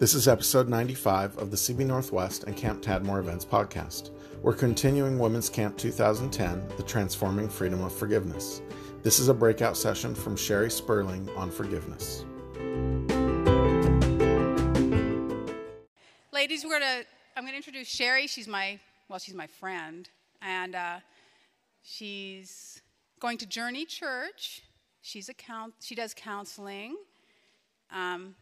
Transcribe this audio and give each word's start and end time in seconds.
This 0.00 0.14
is 0.14 0.28
episode 0.28 0.66
95 0.66 1.36
of 1.36 1.50
the 1.50 1.58
CB 1.58 1.84
Northwest 1.84 2.44
and 2.44 2.56
Camp 2.56 2.80
Tadmor 2.80 3.18
Events 3.18 3.44
podcast. 3.44 4.12
We're 4.40 4.54
continuing 4.54 5.18
Women's 5.18 5.50
Camp 5.50 5.76
2010, 5.76 6.66
The 6.78 6.82
Transforming 6.84 7.50
Freedom 7.50 7.82
of 7.84 7.94
Forgiveness. 7.94 8.62
This 9.02 9.18
is 9.18 9.28
a 9.28 9.34
breakout 9.34 9.76
session 9.76 10.14
from 10.14 10.38
Sherry 10.38 10.70
Sperling 10.70 11.28
on 11.36 11.50
forgiveness. 11.50 12.24
Ladies, 16.32 16.64
we're 16.64 16.80
gonna. 16.80 17.02
I'm 17.36 17.44
gonna 17.44 17.58
introduce 17.58 17.88
Sherry. 17.88 18.26
She's 18.26 18.48
my 18.48 18.80
well, 19.10 19.18
she's 19.18 19.34
my 19.34 19.48
friend, 19.48 20.08
and 20.40 20.74
uh, 20.74 21.00
she's 21.82 22.80
going 23.20 23.36
to 23.36 23.44
Journey 23.44 23.84
Church. 23.84 24.62
She's 25.02 25.28
a 25.28 25.34
count. 25.34 25.74
She 25.80 25.94
does 25.94 26.14
counseling. 26.14 26.96
Um, 27.92 28.34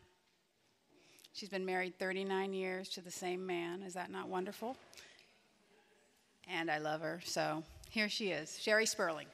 she's 1.39 1.49
been 1.49 1.65
married 1.65 1.97
39 2.01 2.53
years 2.53 2.89
to 2.89 3.01
the 3.01 3.11
same 3.13 3.47
man. 3.47 3.83
Is 3.83 3.95
that 3.95 4.11
not 4.11 4.29
wonderful? 4.29 4.77
And 6.51 6.69
I 6.69 6.79
love 6.79 7.01
her. 7.01 7.21
So 7.25 7.63
here 7.91 8.09
she 8.09 8.33
is, 8.33 8.59
Sherry 8.61 8.87
Sperling. 8.87 9.29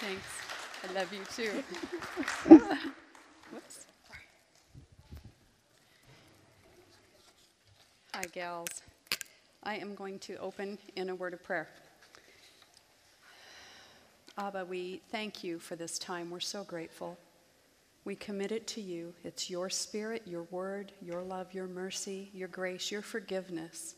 Thanks. 0.00 0.24
I 0.82 0.92
love 0.92 1.12
you 1.12 1.20
too. 1.36 1.62
Whoops. 3.52 3.86
Hi, 8.14 8.24
gals. 8.32 8.82
I 9.62 9.76
am 9.76 9.94
going 9.94 10.18
to 10.20 10.36
open 10.38 10.78
in 10.96 11.10
a 11.10 11.14
word 11.14 11.32
of 11.32 11.44
prayer. 11.44 11.68
Abba, 14.36 14.64
we 14.64 15.00
thank 15.12 15.44
you 15.44 15.60
for 15.60 15.76
this 15.76 15.98
time. 15.98 16.30
We're 16.30 16.40
so 16.40 16.64
grateful. 16.64 17.18
We 18.08 18.16
commit 18.16 18.52
it 18.52 18.66
to 18.68 18.80
you. 18.80 19.12
It's 19.22 19.50
your 19.50 19.68
spirit, 19.68 20.22
your 20.24 20.44
word, 20.44 20.92
your 21.02 21.20
love, 21.20 21.52
your 21.52 21.66
mercy, 21.66 22.30
your 22.32 22.48
grace, 22.48 22.90
your 22.90 23.02
forgiveness 23.02 23.96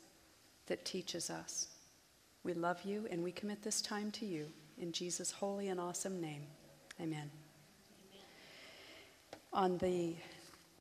that 0.66 0.84
teaches 0.84 1.30
us. 1.30 1.69
We 2.42 2.53
love 2.53 2.83
you 2.84 3.06
and 3.08 3.22
we 3.22 3.31
commit 3.31 3.62
this 3.62 3.81
time 3.81 4.11
to 4.11 4.27
you. 4.27 4.47
In 4.78 4.91
Jesus' 4.91 5.31
holy 5.31 5.69
and 5.69 5.78
awesome 5.78 6.20
name, 6.20 6.42
amen. 7.00 7.31
On 9.53 9.78
the 9.78 10.16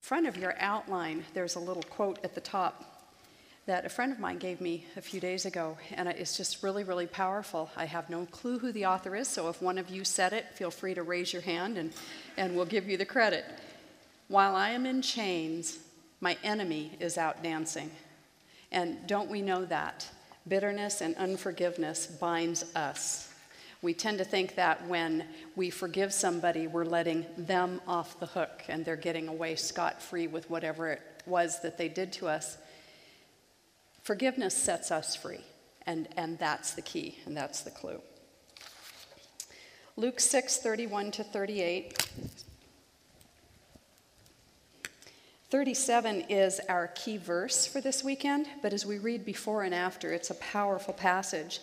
front 0.01 0.25
of 0.25 0.35
your 0.35 0.55
outline, 0.57 1.23
there's 1.35 1.55
a 1.55 1.59
little 1.59 1.83
quote 1.83 2.17
at 2.23 2.33
the 2.33 2.41
top 2.41 2.98
that 3.69 3.85
a 3.85 3.89
friend 3.89 4.11
of 4.11 4.19
mine 4.19 4.39
gave 4.39 4.59
me 4.59 4.83
a 4.97 5.01
few 5.01 5.19
days 5.19 5.45
ago, 5.45 5.77
and 5.93 6.09
it's 6.09 6.35
just 6.35 6.63
really, 6.63 6.83
really 6.83 7.05
powerful. 7.05 7.69
I 7.77 7.85
have 7.85 8.09
no 8.09 8.25
clue 8.31 8.57
who 8.57 8.71
the 8.71 8.87
author 8.87 9.15
is, 9.15 9.27
so 9.27 9.47
if 9.47 9.61
one 9.61 9.77
of 9.77 9.91
you 9.91 10.03
said 10.03 10.33
it, 10.33 10.47
feel 10.55 10.71
free 10.71 10.95
to 10.95 11.03
raise 11.03 11.31
your 11.31 11.43
hand 11.43 11.77
and, 11.77 11.93
and 12.35 12.55
we'll 12.55 12.65
give 12.65 12.89
you 12.89 12.97
the 12.97 13.05
credit. 13.05 13.45
While 14.27 14.55
I 14.55 14.71
am 14.71 14.87
in 14.87 15.03
chains, 15.03 15.77
my 16.19 16.35
enemy 16.43 16.97
is 16.99 17.15
out 17.15 17.43
dancing. 17.43 17.91
And 18.71 19.05
don't 19.05 19.29
we 19.29 19.43
know 19.43 19.65
that? 19.65 20.09
Bitterness 20.47 21.01
and 21.01 21.15
unforgiveness 21.17 22.07
binds 22.07 22.75
us. 22.75 23.31
We 23.83 23.93
tend 23.93 24.17
to 24.17 24.25
think 24.25 24.55
that 24.55 24.87
when 24.87 25.25
we 25.55 25.69
forgive 25.69 26.11
somebody, 26.11 26.65
we're 26.65 26.85
letting 26.85 27.23
them 27.37 27.81
off 27.87 28.19
the 28.19 28.25
hook 28.25 28.63
and 28.67 28.83
they're 28.83 28.95
getting 28.95 29.27
away 29.27 29.55
scot 29.57 30.01
free 30.01 30.25
with 30.25 30.49
whatever 30.49 30.87
it 30.87 31.03
was 31.27 31.61
that 31.61 31.77
they 31.77 31.87
did 31.87 32.11
to 32.13 32.27
us. 32.27 32.57
Forgiveness 34.03 34.55
sets 34.55 34.91
us 34.91 35.15
free, 35.15 35.43
and, 35.85 36.07
and 36.17 36.39
that's 36.39 36.73
the 36.73 36.81
key, 36.81 37.19
and 37.25 37.35
that's 37.35 37.61
the 37.61 37.71
clue. 37.71 38.01
Luke 39.95 40.19
6 40.19 40.57
31 40.57 41.11
to 41.11 41.23
38. 41.23 42.09
37 45.49 46.21
is 46.29 46.61
our 46.69 46.87
key 46.89 47.17
verse 47.17 47.65
for 47.65 47.81
this 47.81 48.03
weekend, 48.03 48.47
but 48.61 48.71
as 48.71 48.85
we 48.85 48.99
read 48.99 49.25
before 49.25 49.63
and 49.63 49.73
after, 49.73 50.13
it's 50.13 50.29
a 50.29 50.35
powerful 50.35 50.93
passage. 50.93 51.59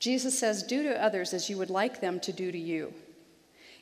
Jesus 0.00 0.36
says, 0.36 0.64
Do 0.64 0.82
to 0.82 1.02
others 1.02 1.32
as 1.32 1.48
you 1.48 1.56
would 1.58 1.70
like 1.70 2.00
them 2.00 2.18
to 2.20 2.32
do 2.32 2.50
to 2.50 2.58
you. 2.58 2.92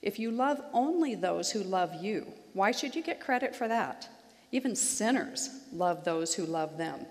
If 0.02 0.18
you 0.18 0.30
love 0.30 0.60
only 0.74 1.14
those 1.14 1.50
who 1.50 1.62
love 1.62 1.94
you, 2.02 2.26
why 2.52 2.70
should 2.70 2.94
you 2.94 3.02
get 3.02 3.20
credit 3.20 3.56
for 3.56 3.66
that? 3.68 4.08
Even 4.52 4.76
sinners 4.76 5.48
love 5.72 6.04
those 6.04 6.34
who 6.34 6.44
love 6.44 6.76
them. 6.76 7.06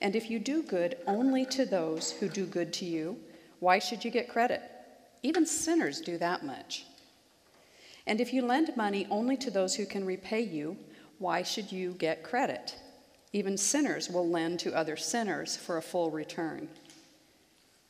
And 0.00 0.14
if 0.14 0.30
you 0.30 0.38
do 0.38 0.62
good 0.62 0.96
only 1.06 1.44
to 1.46 1.64
those 1.64 2.12
who 2.12 2.28
do 2.28 2.46
good 2.46 2.72
to 2.74 2.84
you, 2.84 3.18
why 3.58 3.78
should 3.78 4.04
you 4.04 4.10
get 4.10 4.28
credit? 4.28 4.62
Even 5.22 5.44
sinners 5.44 6.00
do 6.00 6.18
that 6.18 6.44
much. 6.44 6.84
And 8.06 8.20
if 8.20 8.32
you 8.32 8.42
lend 8.42 8.76
money 8.76 9.06
only 9.10 9.36
to 9.38 9.50
those 9.50 9.74
who 9.74 9.84
can 9.84 10.06
repay 10.06 10.40
you, 10.40 10.76
why 11.18 11.42
should 11.42 11.70
you 11.72 11.92
get 11.92 12.22
credit? 12.22 12.76
Even 13.32 13.56
sinners 13.56 14.08
will 14.08 14.28
lend 14.28 14.60
to 14.60 14.74
other 14.74 14.96
sinners 14.96 15.56
for 15.56 15.76
a 15.76 15.82
full 15.82 16.10
return. 16.10 16.68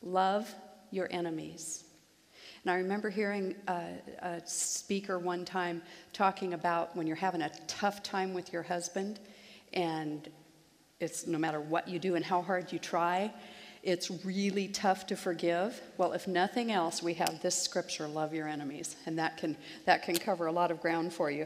Love 0.01 0.53
your 0.91 1.07
enemies. 1.11 1.85
And 2.63 2.71
I 2.71 2.75
remember 2.75 3.09
hearing 3.09 3.55
a, 3.67 3.93
a, 4.19 4.41
speaker 4.45 5.17
one 5.17 5.45
time 5.45 5.81
talking 6.11 6.53
about 6.53 6.95
when 6.95 7.07
you're 7.07 7.15
having 7.15 7.41
a 7.41 7.51
tough 7.67 8.03
time 8.03 8.33
with 8.33 8.51
your 8.51 8.63
husband 8.63 9.19
and 9.73 10.27
it's 10.99 11.27
no 11.27 11.37
matter 11.37 11.59
what 11.59 11.87
you 11.87 11.99
do 11.99 12.15
and 12.15 12.25
how 12.25 12.41
hard 12.41 12.71
you 12.71 12.79
try, 12.79 13.31
it's 13.81 14.11
really 14.25 14.67
tough 14.67 15.07
to 15.07 15.15
forgive. 15.15 15.79
Well, 15.97 16.11
if 16.11 16.27
nothing 16.27 16.71
else, 16.71 17.01
we 17.01 17.13
have 17.15 17.41
this 17.41 17.61
scripture, 17.61 18.07
love 18.07 18.33
your 18.33 18.47
enemies, 18.47 18.97
and 19.05 19.17
that 19.17 19.37
can 19.37 19.55
that 19.85 20.03
can 20.03 20.17
cover 20.17 20.47
a 20.47 20.51
lot 20.51 20.71
of 20.71 20.81
ground 20.81 21.13
for 21.13 21.31
you. 21.31 21.45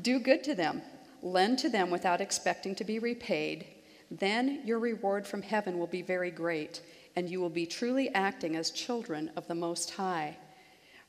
Do 0.00 0.18
good 0.18 0.42
to 0.44 0.54
them. 0.54 0.82
Lend 1.22 1.58
to 1.60 1.68
them 1.68 1.90
without 1.90 2.20
expecting 2.20 2.74
to 2.76 2.84
be 2.84 2.98
repaid. 2.98 3.66
Then 4.10 4.62
your 4.64 4.78
reward 4.78 5.26
from 5.26 5.42
heaven 5.42 5.78
will 5.78 5.86
be 5.86 6.02
very 6.02 6.30
great, 6.30 6.80
and 7.14 7.28
you 7.28 7.40
will 7.40 7.50
be 7.50 7.66
truly 7.66 8.08
acting 8.10 8.56
as 8.56 8.70
children 8.70 9.30
of 9.36 9.46
the 9.46 9.54
Most 9.54 9.90
High. 9.92 10.36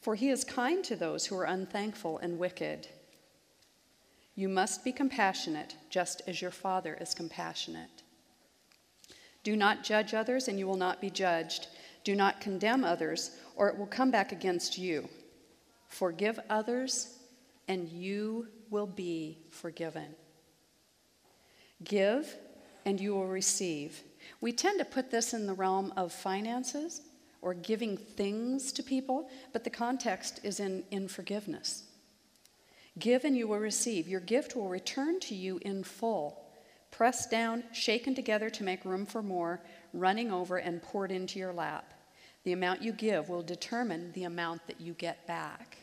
For 0.01 0.15
he 0.15 0.29
is 0.29 0.43
kind 0.43 0.83
to 0.83 0.97
those 0.97 1.25
who 1.25 1.37
are 1.37 1.45
unthankful 1.45 2.17
and 2.17 2.37
wicked. 2.37 2.89
You 4.35 4.49
must 4.49 4.83
be 4.83 4.91
compassionate, 4.91 5.75
just 5.89 6.21
as 6.27 6.41
your 6.41 6.51
Father 6.51 6.97
is 6.99 7.13
compassionate. 7.13 8.03
Do 9.43 9.55
not 9.55 9.83
judge 9.83 10.13
others, 10.13 10.47
and 10.47 10.57
you 10.57 10.65
will 10.65 10.77
not 10.77 11.01
be 11.01 11.09
judged. 11.09 11.67
Do 12.03 12.15
not 12.15 12.41
condemn 12.41 12.83
others, 12.83 13.31
or 13.55 13.69
it 13.69 13.77
will 13.77 13.87
come 13.87 14.09
back 14.09 14.31
against 14.31 14.77
you. 14.77 15.07
Forgive 15.87 16.39
others, 16.49 17.19
and 17.67 17.87
you 17.87 18.47
will 18.69 18.87
be 18.87 19.37
forgiven. 19.51 20.15
Give, 21.83 22.35
and 22.85 22.99
you 22.99 23.13
will 23.13 23.27
receive. 23.27 24.01
We 24.41 24.51
tend 24.51 24.79
to 24.79 24.85
put 24.85 25.11
this 25.11 25.33
in 25.33 25.45
the 25.45 25.53
realm 25.53 25.93
of 25.95 26.11
finances 26.11 27.01
or 27.41 27.53
giving 27.53 27.97
things 27.97 28.71
to 28.71 28.81
people, 28.81 29.29
but 29.51 29.63
the 29.63 29.69
context 29.69 30.39
is 30.43 30.59
in, 30.59 30.83
in 30.91 31.07
forgiveness. 31.07 31.83
Give 32.99 33.23
and 33.23 33.35
you 33.35 33.47
will 33.47 33.59
receive. 33.59 34.07
Your 34.07 34.19
gift 34.19 34.55
will 34.55 34.69
return 34.69 35.19
to 35.21 35.35
you 35.35 35.59
in 35.63 35.83
full, 35.83 36.43
pressed 36.91 37.31
down, 37.31 37.63
shaken 37.71 38.13
together 38.13 38.49
to 38.51 38.63
make 38.63 38.85
room 38.85 39.05
for 39.05 39.23
more, 39.23 39.61
running 39.93 40.31
over 40.31 40.57
and 40.57 40.81
poured 40.81 41.11
into 41.11 41.39
your 41.39 41.53
lap. 41.53 41.93
The 42.43 42.51
amount 42.51 42.81
you 42.81 42.91
give 42.91 43.29
will 43.29 43.41
determine 43.41 44.11
the 44.11 44.25
amount 44.25 44.67
that 44.67 44.79
you 44.79 44.93
get 44.93 45.25
back. 45.25 45.77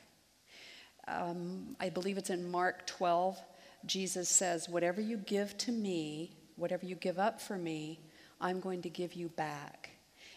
Um, 1.08 1.74
I 1.80 1.88
believe 1.88 2.18
it's 2.18 2.30
in 2.30 2.50
Mark 2.50 2.86
12. 2.86 3.40
Jesus 3.86 4.28
says, 4.28 4.68
Whatever 4.68 5.00
you 5.00 5.16
give 5.16 5.56
to 5.58 5.72
me, 5.72 6.36
whatever 6.56 6.86
you 6.86 6.94
give 6.94 7.18
up 7.18 7.40
for 7.40 7.56
me, 7.56 8.00
I'm 8.40 8.60
going 8.60 8.82
to 8.82 8.90
give 8.90 9.14
you 9.14 9.28
back. 9.30 9.90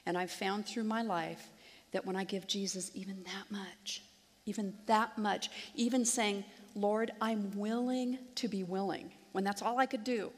And 0.06 0.18
I've 0.18 0.32
found 0.32 0.66
through 0.66 0.86
my 0.86 1.02
life 1.02 1.52
that 1.92 2.06
when 2.06 2.16
I 2.16 2.24
give 2.24 2.48
Jesus 2.48 2.90
even 2.94 3.24
that 3.24 3.52
much, 3.52 4.02
even 4.46 4.74
that 4.88 5.18
much, 5.18 5.50
even 5.76 6.04
saying, 6.04 6.44
Lord, 6.76 7.12
I'm 7.22 7.52
willing 7.56 8.18
to 8.36 8.48
be 8.48 8.64
willing. 8.64 9.12
When 9.32 9.44
that's 9.44 9.62
all 9.62 9.80
I 9.80 9.86
could 9.86 10.04
do 10.04 10.32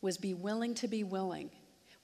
was 0.00 0.16
be 0.16 0.34
willing 0.34 0.74
to 0.74 0.88
be 0.88 1.04
willing. 1.04 1.50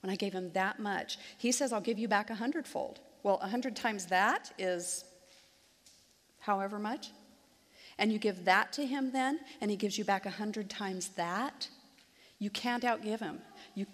When 0.01 0.09
I 0.11 0.15
gave 0.15 0.33
him 0.33 0.51
that 0.53 0.79
much, 0.79 1.17
he 1.37 1.51
says, 1.51 1.71
I'll 1.71 1.81
give 1.81 1.99
you 1.99 2.07
back 2.07 2.29
a 2.29 2.35
hundredfold. 2.35 2.99
Well, 3.23 3.39
a 3.41 3.47
hundred 3.47 3.75
times 3.75 4.07
that 4.07 4.51
is 4.57 5.05
however 6.39 6.79
much. 6.79 7.11
And 7.97 8.11
you 8.11 8.19
give 8.19 8.45
that 8.45 8.73
to 8.73 8.85
him 8.85 9.11
then, 9.11 9.39
and 9.61 9.71
he 9.71 9.77
gives 9.77 9.97
you 9.97 10.03
back 10.03 10.25
a 10.25 10.31
hundred 10.31 10.69
times 10.69 11.09
that. 11.09 11.69
You 12.39 12.49
can't 12.49 12.83
outgive 12.83 13.19
him. 13.19 13.39
You 13.75 13.85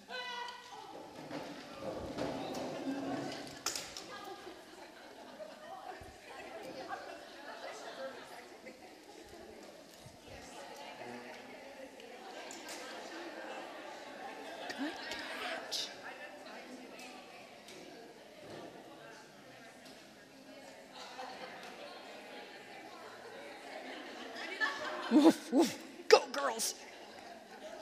Woof, 25.12 25.52
woof. 25.52 25.80
Go, 26.08 26.20
girls. 26.32 26.76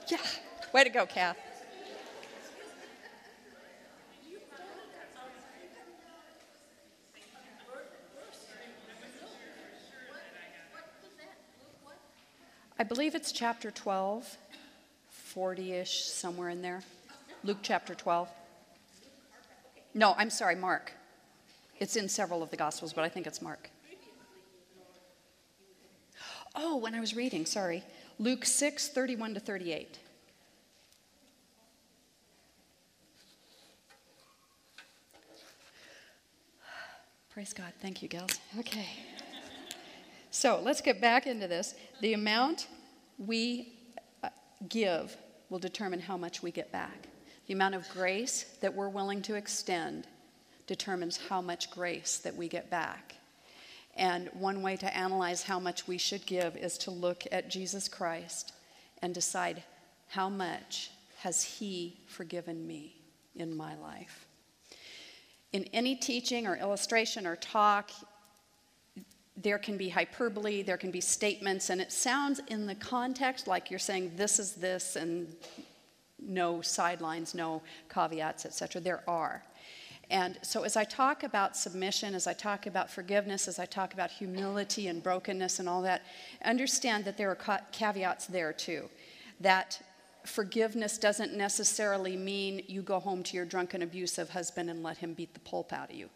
Yeah. 0.08 0.18
Way 0.72 0.77
to 0.88 0.98
go, 0.98 1.06
Kath. 1.06 1.36
I 12.80 12.84
believe 12.84 13.14
it's 13.14 13.32
chapter 13.32 13.70
12, 13.72 14.36
40 15.08 15.72
ish, 15.72 16.04
somewhere 16.04 16.48
in 16.48 16.62
there. 16.62 16.82
Luke 17.42 17.58
chapter 17.60 17.94
12. 17.94 18.28
No, 19.94 20.14
I'm 20.16 20.30
sorry, 20.30 20.54
Mark. 20.54 20.92
It's 21.80 21.96
in 21.96 22.08
several 22.08 22.42
of 22.42 22.50
the 22.50 22.56
Gospels, 22.56 22.92
but 22.92 23.04
I 23.04 23.08
think 23.08 23.26
it's 23.26 23.42
Mark. 23.42 23.70
Oh, 26.54 26.76
when 26.76 26.94
I 26.94 27.00
was 27.00 27.14
reading, 27.14 27.46
sorry. 27.46 27.82
Luke 28.18 28.44
6, 28.44 28.88
31 28.88 29.34
to 29.34 29.40
38. 29.40 29.98
Praise 37.38 37.52
God. 37.52 37.72
Thank 37.80 38.02
you, 38.02 38.08
gals. 38.08 38.40
Okay. 38.58 38.88
So 40.32 40.60
let's 40.60 40.80
get 40.80 41.00
back 41.00 41.28
into 41.28 41.46
this. 41.46 41.76
The 42.00 42.14
amount 42.14 42.66
we 43.16 43.74
uh, 44.24 44.30
give 44.68 45.16
will 45.48 45.60
determine 45.60 46.00
how 46.00 46.16
much 46.16 46.42
we 46.42 46.50
get 46.50 46.72
back. 46.72 47.06
The 47.46 47.54
amount 47.54 47.76
of 47.76 47.88
grace 47.90 48.42
that 48.60 48.74
we're 48.74 48.88
willing 48.88 49.22
to 49.22 49.36
extend 49.36 50.08
determines 50.66 51.16
how 51.28 51.40
much 51.40 51.70
grace 51.70 52.18
that 52.24 52.34
we 52.34 52.48
get 52.48 52.70
back. 52.70 53.14
And 53.96 54.30
one 54.32 54.60
way 54.60 54.74
to 54.74 54.96
analyze 54.96 55.44
how 55.44 55.60
much 55.60 55.86
we 55.86 55.96
should 55.96 56.26
give 56.26 56.56
is 56.56 56.76
to 56.78 56.90
look 56.90 57.22
at 57.30 57.50
Jesus 57.50 57.88
Christ 57.88 58.52
and 59.00 59.14
decide 59.14 59.62
how 60.08 60.28
much 60.28 60.90
has 61.18 61.44
he 61.44 62.00
forgiven 62.08 62.66
me 62.66 62.96
in 63.36 63.56
my 63.56 63.76
life. 63.76 64.27
In 65.52 65.64
any 65.72 65.94
teaching 65.94 66.46
or 66.46 66.56
illustration 66.56 67.26
or 67.26 67.36
talk, 67.36 67.90
there 69.36 69.58
can 69.58 69.76
be 69.76 69.88
hyperbole, 69.88 70.62
there 70.62 70.76
can 70.76 70.90
be 70.90 71.00
statements, 71.00 71.70
and 71.70 71.80
it 71.80 71.92
sounds 71.92 72.40
in 72.48 72.66
the 72.66 72.74
context 72.74 73.46
like 73.46 73.70
you're 73.70 73.78
saying 73.78 74.12
this 74.16 74.38
is 74.38 74.54
this 74.54 74.96
and 74.96 75.34
no 76.20 76.60
sidelines, 76.60 77.34
no 77.34 77.62
caveats, 77.88 78.44
etc. 78.44 78.80
There 78.80 79.02
are. 79.08 79.42
And 80.10 80.38
so, 80.42 80.62
as 80.62 80.76
I 80.76 80.84
talk 80.84 81.22
about 81.22 81.56
submission, 81.56 82.14
as 82.14 82.26
I 82.26 82.32
talk 82.32 82.66
about 82.66 82.90
forgiveness, 82.90 83.46
as 83.46 83.58
I 83.58 83.66
talk 83.66 83.92
about 83.92 84.10
humility 84.10 84.88
and 84.88 85.02
brokenness 85.02 85.58
and 85.58 85.68
all 85.68 85.82
that, 85.82 86.02
understand 86.44 87.04
that 87.04 87.16
there 87.16 87.30
are 87.30 87.60
caveats 87.72 88.26
there 88.26 88.52
too. 88.52 88.88
That 89.40 89.80
forgiveness 90.28 90.98
doesn't 90.98 91.34
necessarily 91.34 92.16
mean 92.16 92.62
you 92.66 92.82
go 92.82 93.00
home 93.00 93.22
to 93.24 93.36
your 93.36 93.44
drunken, 93.44 93.82
abusive 93.82 94.30
husband 94.30 94.70
and 94.70 94.82
let 94.82 94.98
him 94.98 95.14
beat 95.14 95.34
the 95.34 95.40
pulp 95.40 95.72
out 95.72 95.90
of 95.90 95.96
you. 95.96 96.08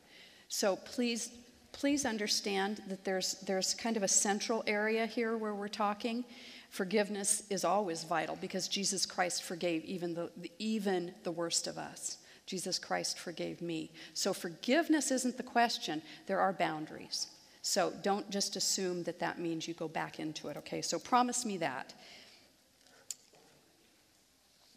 So, 0.48 0.76
please 0.76 1.30
please 1.72 2.04
understand 2.04 2.82
that 2.88 3.04
there's, 3.04 3.34
there's 3.46 3.74
kind 3.74 3.96
of 3.96 4.02
a 4.02 4.08
central 4.08 4.62
area 4.66 5.06
here 5.06 5.36
where 5.36 5.54
we're 5.54 5.68
talking. 5.68 6.24
Forgiveness 6.70 7.42
is 7.50 7.64
always 7.64 8.04
vital 8.04 8.36
because 8.40 8.68
Jesus 8.68 9.04
Christ 9.04 9.42
forgave 9.42 9.84
even 9.84 10.14
the, 10.14 10.30
even 10.58 11.12
the 11.24 11.32
worst 11.32 11.66
of 11.66 11.78
us. 11.78 12.18
Jesus 12.46 12.78
Christ 12.78 13.18
forgave 13.18 13.60
me. 13.62 13.90
So 14.14 14.32
forgiveness 14.32 15.10
isn't 15.10 15.36
the 15.36 15.42
question, 15.42 16.02
there 16.26 16.40
are 16.40 16.52
boundaries. 16.52 17.28
So 17.62 17.92
don't 18.02 18.28
just 18.30 18.56
assume 18.56 19.04
that 19.04 19.20
that 19.20 19.38
means 19.38 19.68
you 19.68 19.74
go 19.74 19.88
back 19.88 20.18
into 20.18 20.48
it, 20.48 20.56
okay? 20.58 20.82
So 20.82 20.98
promise 20.98 21.46
me 21.46 21.56
that 21.58 21.94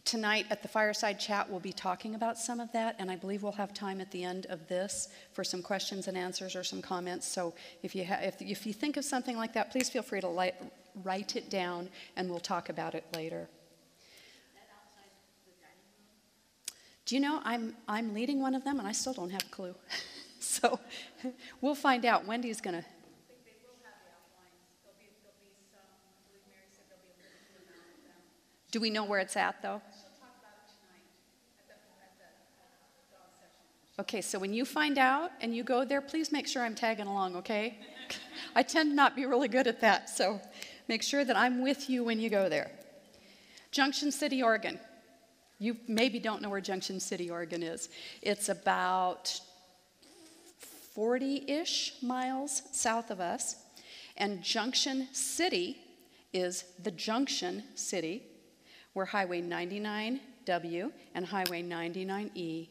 tonight 0.05 0.45
at 0.51 0.61
the 0.61 0.67
fireside 0.67 1.19
chat, 1.19 1.49
we'll 1.49 1.59
be 1.59 1.73
talking 1.73 2.13
about 2.15 2.37
some 2.37 2.59
of 2.59 2.71
that, 2.71 2.95
and 2.99 3.09
I 3.09 3.15
believe 3.15 3.41
we'll 3.43 3.51
have 3.53 3.73
time 3.73 3.99
at 3.99 4.11
the 4.11 4.23
end 4.23 4.45
of 4.49 4.67
this 4.67 5.09
for 5.33 5.43
some 5.43 5.61
questions 5.61 6.07
and 6.07 6.15
answers 6.15 6.55
or 6.55 6.63
some 6.63 6.81
comments. 6.81 7.27
So 7.27 7.53
if 7.81 7.95
you, 7.95 8.05
ha- 8.05 8.19
if, 8.21 8.41
if 8.41 8.65
you 8.65 8.73
think 8.73 8.97
of 8.97 9.03
something 9.03 9.35
like 9.35 9.53
that, 9.53 9.71
please 9.71 9.89
feel 9.89 10.03
free 10.03 10.21
to 10.21 10.29
li- 10.29 10.51
write 11.03 11.35
it 11.35 11.49
down, 11.49 11.89
and 12.15 12.29
we'll 12.29 12.39
talk 12.39 12.69
about 12.69 12.93
it 12.93 13.03
later. 13.13 13.49
Do 17.05 17.15
you 17.15 17.21
know 17.21 17.39
I'm, 17.43 17.75
I'm 17.87 18.13
leading 18.13 18.39
one 18.39 18.55
of 18.55 18.63
them, 18.63 18.79
and 18.79 18.87
I 18.87 18.91
still 18.91 19.13
don't 19.13 19.31
have 19.31 19.43
a 19.43 19.49
clue. 19.49 19.75
so 20.39 20.79
we'll 21.61 21.75
find 21.75 22.05
out. 22.05 22.25
Wendy's 22.25 22.61
going 22.61 22.83
Do 28.75 28.81
we 28.81 28.89
know 28.89 29.05
where 29.05 29.19
it's 29.19 29.37
at, 29.37 29.61
though? 29.61 29.81
Okay, 33.97 34.19
so 34.19 34.37
when 34.37 34.53
you 34.53 34.65
find 34.65 34.97
out 34.97 35.31
and 35.39 35.55
you 35.55 35.63
go 35.63 35.85
there, 35.85 36.01
please 36.01 36.29
make 36.29 36.45
sure 36.45 36.61
I'm 36.61 36.75
tagging 36.75 37.07
along, 37.07 37.37
okay? 37.37 37.77
I 38.53 38.63
tend 38.63 38.91
to 38.91 38.93
not 38.93 39.15
be 39.15 39.25
really 39.25 39.47
good 39.47 39.67
at 39.67 39.79
that, 39.79 40.09
so 40.09 40.41
make 40.89 41.03
sure 41.03 41.23
that 41.23 41.37
I'm 41.37 41.63
with 41.63 41.89
you 41.89 42.03
when 42.03 42.19
you 42.19 42.29
go 42.29 42.49
there. 42.49 42.69
Junction 43.71 44.11
City, 44.11 44.43
Oregon. 44.43 44.77
You 45.57 45.77
maybe 45.87 46.19
don't 46.19 46.41
know 46.41 46.49
where 46.49 46.59
Junction 46.59 46.99
City, 46.99 47.29
Oregon 47.29 47.63
is. 47.63 47.87
It's 48.21 48.49
about 48.49 49.39
40 50.93 51.49
ish 51.49 51.93
miles 52.01 52.61
south 52.73 53.09
of 53.09 53.21
us, 53.21 53.55
and 54.17 54.43
Junction 54.43 55.07
City 55.13 55.77
is 56.33 56.65
the 56.83 56.91
Junction 56.91 57.63
City 57.75 58.23
where 58.95 59.05
Highway 59.05 59.41
99W 59.41 60.89
and 61.13 61.25
Highway 61.25 61.61
99E 61.61 62.69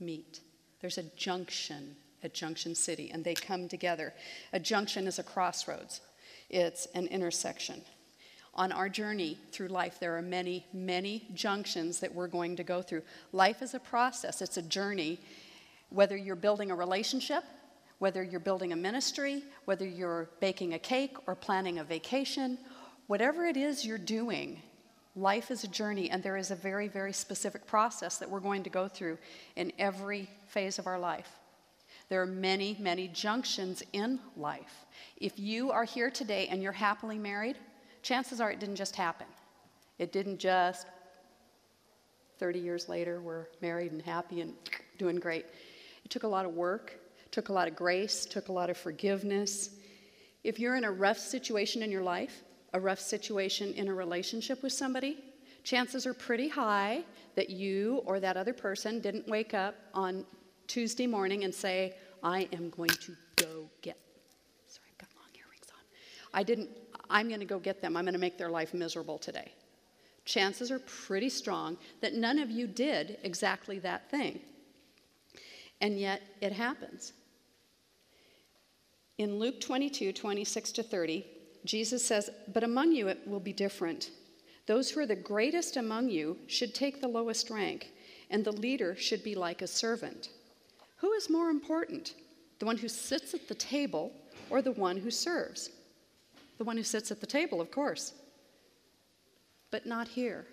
meet. 0.00 0.40
There's 0.80 0.96
a 0.96 1.02
junction 1.14 1.94
at 2.24 2.32
Junction 2.32 2.74
City, 2.74 3.10
and 3.12 3.22
they 3.22 3.34
come 3.34 3.68
together. 3.68 4.14
A 4.54 4.58
junction 4.58 5.06
is 5.06 5.18
a 5.18 5.22
crossroads, 5.22 6.00
it's 6.48 6.86
an 6.94 7.06
intersection. 7.08 7.82
On 8.54 8.72
our 8.72 8.88
journey 8.88 9.36
through 9.52 9.68
life, 9.68 10.00
there 10.00 10.16
are 10.16 10.22
many, 10.22 10.66
many 10.72 11.28
junctions 11.34 12.00
that 12.00 12.14
we're 12.14 12.28
going 12.28 12.56
to 12.56 12.64
go 12.64 12.80
through. 12.80 13.02
Life 13.32 13.60
is 13.60 13.74
a 13.74 13.78
process, 13.78 14.40
it's 14.40 14.56
a 14.56 14.62
journey. 14.62 15.20
Whether 15.90 16.16
you're 16.16 16.34
building 16.34 16.70
a 16.70 16.74
relationship, 16.74 17.44
whether 17.98 18.22
you're 18.22 18.40
building 18.40 18.72
a 18.72 18.76
ministry, 18.76 19.42
whether 19.66 19.86
you're 19.86 20.30
baking 20.40 20.72
a 20.72 20.78
cake 20.78 21.16
or 21.26 21.34
planning 21.34 21.78
a 21.78 21.84
vacation, 21.84 22.56
whatever 23.06 23.44
it 23.44 23.58
is 23.58 23.84
you're 23.84 23.98
doing, 23.98 24.62
Life 25.18 25.50
is 25.50 25.64
a 25.64 25.68
journey, 25.68 26.10
and 26.10 26.22
there 26.22 26.36
is 26.36 26.52
a 26.52 26.54
very, 26.54 26.86
very 26.86 27.12
specific 27.12 27.66
process 27.66 28.18
that 28.18 28.30
we're 28.30 28.38
going 28.38 28.62
to 28.62 28.70
go 28.70 28.86
through 28.86 29.18
in 29.56 29.72
every 29.76 30.30
phase 30.46 30.78
of 30.78 30.86
our 30.86 30.98
life. 30.98 31.28
There 32.08 32.22
are 32.22 32.26
many, 32.26 32.76
many 32.78 33.08
junctions 33.08 33.82
in 33.92 34.20
life. 34.36 34.86
If 35.16 35.36
you 35.36 35.72
are 35.72 35.82
here 35.82 36.08
today 36.08 36.46
and 36.46 36.62
you're 36.62 36.70
happily 36.70 37.18
married, 37.18 37.56
chances 38.00 38.40
are 38.40 38.52
it 38.52 38.60
didn't 38.60 38.76
just 38.76 38.94
happen. 38.94 39.26
It 39.98 40.12
didn't 40.12 40.38
just 40.38 40.86
30 42.38 42.60
years 42.60 42.88
later, 42.88 43.20
we're 43.20 43.46
married 43.60 43.90
and 43.90 44.00
happy 44.00 44.40
and 44.40 44.54
doing 44.98 45.16
great. 45.16 45.46
It 46.04 46.10
took 46.12 46.22
a 46.22 46.28
lot 46.28 46.46
of 46.46 46.54
work, 46.54 46.94
took 47.32 47.48
a 47.48 47.52
lot 47.52 47.66
of 47.66 47.74
grace, 47.74 48.24
took 48.24 48.50
a 48.50 48.52
lot 48.52 48.70
of 48.70 48.76
forgiveness. 48.76 49.70
If 50.44 50.60
you're 50.60 50.76
in 50.76 50.84
a 50.84 50.92
rough 50.92 51.18
situation 51.18 51.82
in 51.82 51.90
your 51.90 52.04
life, 52.04 52.44
a 52.72 52.80
rough 52.80 53.00
situation 53.00 53.72
in 53.74 53.88
a 53.88 53.94
relationship 53.94 54.62
with 54.62 54.72
somebody, 54.72 55.18
chances 55.64 56.06
are 56.06 56.14
pretty 56.14 56.48
high 56.48 57.02
that 57.34 57.50
you 57.50 58.02
or 58.06 58.20
that 58.20 58.36
other 58.36 58.52
person 58.52 59.00
didn't 59.00 59.26
wake 59.28 59.54
up 59.54 59.74
on 59.94 60.24
Tuesday 60.66 61.06
morning 61.06 61.44
and 61.44 61.54
say, 61.54 61.94
I 62.22 62.48
am 62.52 62.70
going 62.70 62.90
to 62.90 63.16
go 63.36 63.70
get. 63.82 63.98
Sorry, 64.66 64.86
I've 64.90 64.98
got 64.98 65.08
long 65.16 65.30
earrings 65.34 65.68
on. 65.70 65.80
I 66.34 66.42
didn't, 66.42 66.68
I'm 67.08 67.28
going 67.28 67.40
to 67.40 67.46
go 67.46 67.58
get 67.58 67.80
them. 67.80 67.96
I'm 67.96 68.04
going 68.04 68.14
to 68.14 68.20
make 68.20 68.38
their 68.38 68.50
life 68.50 68.74
miserable 68.74 69.18
today. 69.18 69.52
Chances 70.24 70.70
are 70.70 70.80
pretty 70.80 71.30
strong 71.30 71.78
that 72.02 72.14
none 72.14 72.38
of 72.38 72.50
you 72.50 72.66
did 72.66 73.18
exactly 73.22 73.78
that 73.78 74.10
thing. 74.10 74.40
And 75.80 75.98
yet 75.98 76.22
it 76.40 76.52
happens. 76.52 77.14
In 79.16 79.38
Luke 79.38 79.60
22, 79.60 80.12
26 80.12 80.72
to 80.72 80.82
30, 80.82 81.24
Jesus 81.64 82.04
says, 82.04 82.30
But 82.52 82.64
among 82.64 82.92
you 82.92 83.08
it 83.08 83.26
will 83.26 83.40
be 83.40 83.52
different. 83.52 84.10
Those 84.66 84.90
who 84.90 85.00
are 85.00 85.06
the 85.06 85.16
greatest 85.16 85.76
among 85.76 86.10
you 86.10 86.36
should 86.46 86.74
take 86.74 87.00
the 87.00 87.08
lowest 87.08 87.50
rank, 87.50 87.92
and 88.30 88.44
the 88.44 88.52
leader 88.52 88.94
should 88.94 89.24
be 89.24 89.34
like 89.34 89.62
a 89.62 89.66
servant. 89.66 90.28
Who 90.98 91.12
is 91.12 91.30
more 91.30 91.48
important, 91.48 92.14
the 92.58 92.66
one 92.66 92.76
who 92.76 92.88
sits 92.88 93.32
at 93.34 93.48
the 93.48 93.54
table 93.54 94.12
or 94.50 94.60
the 94.60 94.72
one 94.72 94.96
who 94.96 95.10
serves? 95.10 95.70
The 96.58 96.64
one 96.64 96.76
who 96.76 96.82
sits 96.82 97.10
at 97.10 97.20
the 97.20 97.26
table, 97.26 97.60
of 97.60 97.70
course. 97.70 98.12
But 99.70 99.86
not 99.86 100.08
here, 100.08 100.46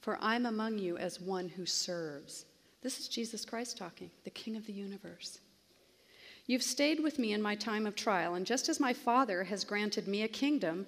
for 0.00 0.18
I'm 0.20 0.46
among 0.46 0.78
you 0.78 0.96
as 0.96 1.20
one 1.20 1.48
who 1.48 1.66
serves. 1.66 2.46
This 2.82 2.98
is 2.98 3.08
Jesus 3.08 3.44
Christ 3.44 3.76
talking, 3.76 4.10
the 4.24 4.30
King 4.30 4.56
of 4.56 4.66
the 4.66 4.72
universe. 4.72 5.40
You've 6.46 6.62
stayed 6.62 7.00
with 7.00 7.18
me 7.18 7.32
in 7.32 7.42
my 7.42 7.54
time 7.54 7.86
of 7.86 7.94
trial, 7.94 8.34
and 8.34 8.46
just 8.46 8.68
as 8.68 8.80
my 8.80 8.92
Father 8.92 9.44
has 9.44 9.64
granted 9.64 10.08
me 10.08 10.22
a 10.22 10.28
kingdom, 10.28 10.86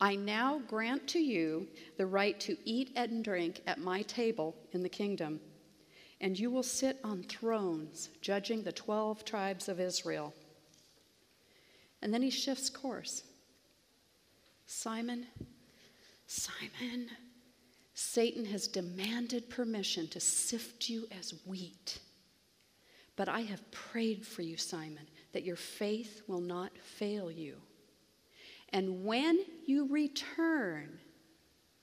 I 0.00 0.14
now 0.14 0.62
grant 0.66 1.06
to 1.08 1.18
you 1.18 1.68
the 1.98 2.06
right 2.06 2.38
to 2.40 2.56
eat 2.64 2.92
and 2.96 3.22
drink 3.22 3.60
at 3.66 3.78
my 3.78 4.02
table 4.02 4.56
in 4.72 4.82
the 4.82 4.88
kingdom, 4.88 5.40
and 6.20 6.38
you 6.38 6.50
will 6.50 6.62
sit 6.62 6.98
on 7.04 7.22
thrones 7.24 8.08
judging 8.22 8.62
the 8.62 8.72
12 8.72 9.24
tribes 9.24 9.68
of 9.68 9.80
Israel. 9.80 10.32
And 12.02 12.14
then 12.14 12.22
he 12.22 12.30
shifts 12.30 12.70
course. 12.70 13.24
Simon, 14.66 15.26
Simon, 16.26 17.10
Satan 17.92 18.46
has 18.46 18.68
demanded 18.68 19.50
permission 19.50 20.08
to 20.08 20.20
sift 20.20 20.88
you 20.88 21.06
as 21.18 21.34
wheat. 21.44 21.98
But 23.16 23.28
I 23.28 23.40
have 23.40 23.70
prayed 23.70 24.26
for 24.26 24.42
you, 24.42 24.56
Simon, 24.56 25.06
that 25.32 25.44
your 25.44 25.56
faith 25.56 26.22
will 26.26 26.40
not 26.40 26.76
fail 26.78 27.30
you. 27.30 27.56
And 28.70 29.04
when 29.04 29.40
you 29.66 29.88
return, 29.88 30.98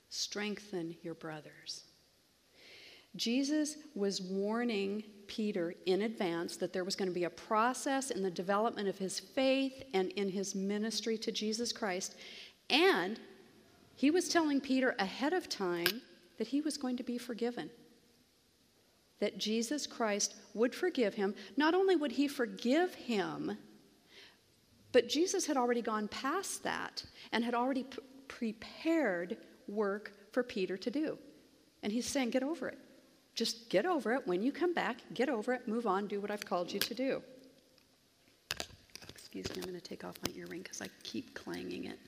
strengthen 0.10 0.96
your 1.02 1.14
brothers. 1.14 1.84
Jesus 3.16 3.78
was 3.96 4.22
warning 4.22 5.04
Peter 5.28 5.76
in 5.86 6.04
advance 6.04 6.56
that 6.58 6.72
there 6.72 6.84
was 6.84 6.96
going 6.96 7.10
to 7.10 7.14
be 7.14 7.26
a 7.26 7.30
process 7.30 8.12
in 8.12 8.24
the 8.24 8.32
development 8.32 8.88
of 8.88 8.98
his 8.98 9.20
faith 9.20 9.84
and 9.94 10.12
in 10.12 10.30
his 10.30 10.56
ministry 10.56 11.18
to 11.18 11.32
Jesus 11.32 11.74
Christ. 11.74 12.16
And 12.70 13.20
he 13.96 14.12
was 14.12 14.30
telling 14.30 14.62
Peter 14.62 14.96
ahead 15.00 15.34
of 15.34 15.50
time 15.50 16.02
that 16.38 16.48
he 16.48 16.62
was 16.62 16.78
going 16.78 16.98
to 16.98 17.04
be 17.04 17.18
forgiven. 17.18 17.70
That 19.20 19.38
Jesus 19.38 19.88
Christ 19.88 20.36
would 20.54 20.76
forgive 20.76 21.16
him. 21.16 21.34
Not 21.56 21.74
only 21.74 21.96
would 21.96 22.12
he 22.12 22.28
forgive 22.28 22.94
him, 22.94 23.58
but 24.92 25.10
Jesus 25.10 25.46
had 25.46 25.58
already 25.58 25.82
gone 25.82 26.08
past 26.08 26.64
that 26.64 27.04
and 27.32 27.44
had 27.44 27.54
already 27.54 27.84
p- 27.84 28.00
prepared 28.28 29.38
work 29.68 30.14
for 30.32 30.44
Peter 30.44 30.78
to 30.78 30.92
do. 30.92 31.18
And 31.84 31.92
he's 31.92 32.08
saying, 32.08 32.32
get 32.32 32.44
over 32.44 32.68
it. 32.68 32.78
Just 33.36 33.70
get 33.70 33.86
over 33.86 34.14
it. 34.14 34.26
When 34.26 34.42
you 34.42 34.52
come 34.52 34.74
back, 34.74 34.98
get 35.14 35.30
over 35.30 35.54
it, 35.54 35.68
move 35.68 35.86
on, 35.86 36.08
do 36.08 36.20
what 36.20 36.32
I've 36.32 36.46
called 36.46 36.72
you 36.72 36.80
to 36.80 36.94
do. 36.94 37.22
Excuse 39.10 39.56
me, 39.56 39.62
I'm 39.62 39.70
going 39.70 39.80
to 39.80 39.82
take 39.82 40.04
off 40.04 40.16
my 40.26 40.34
earring 40.36 40.62
because 40.62 40.82
I 40.82 40.88
keep 41.04 41.36
clanging 41.36 41.86
it. 41.86 42.00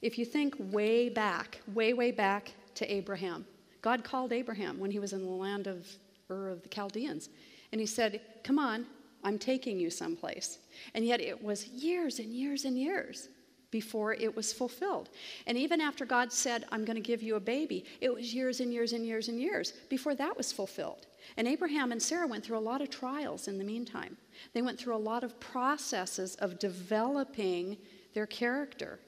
If 0.00 0.16
you 0.16 0.24
think 0.24 0.54
way 0.58 1.08
back, 1.08 1.60
way, 1.74 1.92
way 1.92 2.12
back 2.12 2.52
to 2.76 2.90
Abraham, 2.90 3.44
God 3.88 4.04
called 4.04 4.34
Abraham 4.34 4.78
when 4.78 4.90
he 4.90 4.98
was 4.98 5.14
in 5.14 5.24
the 5.24 5.30
land 5.30 5.66
of 5.66 5.86
Ur 6.28 6.50
of 6.50 6.62
the 6.62 6.68
Chaldeans. 6.68 7.30
And 7.72 7.80
he 7.80 7.86
said, 7.86 8.20
Come 8.44 8.58
on, 8.58 8.84
I'm 9.24 9.38
taking 9.38 9.80
you 9.80 9.88
someplace. 9.88 10.58
And 10.92 11.06
yet 11.06 11.22
it 11.22 11.42
was 11.42 11.68
years 11.68 12.18
and 12.18 12.30
years 12.30 12.66
and 12.66 12.78
years 12.78 13.28
before 13.70 14.12
it 14.12 14.36
was 14.36 14.52
fulfilled. 14.52 15.08
And 15.46 15.56
even 15.56 15.80
after 15.80 16.04
God 16.04 16.30
said, 16.30 16.66
I'm 16.70 16.84
going 16.84 16.96
to 17.02 17.10
give 17.12 17.22
you 17.22 17.36
a 17.36 17.40
baby, 17.40 17.86
it 18.02 18.14
was 18.14 18.34
years 18.34 18.60
and 18.60 18.74
years 18.74 18.92
and 18.92 19.06
years 19.06 19.28
and 19.28 19.40
years 19.40 19.72
before 19.88 20.14
that 20.16 20.36
was 20.36 20.52
fulfilled. 20.52 21.06
And 21.38 21.48
Abraham 21.48 21.90
and 21.90 22.02
Sarah 22.02 22.26
went 22.26 22.44
through 22.44 22.58
a 22.58 22.68
lot 22.70 22.82
of 22.82 22.90
trials 22.90 23.48
in 23.48 23.56
the 23.56 23.64
meantime. 23.64 24.18
They 24.52 24.60
went 24.60 24.78
through 24.78 24.96
a 24.96 25.06
lot 25.12 25.24
of 25.24 25.40
processes 25.40 26.34
of 26.34 26.58
developing 26.58 27.78
their 28.12 28.26
character. 28.26 28.98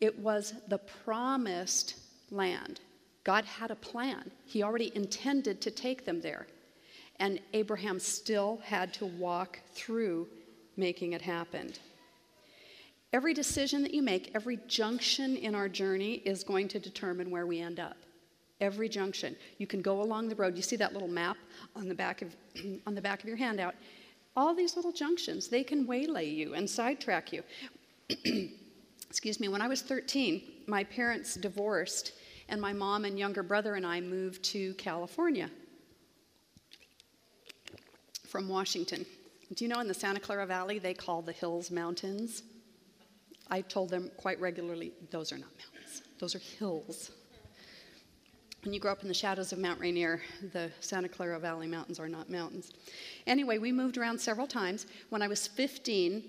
It 0.00 0.18
was 0.18 0.54
the 0.68 0.78
promised 0.78 1.96
land. 2.30 2.80
God 3.24 3.44
had 3.44 3.70
a 3.70 3.76
plan, 3.76 4.30
He 4.44 4.62
already 4.62 4.92
intended 4.94 5.60
to 5.62 5.70
take 5.70 6.04
them 6.04 6.20
there. 6.20 6.46
And 7.20 7.40
Abraham 7.52 7.98
still 7.98 8.60
had 8.64 8.92
to 8.94 9.06
walk 9.06 9.60
through 9.72 10.28
making 10.76 11.12
it 11.12 11.22
happen. 11.22 11.72
Every 13.12 13.32
decision 13.32 13.82
that 13.82 13.94
you 13.94 14.02
make, 14.02 14.32
every 14.34 14.58
junction 14.66 15.36
in 15.36 15.54
our 15.54 15.68
journey 15.68 16.14
is 16.24 16.42
going 16.42 16.66
to 16.68 16.80
determine 16.80 17.30
where 17.30 17.46
we 17.46 17.60
end 17.60 17.78
up. 17.78 17.96
Every 18.60 18.88
junction. 18.88 19.36
You 19.58 19.68
can 19.68 19.82
go 19.82 20.02
along 20.02 20.28
the 20.28 20.34
road. 20.34 20.56
You 20.56 20.62
see 20.62 20.76
that 20.76 20.92
little 20.92 21.08
map 21.08 21.36
on 21.76 21.88
the 21.88 21.94
back 21.94 22.22
of, 22.22 22.34
on 22.86 22.94
the 22.96 23.00
back 23.00 23.22
of 23.22 23.28
your 23.28 23.36
handout. 23.36 23.76
All 24.36 24.52
these 24.52 24.74
little 24.74 24.90
junctions, 24.90 25.46
they 25.46 25.62
can 25.62 25.86
waylay 25.86 26.28
you 26.28 26.54
and 26.54 26.68
sidetrack 26.68 27.32
you. 27.32 27.44
Excuse 29.08 29.38
me, 29.38 29.46
when 29.46 29.62
I 29.62 29.68
was 29.68 29.80
13, 29.80 30.42
my 30.66 30.82
parents 30.82 31.36
divorced, 31.36 32.14
and 32.48 32.60
my 32.60 32.72
mom 32.72 33.04
and 33.04 33.18
younger 33.18 33.42
brother 33.42 33.74
and 33.74 33.86
I 33.86 34.00
moved 34.00 34.42
to 34.44 34.74
California 34.74 35.50
from 38.26 38.48
Washington. 38.48 39.06
Do 39.54 39.64
you 39.64 39.68
know 39.68 39.80
in 39.80 39.88
the 39.88 39.94
Santa 39.94 40.20
Clara 40.20 40.46
Valley 40.46 40.78
they 40.78 40.94
call 40.94 41.22
the 41.22 41.32
hills 41.32 41.70
mountains? 41.70 42.42
I 43.50 43.60
told 43.60 43.90
them 43.90 44.10
quite 44.16 44.40
regularly, 44.40 44.92
those 45.10 45.32
are 45.32 45.38
not 45.38 45.50
mountains, 45.50 46.02
those 46.18 46.34
are 46.34 46.40
hills. 46.40 47.10
When 48.64 48.72
you 48.72 48.80
grow 48.80 48.92
up 48.92 49.02
in 49.02 49.08
the 49.08 49.14
shadows 49.14 49.52
of 49.52 49.58
Mount 49.58 49.78
Rainier, 49.78 50.22
the 50.54 50.70
Santa 50.80 51.08
Clara 51.08 51.38
Valley 51.38 51.66
Mountains 51.66 52.00
are 52.00 52.08
not 52.08 52.30
mountains. 52.30 52.72
Anyway, 53.26 53.58
we 53.58 53.70
moved 53.70 53.98
around 53.98 54.18
several 54.18 54.46
times. 54.46 54.86
When 55.10 55.20
I 55.20 55.28
was 55.28 55.46
15, 55.46 56.24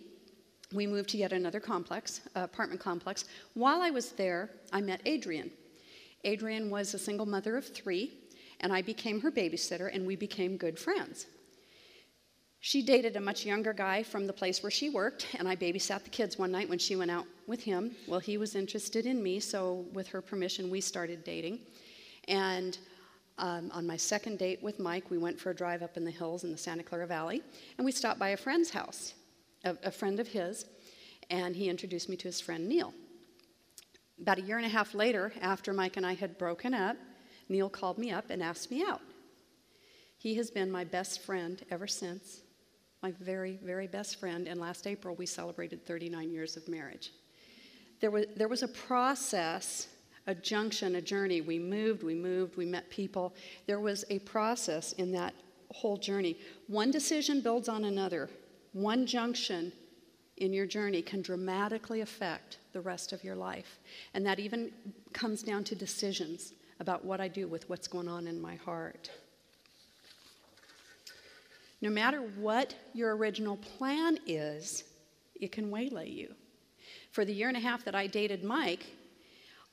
we 0.73 0.85
moved 0.85 1.09
to 1.11 1.17
yet 1.17 1.31
another 1.31 1.61
complex, 1.61 2.19
uh, 2.35 2.41
apartment 2.41 2.81
complex. 2.81 3.23
While 3.53 3.81
I 3.81 3.89
was 3.89 4.11
there, 4.11 4.49
I 4.73 4.81
met 4.81 4.99
Adrian. 5.05 5.49
Adrian 6.25 6.69
was 6.69 6.93
a 6.93 6.99
single 6.99 7.25
mother 7.25 7.55
of 7.55 7.65
three, 7.65 8.11
and 8.59 8.73
I 8.73 8.81
became 8.81 9.21
her 9.21 9.31
babysitter, 9.31 9.93
and 9.93 10.05
we 10.05 10.15
became 10.15 10.57
good 10.57 10.77
friends. 10.77 11.27
She 12.59 12.81
dated 12.81 13.15
a 13.15 13.21
much 13.21 13.45
younger 13.45 13.73
guy 13.73 14.01
from 14.01 14.25
the 14.25 14.33
place 14.33 14.63
where 14.63 14.71
she 14.71 14.89
worked, 14.89 15.27
and 15.37 15.47
I 15.47 15.55
babysat 15.55 16.03
the 16.03 16.09
kids 16.09 16.39
one 16.39 16.51
night 16.51 16.67
when 16.67 16.79
she 16.79 16.95
went 16.95 17.11
out 17.11 17.27
with 17.45 17.61
him. 17.61 17.95
Well, 18.07 18.19
he 18.19 18.39
was 18.39 18.55
interested 18.55 19.05
in 19.05 19.21
me, 19.21 19.39
so 19.39 19.85
with 19.93 20.07
her 20.07 20.19
permission, 20.19 20.71
we 20.71 20.81
started 20.81 21.23
dating. 21.23 21.59
And 22.27 22.75
um, 23.37 23.69
on 23.71 23.85
my 23.85 23.97
second 23.97 24.39
date 24.39 24.63
with 24.63 24.79
Mike, 24.79 25.11
we 25.11 25.19
went 25.19 25.39
for 25.39 25.51
a 25.51 25.55
drive 25.55 25.83
up 25.83 25.95
in 25.95 26.05
the 26.05 26.11
hills 26.11 26.43
in 26.43 26.51
the 26.51 26.57
Santa 26.57 26.81
Clara 26.81 27.05
Valley, 27.05 27.43
and 27.77 27.85
we 27.85 27.91
stopped 27.91 28.19
by 28.19 28.29
a 28.29 28.37
friend's 28.37 28.71
house, 28.71 29.13
a, 29.63 29.77
a 29.83 29.91
friend 29.91 30.19
of 30.19 30.27
his, 30.27 30.65
and 31.29 31.55
he 31.55 31.69
introduced 31.69 32.09
me 32.09 32.15
to 32.15 32.27
his 32.27 32.41
friend 32.41 32.67
Neil. 32.67 32.95
About 34.21 34.37
a 34.37 34.41
year 34.41 34.57
and 34.57 34.65
a 34.65 34.69
half 34.69 34.93
later, 34.93 35.33
after 35.41 35.73
Mike 35.73 35.97
and 35.97 36.05
I 36.05 36.13
had 36.13 36.37
broken 36.37 36.73
up, 36.73 36.97
Neil 37.49 37.69
called 37.69 37.97
me 37.97 38.11
up 38.11 38.29
and 38.29 38.41
asked 38.41 38.71
me 38.71 38.83
out. 38.83 39.01
He 40.17 40.35
has 40.35 40.49
been 40.49 40.71
my 40.71 40.83
best 40.83 41.21
friend 41.21 41.63
ever 41.69 41.87
since 41.87 42.41
my 43.05 43.11
very, 43.19 43.59
very 43.61 43.85
best 43.85 44.19
friend, 44.19 44.47
and 44.47 44.59
last 44.59 44.87
April 44.87 45.13
we 45.15 45.27
celebrated 45.27 45.85
39 45.85 46.31
years 46.31 46.57
of 46.57 46.67
marriage. 46.67 47.11
There 48.01 48.09
was, 48.09 48.25
there 48.35 48.47
was 48.47 48.63
a 48.63 48.67
process, 48.67 49.89
a 50.25 50.33
junction, 50.33 50.95
a 50.95 51.01
journey. 51.01 51.41
We 51.41 51.59
moved, 51.59 52.01
we 52.01 52.15
moved, 52.15 52.57
we 52.57 52.65
met 52.65 52.89
people. 52.89 53.35
There 53.67 53.79
was 53.79 54.05
a 54.09 54.17
process 54.17 54.93
in 54.93 55.11
that 55.11 55.35
whole 55.69 55.97
journey. 55.97 56.39
One 56.65 56.89
decision 56.89 57.41
builds 57.41 57.69
on 57.69 57.85
another. 57.85 58.27
One 58.73 59.05
junction 59.05 59.71
in 60.37 60.51
your 60.53 60.65
journey 60.65 61.01
can 61.01 61.21
dramatically 61.21 62.01
affect 62.01 62.57
the 62.73 62.81
rest 62.81 63.13
of 63.13 63.23
your 63.23 63.35
life. 63.35 63.79
And 64.13 64.25
that 64.25 64.39
even 64.39 64.71
comes 65.13 65.43
down 65.43 65.63
to 65.65 65.75
decisions 65.75 66.53
about 66.79 67.05
what 67.05 67.21
I 67.21 67.27
do 67.27 67.47
with 67.47 67.69
what's 67.69 67.87
going 67.87 68.07
on 68.07 68.27
in 68.27 68.41
my 68.41 68.55
heart. 68.55 69.09
No 71.81 71.89
matter 71.89 72.21
what 72.37 72.75
your 72.93 73.15
original 73.15 73.57
plan 73.57 74.19
is, 74.25 74.83
it 75.39 75.51
can 75.51 75.69
waylay 75.69 76.09
you. 76.09 76.33
For 77.11 77.23
the 77.23 77.33
year 77.33 77.47
and 77.47 77.57
a 77.57 77.61
half 77.61 77.85
that 77.85 77.95
I 77.95 78.07
dated 78.07 78.43
Mike, 78.43 78.85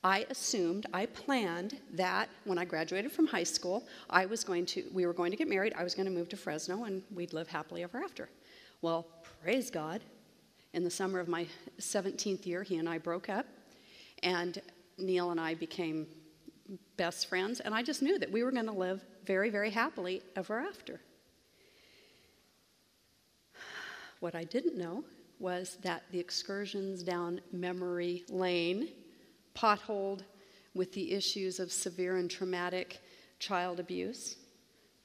I 0.05 0.27
assumed, 0.31 0.87
I 0.93 1.07
planned 1.07 1.79
that 1.93 2.29
when 2.45 2.59
I 2.59 2.65
graduated 2.65 3.13
from 3.13 3.27
high 3.27 3.45
school, 3.45 3.85
I 4.11 4.27
was 4.27 4.43
going 4.43 4.67
to, 4.67 4.85
we 4.93 5.07
were 5.07 5.13
going 5.13 5.31
to 5.31 5.37
get 5.37 5.49
married, 5.49 5.75
I 5.77 5.85
was 5.85 5.95
going 5.95 6.07
to 6.07 6.13
move 6.13 6.29
to 6.31 6.37
Fresno, 6.37 6.85
and 6.85 7.03
we'd 7.15 7.33
live 7.33 7.49
happily 7.49 7.85
ever 7.85 8.03
after. 8.03 8.29
Well, 8.81 9.07
praise 9.43 9.71
God. 9.71 10.01
In 10.73 10.85
the 10.85 10.91
summer 10.91 11.21
of 11.21 11.29
my 11.29 11.47
17th 11.79 12.47
year, 12.47 12.63
he 12.63 12.79
and 12.79 12.89
I 12.89 12.97
broke 12.97 13.29
up, 13.29 13.47
and 14.23 14.61
Neil 14.97 15.31
and 15.31 15.39
I 15.41 15.55
became 15.55 16.07
best 16.97 17.29
friends, 17.29 17.61
and 17.61 17.75
I 17.75 17.83
just 17.83 18.01
knew 18.01 18.19
that 18.19 18.33
we 18.33 18.43
were 18.43 18.51
going 18.51 18.67
to 18.67 18.73
live 18.73 19.05
very, 19.27 19.51
very 19.51 19.71
happily 19.71 20.23
ever 20.35 20.59
after. 20.61 21.01
What 24.21 24.35
I 24.35 24.45
didn't 24.45 24.79
know 24.79 25.05
was 25.39 25.77
that 25.83 26.05
the 26.11 26.19
excursions 26.19 27.03
down 27.03 27.41
memory 27.53 28.25
lane, 28.31 28.89
potholed 29.55 30.23
with 30.75 30.93
the 30.93 31.13
issues 31.13 31.61
of 31.61 31.71
severe 31.71 32.17
and 32.17 32.31
traumatic 32.31 33.03
child 33.41 33.79
abuse, 33.79 34.37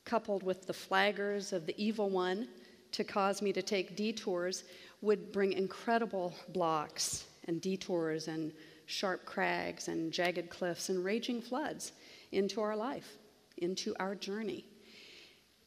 coupled 0.06 0.44
with 0.44 0.66
the 0.66 0.74
flaggers 0.74 1.52
of 1.52 1.66
the 1.66 1.76
evil 1.84 2.10
one 2.10 2.48
to 2.92 3.04
cause 3.04 3.42
me 3.42 3.52
to 3.52 3.62
take 3.62 3.98
detours, 3.98 4.64
would 5.02 5.32
bring 5.32 5.54
incredible 5.54 6.34
blocks 6.50 7.26
and 7.46 7.62
detours 7.62 8.28
and 8.28 8.52
sharp 8.86 9.26
crags 9.26 9.88
and 9.88 10.12
jagged 10.12 10.50
cliffs 10.50 10.90
and 10.90 11.04
raging 11.04 11.42
floods 11.42 11.92
into 12.32 12.62
our 12.62 12.76
life, 12.76 13.18
into 13.58 13.96
our 14.00 14.16
journey. 14.16 14.66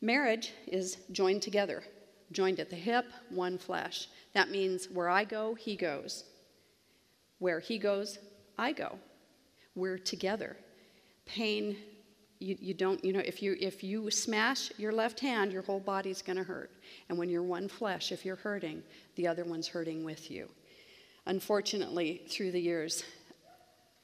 Marriage 0.01 0.53
is 0.67 0.97
joined 1.13 1.43
together 1.43 1.83
joined 2.33 2.61
at 2.61 2.71
the 2.71 2.77
hip, 2.77 3.07
one 3.29 3.59
flesh. 3.59 4.09
That 4.35 4.51
means 4.51 4.89
where 4.91 5.09
I 5.09 5.25
go, 5.25 5.55
he 5.55 5.77
goes. 5.77 6.25
Where 7.39 7.61
he 7.61 7.79
goes, 7.79 8.19
I 8.59 8.73
go. 8.73 8.99
We're 9.75 9.99
together. 9.99 10.57
Pain, 11.27 11.77
you, 12.41 12.57
you 12.59 12.75
don't, 12.75 13.05
you 13.05 13.13
know, 13.13 13.21
if 13.21 13.43
you, 13.43 13.57
if 13.61 13.85
you 13.85 14.11
smash 14.11 14.73
your 14.79 14.93
left 14.93 15.21
hand, 15.21 15.53
your 15.53 15.63
whole 15.63 15.79
body's 15.79 16.23
going 16.23 16.39
to 16.39 16.43
hurt. 16.43 16.71
And 17.09 17.19
when 17.19 17.29
you're 17.29 17.43
one 17.43 17.69
flesh, 17.69 18.13
if 18.13 18.25
you're 18.25 18.37
hurting, 18.37 18.83
the 19.17 19.29
other 19.29 19.45
one's 19.45 19.69
hurting 19.69 20.05
with 20.05 20.31
you. 20.31 20.49
Unfortunately, 21.27 22.23
through 22.29 22.53
the 22.53 22.61
years, 22.61 23.05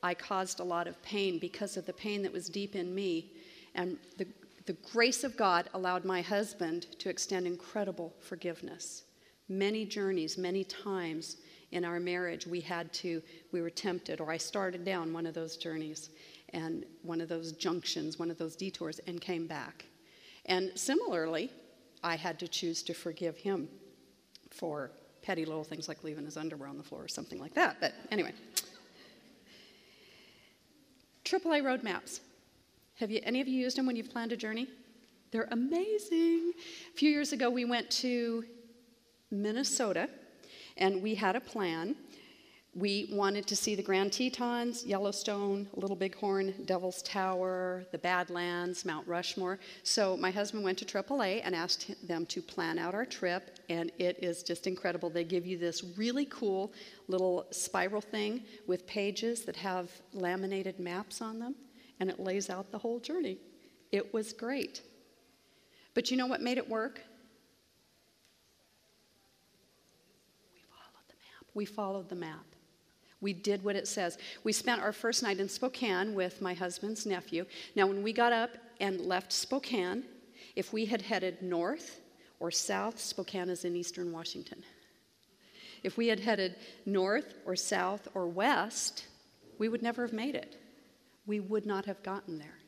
I 0.02 0.12
caused 0.12 0.60
a 0.60 0.64
lot 0.64 0.86
of 0.86 1.00
pain 1.02 1.38
because 1.38 1.78
of 1.78 1.86
the 1.86 1.94
pain 1.94 2.22
that 2.22 2.32
was 2.32 2.50
deep 2.50 2.76
in 2.76 2.94
me. 2.94 3.32
And 3.74 3.96
the, 4.18 4.26
the 4.66 4.74
grace 4.92 5.24
of 5.24 5.36
God 5.36 5.70
allowed 5.72 6.04
my 6.04 6.20
husband 6.20 6.86
to 6.98 7.08
extend 7.08 7.46
incredible 7.46 8.12
forgiveness. 8.20 9.04
Many 9.48 9.86
journeys, 9.86 10.36
many 10.36 10.62
times 10.62 11.38
in 11.72 11.84
our 11.84 11.98
marriage, 11.98 12.46
we 12.46 12.60
had 12.60 12.92
to, 12.92 13.22
we 13.50 13.62
were 13.62 13.70
tempted, 13.70 14.20
or 14.20 14.30
I 14.30 14.36
started 14.36 14.84
down 14.84 15.12
one 15.12 15.26
of 15.26 15.34
those 15.34 15.56
journeys 15.56 16.10
and 16.56 16.86
one 17.02 17.20
of 17.20 17.28
those 17.28 17.52
junctions, 17.52 18.18
one 18.18 18.30
of 18.30 18.38
those 18.38 18.56
detours, 18.56 18.98
and 19.06 19.20
came 19.20 19.46
back. 19.46 19.84
And 20.46 20.72
similarly, 20.74 21.52
I 22.02 22.16
had 22.16 22.38
to 22.38 22.48
choose 22.48 22.82
to 22.84 22.94
forgive 22.94 23.36
him 23.36 23.68
for 24.50 24.90
petty 25.22 25.44
little 25.44 25.64
things 25.64 25.86
like 25.86 26.02
leaving 26.02 26.24
his 26.24 26.38
underwear 26.38 26.68
on 26.68 26.78
the 26.78 26.82
floor 26.82 27.04
or 27.04 27.08
something 27.08 27.38
like 27.38 27.52
that. 27.54 27.76
But 27.78 27.92
anyway. 28.10 28.32
AAA 31.24 31.62
road 31.62 31.82
maps. 31.82 32.20
Have 32.94 33.10
you, 33.10 33.20
any 33.22 33.42
of 33.42 33.48
you 33.48 33.60
used 33.60 33.76
them 33.76 33.84
when 33.84 33.94
you've 33.94 34.10
planned 34.10 34.32
a 34.32 34.36
journey? 34.36 34.66
They're 35.32 35.48
amazing. 35.50 36.52
A 36.90 36.96
few 36.96 37.10
years 37.10 37.32
ago, 37.32 37.50
we 37.50 37.66
went 37.66 37.90
to 37.90 38.44
Minnesota 39.30 40.08
and 40.78 41.02
we 41.02 41.14
had 41.14 41.36
a 41.36 41.40
plan. 41.40 41.96
We 42.76 43.08
wanted 43.10 43.46
to 43.46 43.56
see 43.56 43.74
the 43.74 43.82
Grand 43.82 44.12
Tetons, 44.12 44.84
Yellowstone, 44.84 45.66
Little 45.76 45.96
Bighorn, 45.96 46.52
Devil's 46.66 47.00
Tower, 47.00 47.86
the 47.90 47.96
Badlands, 47.96 48.84
Mount 48.84 49.08
Rushmore. 49.08 49.58
So 49.82 50.14
my 50.18 50.30
husband 50.30 50.62
went 50.62 50.76
to 50.78 50.84
AAA 50.84 51.40
and 51.42 51.54
asked 51.54 51.94
them 52.06 52.26
to 52.26 52.42
plan 52.42 52.78
out 52.78 52.94
our 52.94 53.06
trip, 53.06 53.60
and 53.70 53.90
it 53.96 54.18
is 54.22 54.42
just 54.42 54.66
incredible. 54.66 55.08
They 55.08 55.24
give 55.24 55.46
you 55.46 55.56
this 55.56 55.84
really 55.96 56.26
cool 56.26 56.70
little 57.08 57.46
spiral 57.50 58.02
thing 58.02 58.42
with 58.66 58.86
pages 58.86 59.46
that 59.46 59.56
have 59.56 59.90
laminated 60.12 60.78
maps 60.78 61.22
on 61.22 61.38
them, 61.38 61.54
and 61.98 62.10
it 62.10 62.20
lays 62.20 62.50
out 62.50 62.70
the 62.72 62.78
whole 62.78 63.00
journey. 63.00 63.38
It 63.90 64.12
was 64.12 64.34
great. 64.34 64.82
But 65.94 66.10
you 66.10 66.18
know 66.18 66.26
what 66.26 66.42
made 66.42 66.58
it 66.58 66.68
work? 66.68 67.00
We 70.52 70.60
followed 70.68 71.08
the 71.08 71.14
map. 71.14 71.46
We 71.54 71.64
followed 71.64 72.08
the 72.10 72.16
map. 72.16 72.44
We 73.20 73.32
did 73.32 73.64
what 73.64 73.76
it 73.76 73.88
says. 73.88 74.18
We 74.44 74.52
spent 74.52 74.82
our 74.82 74.92
first 74.92 75.22
night 75.22 75.40
in 75.40 75.48
Spokane 75.48 76.14
with 76.14 76.42
my 76.42 76.54
husband's 76.54 77.06
nephew. 77.06 77.46
Now, 77.74 77.86
when 77.86 78.02
we 78.02 78.12
got 78.12 78.32
up 78.32 78.50
and 78.80 79.00
left 79.00 79.32
Spokane, 79.32 80.04
if 80.54 80.72
we 80.72 80.86
had 80.86 81.02
headed 81.02 81.42
north 81.42 82.00
or 82.40 82.50
south, 82.50 82.98
Spokane 82.98 83.48
is 83.48 83.64
in 83.64 83.74
eastern 83.74 84.12
Washington. 84.12 84.62
If 85.82 85.96
we 85.96 86.08
had 86.08 86.20
headed 86.20 86.56
north 86.84 87.34
or 87.46 87.56
south 87.56 88.08
or 88.14 88.26
west, 88.26 89.06
we 89.58 89.68
would 89.68 89.82
never 89.82 90.02
have 90.02 90.12
made 90.12 90.34
it. 90.34 90.56
We 91.26 91.40
would 91.40 91.66
not 91.66 91.86
have 91.86 92.02
gotten 92.02 92.38
there. 92.38 92.58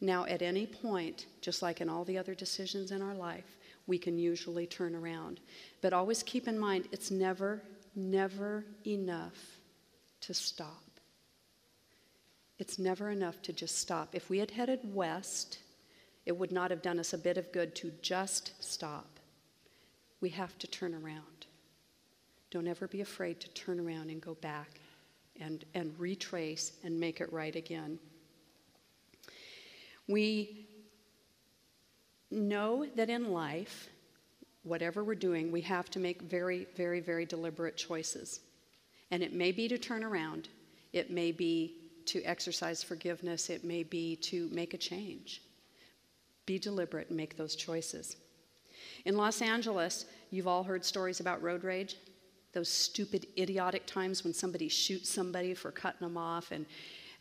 Now, 0.00 0.24
at 0.24 0.42
any 0.42 0.66
point, 0.66 1.26
just 1.40 1.62
like 1.62 1.80
in 1.80 1.88
all 1.88 2.04
the 2.04 2.18
other 2.18 2.34
decisions 2.34 2.90
in 2.90 3.02
our 3.02 3.14
life, 3.14 3.56
we 3.86 3.98
can 3.98 4.18
usually 4.18 4.66
turn 4.66 4.94
around. 4.94 5.40
But 5.80 5.92
always 5.92 6.22
keep 6.22 6.48
in 6.48 6.58
mind, 6.58 6.88
it's 6.92 7.10
never 7.10 7.62
never 7.94 8.64
enough 8.86 9.58
to 10.22 10.34
stop. 10.34 10.82
It's 12.58 12.78
never 12.78 13.10
enough 13.10 13.42
to 13.42 13.52
just 13.52 13.78
stop. 13.78 14.14
If 14.14 14.30
we 14.30 14.38
had 14.38 14.50
headed 14.52 14.80
west, 14.94 15.58
it 16.26 16.36
would 16.36 16.52
not 16.52 16.70
have 16.70 16.82
done 16.82 16.98
us 17.00 17.12
a 17.12 17.18
bit 17.18 17.36
of 17.36 17.50
good 17.52 17.74
to 17.76 17.92
just 18.02 18.52
stop. 18.62 19.18
We 20.20 20.28
have 20.30 20.56
to 20.58 20.66
turn 20.66 20.94
around. 20.94 21.46
Don't 22.50 22.68
ever 22.68 22.86
be 22.86 23.00
afraid 23.00 23.40
to 23.40 23.48
turn 23.50 23.80
around 23.80 24.10
and 24.10 24.20
go 24.20 24.34
back 24.34 24.80
and, 25.40 25.64
and 25.74 25.94
retrace 25.98 26.72
and 26.84 27.00
make 27.00 27.20
it 27.20 27.32
right 27.32 27.56
again. 27.56 27.98
We 30.06 30.66
know 32.30 32.86
that 32.96 33.10
in 33.10 33.32
life, 33.32 33.88
whatever 34.64 35.02
we're 35.02 35.14
doing, 35.14 35.50
we 35.50 35.60
have 35.62 35.90
to 35.90 35.98
make 35.98 36.22
very, 36.22 36.66
very, 36.76 37.00
very 37.00 37.26
deliberate 37.26 37.76
choices. 37.76 38.40
And 39.10 39.22
it 39.22 39.32
may 39.32 39.52
be 39.52 39.68
to 39.68 39.78
turn 39.78 40.04
around, 40.04 40.48
it 40.92 41.10
may 41.10 41.32
be 41.32 41.74
to 42.06 42.22
exercise 42.22 42.82
forgiveness, 42.82 43.50
it 43.50 43.64
may 43.64 43.82
be 43.82 44.16
to 44.16 44.48
make 44.52 44.74
a 44.74 44.78
change. 44.78 45.42
Be 46.46 46.58
deliberate 46.58 47.08
and 47.08 47.16
make 47.16 47.36
those 47.36 47.54
choices. 47.54 48.16
In 49.04 49.16
Los 49.16 49.42
Angeles, 49.42 50.06
you've 50.30 50.48
all 50.48 50.64
heard 50.64 50.84
stories 50.84 51.20
about 51.20 51.42
road 51.42 51.64
rage. 51.64 51.96
Those 52.52 52.68
stupid, 52.68 53.26
idiotic 53.38 53.86
times 53.86 54.24
when 54.24 54.34
somebody 54.34 54.68
shoots 54.68 55.08
somebody 55.08 55.54
for 55.54 55.70
cutting 55.70 56.06
them 56.06 56.16
off 56.16 56.50
and 56.50 56.66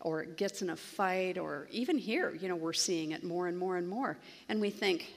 or 0.04 0.26
gets 0.26 0.62
in 0.62 0.72
a 0.72 0.76
fight, 0.76 1.38
or 1.38 1.68
even 1.72 1.98
here, 1.98 2.34
you 2.34 2.48
know, 2.48 2.56
we're 2.56 2.74
seeing 2.74 3.12
it 3.12 3.24
more 3.24 3.48
and 3.48 3.58
more 3.58 3.78
and 3.78 3.88
more. 3.88 4.18
And 4.50 4.60
we 4.60 4.70
think, 4.70 5.14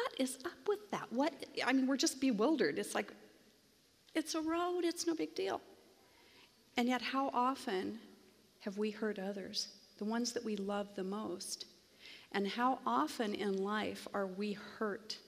what 0.00 0.12
is 0.18 0.38
up 0.44 0.66
with 0.66 0.90
that? 0.90 1.06
What? 1.10 1.32
I 1.64 1.72
mean, 1.72 1.86
we're 1.86 1.96
just 1.96 2.20
bewildered. 2.20 2.78
It's 2.78 2.94
like, 2.94 3.12
it's 4.14 4.34
a 4.34 4.40
road, 4.40 4.84
it's 4.84 5.06
no 5.06 5.14
big 5.14 5.34
deal. 5.34 5.60
And 6.76 6.88
yet, 6.88 7.02
how 7.02 7.30
often 7.34 7.98
have 8.60 8.78
we 8.78 8.90
hurt 8.90 9.18
others, 9.18 9.68
the 9.98 10.04
ones 10.04 10.32
that 10.32 10.44
we 10.44 10.56
love 10.56 10.88
the 10.96 11.04
most? 11.04 11.66
And 12.32 12.48
how 12.48 12.78
often 12.86 13.34
in 13.34 13.62
life 13.62 14.08
are 14.14 14.26
we 14.26 14.52
hurt, 14.78 15.18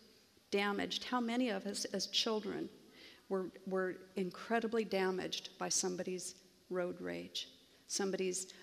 damaged? 0.50 1.04
How 1.04 1.20
many 1.20 1.50
of 1.50 1.66
us 1.66 1.84
as 1.86 2.06
children 2.06 2.70
were, 3.28 3.50
were 3.66 3.96
incredibly 4.16 4.84
damaged 4.84 5.50
by 5.58 5.68
somebody's 5.68 6.36
road 6.70 6.98
rage, 7.00 7.48
somebody's 7.88 8.54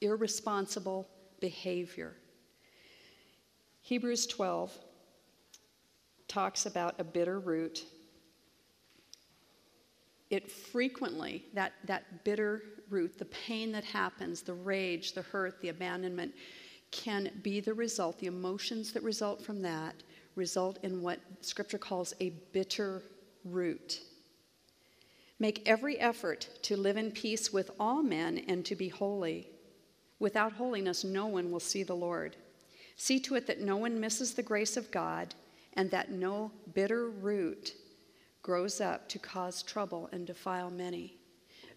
irresponsible 0.00 1.08
behavior? 1.40 2.14
Hebrews 3.88 4.26
12 4.26 4.70
talks 6.28 6.66
about 6.66 6.96
a 6.98 7.04
bitter 7.04 7.40
root. 7.40 7.86
It 10.28 10.52
frequently, 10.52 11.46
that, 11.54 11.72
that 11.86 12.22
bitter 12.22 12.64
root, 12.90 13.18
the 13.18 13.24
pain 13.24 13.72
that 13.72 13.84
happens, 13.84 14.42
the 14.42 14.52
rage, 14.52 15.14
the 15.14 15.22
hurt, 15.22 15.62
the 15.62 15.70
abandonment, 15.70 16.34
can 16.90 17.30
be 17.42 17.60
the 17.60 17.72
result, 17.72 18.18
the 18.18 18.26
emotions 18.26 18.92
that 18.92 19.02
result 19.02 19.42
from 19.42 19.62
that 19.62 19.94
result 20.34 20.78
in 20.82 21.00
what 21.00 21.20
Scripture 21.40 21.78
calls 21.78 22.12
a 22.20 22.28
bitter 22.52 23.02
root. 23.42 24.02
Make 25.38 25.66
every 25.66 25.98
effort 25.98 26.46
to 26.64 26.76
live 26.76 26.98
in 26.98 27.10
peace 27.10 27.54
with 27.54 27.70
all 27.80 28.02
men 28.02 28.44
and 28.48 28.66
to 28.66 28.76
be 28.76 28.90
holy. 28.90 29.48
Without 30.18 30.52
holiness, 30.52 31.04
no 31.04 31.24
one 31.24 31.50
will 31.50 31.58
see 31.58 31.84
the 31.84 31.96
Lord. 31.96 32.36
See 32.98 33.20
to 33.20 33.36
it 33.36 33.46
that 33.46 33.60
no 33.60 33.76
one 33.76 33.98
misses 33.98 34.34
the 34.34 34.42
grace 34.42 34.76
of 34.76 34.90
God 34.90 35.34
and 35.74 35.88
that 35.92 36.10
no 36.10 36.50
bitter 36.74 37.08
root 37.08 37.74
grows 38.42 38.80
up 38.80 39.08
to 39.10 39.20
cause 39.20 39.62
trouble 39.62 40.08
and 40.12 40.26
defile 40.26 40.68
many. 40.68 41.16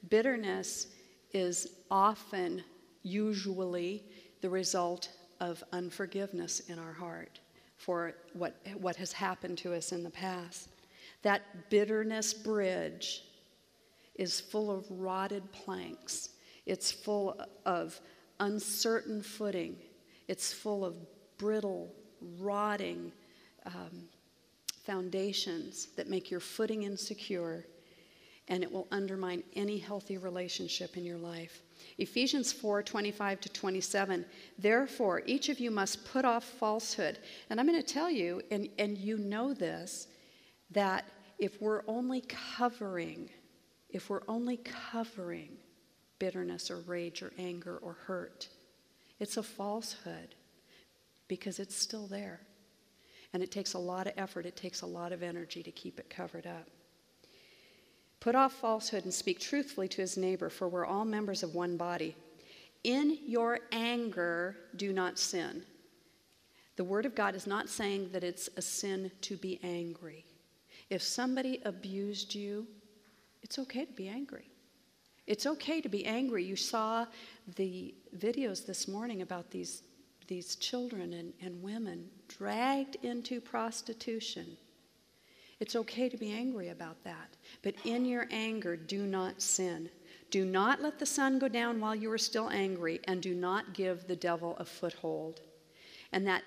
Bitterness 0.09 0.87
is 1.31 1.75
often, 1.91 2.63
usually, 3.03 4.03
the 4.41 4.49
result 4.49 5.09
of 5.39 5.63
unforgiveness 5.71 6.61
in 6.61 6.79
our 6.79 6.93
heart 6.93 7.39
for 7.77 8.15
what, 8.33 8.55
what 8.79 8.95
has 8.95 9.13
happened 9.13 9.59
to 9.59 9.75
us 9.75 9.91
in 9.91 10.03
the 10.03 10.09
past. 10.09 10.69
That 11.21 11.69
bitterness 11.69 12.33
bridge 12.33 13.25
is 14.15 14.39
full 14.39 14.71
of 14.71 14.85
rotted 14.89 15.51
planks, 15.51 16.29
it's 16.65 16.91
full 16.91 17.39
of 17.63 17.99
uncertain 18.39 19.21
footing 19.21 19.77
it's 20.31 20.53
full 20.53 20.85
of 20.85 20.95
brittle, 21.41 21.91
rotting 22.39 23.11
um, 23.65 24.03
foundations 24.85 25.87
that 25.97 26.07
make 26.07 26.29
your 26.29 26.39
footing 26.39 26.83
insecure, 26.83 27.65
and 28.47 28.63
it 28.63 28.71
will 28.71 28.87
undermine 28.91 29.41
any 29.55 29.79
healthy 29.79 30.19
relationship 30.19 30.97
in 30.97 31.03
your 31.03 31.17
life. 31.17 31.63
Ephesians 31.97 32.51
4 32.51 32.83
25 32.83 33.41
to 33.41 33.49
27. 33.49 34.23
Therefore, 34.59 35.23
each 35.25 35.49
of 35.49 35.59
you 35.59 35.71
must 35.71 36.05
put 36.05 36.25
off 36.25 36.43
falsehood. 36.43 37.17
And 37.49 37.59
I'm 37.59 37.67
going 37.67 37.81
to 37.81 37.93
tell 37.93 38.09
you, 38.09 38.41
and, 38.51 38.69
and 38.77 38.95
you 38.97 39.17
know 39.17 39.53
this, 39.53 40.07
that 40.69 41.05
if 41.39 41.59
we're 41.59 41.81
only 41.87 42.23
covering, 42.57 43.29
if 43.89 44.11
we're 44.11 44.21
only 44.27 44.57
covering 44.91 45.57
bitterness 46.19 46.69
or 46.69 46.81
rage 46.81 47.23
or 47.23 47.33
anger 47.39 47.77
or 47.77 47.93
hurt, 47.93 48.47
it's 49.19 49.37
a 49.37 49.43
falsehood 49.43 50.35
because 51.31 51.59
it's 51.59 51.77
still 51.77 52.07
there. 52.07 52.41
And 53.31 53.41
it 53.41 53.51
takes 53.51 53.73
a 53.73 53.79
lot 53.79 54.05
of 54.05 54.11
effort, 54.17 54.45
it 54.45 54.57
takes 54.57 54.81
a 54.81 54.85
lot 54.85 55.13
of 55.13 55.23
energy 55.23 55.63
to 55.63 55.71
keep 55.71 55.97
it 55.97 56.09
covered 56.09 56.45
up. 56.45 56.67
Put 58.19 58.35
off 58.35 58.51
falsehood 58.51 59.05
and 59.05 59.13
speak 59.13 59.39
truthfully 59.39 59.87
to 59.87 60.01
his 60.01 60.17
neighbor, 60.17 60.49
for 60.49 60.67
we're 60.67 60.85
all 60.85 61.05
members 61.05 61.41
of 61.41 61.55
one 61.55 61.77
body. 61.77 62.17
In 62.83 63.17
your 63.25 63.59
anger, 63.71 64.57
do 64.75 64.91
not 64.91 65.17
sin. 65.17 65.63
The 66.75 66.83
Word 66.83 67.05
of 67.05 67.15
God 67.15 67.33
is 67.33 67.47
not 67.47 67.69
saying 67.69 68.09
that 68.11 68.25
it's 68.25 68.49
a 68.57 68.61
sin 68.61 69.09
to 69.21 69.37
be 69.37 69.57
angry. 69.63 70.25
If 70.89 71.01
somebody 71.01 71.61
abused 71.63 72.35
you, 72.35 72.67
it's 73.41 73.57
okay 73.57 73.85
to 73.85 73.93
be 73.93 74.09
angry. 74.09 74.49
It's 75.27 75.45
okay 75.45 75.79
to 75.79 75.87
be 75.87 76.05
angry. 76.05 76.43
You 76.43 76.57
saw 76.57 77.05
the 77.55 77.95
videos 78.17 78.65
this 78.65 78.85
morning 78.89 79.21
about 79.21 79.49
these, 79.49 79.83
these 80.31 80.55
children 80.55 81.11
and, 81.11 81.33
and 81.41 81.61
women 81.61 82.09
dragged 82.29 82.95
into 83.03 83.41
prostitution. 83.41 84.55
It's 85.59 85.75
okay 85.75 86.07
to 86.07 86.15
be 86.15 86.31
angry 86.31 86.69
about 86.69 87.03
that. 87.03 87.35
But 87.63 87.75
in 87.83 88.05
your 88.05 88.29
anger, 88.31 88.77
do 88.77 89.05
not 89.05 89.41
sin. 89.41 89.89
Do 90.29 90.45
not 90.45 90.81
let 90.81 90.99
the 90.99 91.05
sun 91.05 91.37
go 91.37 91.49
down 91.49 91.81
while 91.81 91.93
you 91.93 92.09
are 92.13 92.17
still 92.17 92.49
angry, 92.49 93.01
and 93.09 93.21
do 93.21 93.35
not 93.35 93.73
give 93.73 94.07
the 94.07 94.15
devil 94.15 94.55
a 94.57 94.63
foothold. 94.63 95.41
And 96.13 96.25
that 96.27 96.43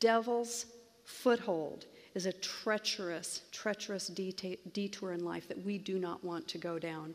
devil's 0.00 0.64
foothold 1.04 1.84
is 2.14 2.24
a 2.24 2.32
treacherous, 2.32 3.42
treacherous 3.52 4.06
detour 4.06 5.12
in 5.12 5.26
life 5.26 5.46
that 5.48 5.62
we 5.62 5.76
do 5.76 5.98
not 5.98 6.24
want 6.24 6.48
to 6.48 6.56
go 6.56 6.78
down. 6.78 7.14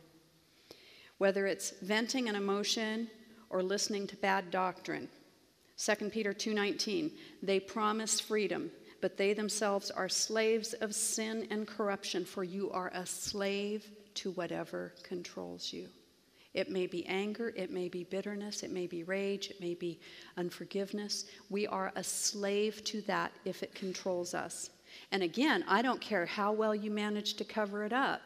Whether 1.17 1.47
it's 1.47 1.71
venting 1.81 2.29
an 2.29 2.35
emotion 2.35 3.09
or 3.49 3.63
listening 3.63 4.05
to 4.05 4.15
bad 4.17 4.51
doctrine. 4.51 5.09
2 5.81 6.11
Peter 6.11 6.31
2:19 6.31 7.11
They 7.41 7.59
promise 7.59 8.19
freedom, 8.19 8.69
but 9.01 9.17
they 9.17 9.33
themselves 9.33 9.89
are 9.89 10.07
slaves 10.07 10.73
of 10.73 10.93
sin 10.93 11.47
and 11.49 11.67
corruption, 11.67 12.23
for 12.23 12.43
you 12.43 12.69
are 12.69 12.91
a 12.93 13.03
slave 13.03 13.89
to 14.13 14.29
whatever 14.33 14.93
controls 15.01 15.73
you. 15.73 15.89
It 16.53 16.69
may 16.69 16.85
be 16.85 17.03
anger, 17.07 17.51
it 17.55 17.71
may 17.71 17.89
be 17.89 18.03
bitterness, 18.03 18.61
it 18.61 18.69
may 18.69 18.85
be 18.85 19.01
rage, 19.01 19.49
it 19.49 19.59
may 19.59 19.73
be 19.73 19.99
unforgiveness. 20.37 21.25
We 21.49 21.65
are 21.65 21.91
a 21.95 22.03
slave 22.03 22.83
to 22.83 23.01
that 23.03 23.31
if 23.43 23.63
it 23.63 23.73
controls 23.73 24.35
us. 24.35 24.69
And 25.11 25.23
again, 25.23 25.65
I 25.67 25.81
don't 25.81 25.99
care 25.99 26.27
how 26.27 26.51
well 26.51 26.75
you 26.75 26.91
manage 26.91 27.33
to 27.35 27.43
cover 27.43 27.85
it 27.85 27.93
up. 27.93 28.21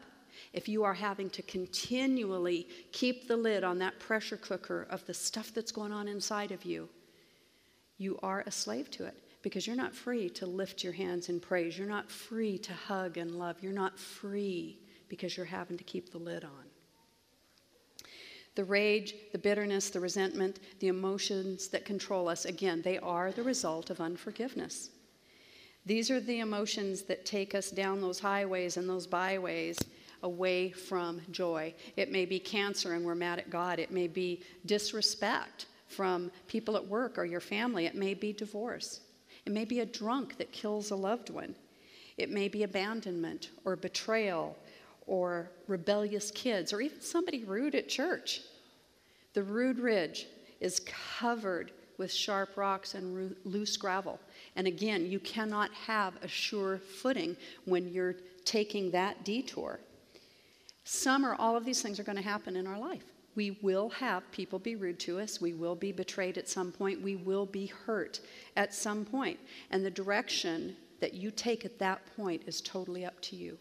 If 0.52 0.68
you 0.68 0.84
are 0.84 0.92
having 0.92 1.30
to 1.30 1.42
continually 1.42 2.68
keep 2.92 3.28
the 3.28 3.36
lid 3.38 3.64
on 3.64 3.78
that 3.78 3.98
pressure 3.98 4.36
cooker 4.36 4.86
of 4.90 5.06
the 5.06 5.14
stuff 5.14 5.54
that's 5.54 5.72
going 5.72 5.92
on 5.92 6.06
inside 6.06 6.52
of 6.52 6.66
you, 6.66 6.90
you 7.98 8.18
are 8.22 8.42
a 8.46 8.50
slave 8.50 8.90
to 8.92 9.06
it 9.06 9.16
because 9.42 9.66
you're 9.66 9.76
not 9.76 9.94
free 9.94 10.28
to 10.30 10.46
lift 10.46 10.82
your 10.82 10.92
hands 10.92 11.28
in 11.28 11.40
praise. 11.40 11.78
You're 11.78 11.86
not 11.86 12.10
free 12.10 12.58
to 12.58 12.72
hug 12.72 13.16
and 13.16 13.38
love. 13.38 13.56
You're 13.62 13.72
not 13.72 13.98
free 13.98 14.78
because 15.08 15.36
you're 15.36 15.46
having 15.46 15.78
to 15.78 15.84
keep 15.84 16.10
the 16.10 16.18
lid 16.18 16.44
on. 16.44 18.10
The 18.56 18.64
rage, 18.64 19.14
the 19.32 19.38
bitterness, 19.38 19.90
the 19.90 20.00
resentment, 20.00 20.60
the 20.80 20.88
emotions 20.88 21.68
that 21.68 21.84
control 21.84 22.28
us, 22.28 22.46
again, 22.46 22.82
they 22.82 22.98
are 22.98 23.30
the 23.30 23.42
result 23.42 23.90
of 23.90 24.00
unforgiveness. 24.00 24.90
These 25.84 26.10
are 26.10 26.20
the 26.20 26.40
emotions 26.40 27.02
that 27.02 27.24
take 27.24 27.54
us 27.54 27.70
down 27.70 28.00
those 28.00 28.18
highways 28.18 28.76
and 28.76 28.88
those 28.88 29.06
byways 29.06 29.78
away 30.22 30.70
from 30.70 31.20
joy. 31.30 31.72
It 31.96 32.10
may 32.10 32.24
be 32.24 32.40
cancer 32.40 32.94
and 32.94 33.04
we're 33.04 33.14
mad 33.14 33.38
at 33.38 33.50
God. 33.50 33.78
It 33.78 33.92
may 33.92 34.08
be 34.08 34.42
disrespect 34.64 35.66
from 35.88 36.30
people 36.46 36.76
at 36.76 36.86
work 36.86 37.18
or 37.18 37.24
your 37.24 37.40
family. 37.40 37.86
It 37.86 37.94
may 37.94 38.14
be 38.14 38.32
divorce. 38.32 39.00
It 39.44 39.52
may 39.52 39.64
be 39.64 39.80
a 39.80 39.86
drunk 39.86 40.38
that 40.38 40.52
kills 40.52 40.90
a 40.90 40.96
loved 40.96 41.30
one. 41.30 41.54
It 42.16 42.30
may 42.30 42.48
be 42.48 42.62
abandonment 42.62 43.50
or 43.64 43.76
betrayal 43.76 44.56
or 45.06 45.50
rebellious 45.68 46.32
kids, 46.32 46.72
or 46.72 46.80
even 46.80 47.00
somebody 47.00 47.44
rude 47.44 47.76
at 47.76 47.88
church. 47.88 48.40
The 49.34 49.42
Rude 49.42 49.78
Ridge 49.78 50.26
is 50.60 50.80
covered 51.18 51.70
with 51.98 52.12
sharp 52.12 52.56
rocks 52.56 52.94
and 52.94 53.36
loose 53.44 53.76
gravel. 53.76 54.18
And 54.56 54.66
again, 54.66 55.06
you 55.06 55.20
cannot 55.20 55.72
have 55.74 56.14
a 56.22 56.28
sure 56.28 56.78
footing 56.78 57.36
when 57.64 57.92
you're 57.92 58.16
taking 58.44 58.90
that 58.90 59.24
detour. 59.24 59.78
Some 60.84 61.24
or 61.24 61.34
all 61.34 61.56
of 61.56 61.64
these 61.64 61.82
things 61.82 61.98
are 62.00 62.04
going 62.04 62.16
to 62.16 62.22
happen 62.22 62.56
in 62.56 62.66
our 62.66 62.78
life. 62.78 63.04
We 63.36 63.58
will 63.62 63.90
have 63.90 64.30
people 64.32 64.58
be 64.58 64.74
rude 64.74 64.98
to 65.00 65.20
us. 65.20 65.40
We 65.40 65.52
will 65.52 65.76
be 65.76 65.92
betrayed 65.92 66.38
at 66.38 66.48
some 66.48 66.72
point. 66.72 67.02
We 67.02 67.16
will 67.16 67.46
be 67.46 67.66
hurt 67.66 68.20
at 68.56 68.74
some 68.74 69.04
point. 69.04 69.38
And 69.70 69.84
the 69.84 69.90
direction 69.90 70.74
that 71.00 71.14
you 71.14 71.30
take 71.30 71.64
at 71.64 71.78
that 71.78 72.00
point 72.16 72.42
is 72.46 72.62
totally 72.62 73.04
up 73.04 73.20
to 73.20 73.36
you. 73.36 73.58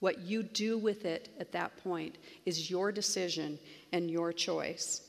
What 0.00 0.20
you 0.20 0.42
do 0.42 0.78
with 0.78 1.04
it 1.04 1.28
at 1.38 1.52
that 1.52 1.76
point 1.84 2.16
is 2.46 2.70
your 2.70 2.90
decision 2.90 3.58
and 3.92 4.10
your 4.10 4.32
choice. 4.32 5.02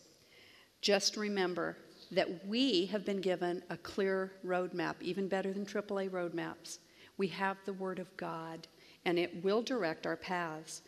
Just 0.81 1.17
remember 1.17 1.77
that 2.11 2.45
we 2.45 2.85
have 2.87 3.05
been 3.05 3.21
given 3.21 3.63
a 3.69 3.77
clear 3.77 4.33
roadmap, 4.45 4.95
even 5.01 5.27
better 5.27 5.51
than 5.53 5.65
AAA 5.65 6.09
roadmaps. 6.09 6.77
We 7.17 7.27
have 7.29 7.57
the 7.65 7.73
Word 7.73 7.99
of 7.99 8.15
God, 8.17 8.67
and 9.05 9.17
it 9.17 9.43
will 9.43 9.63
direct 9.63 10.05
our 10.05 10.17
paths. 10.17 10.81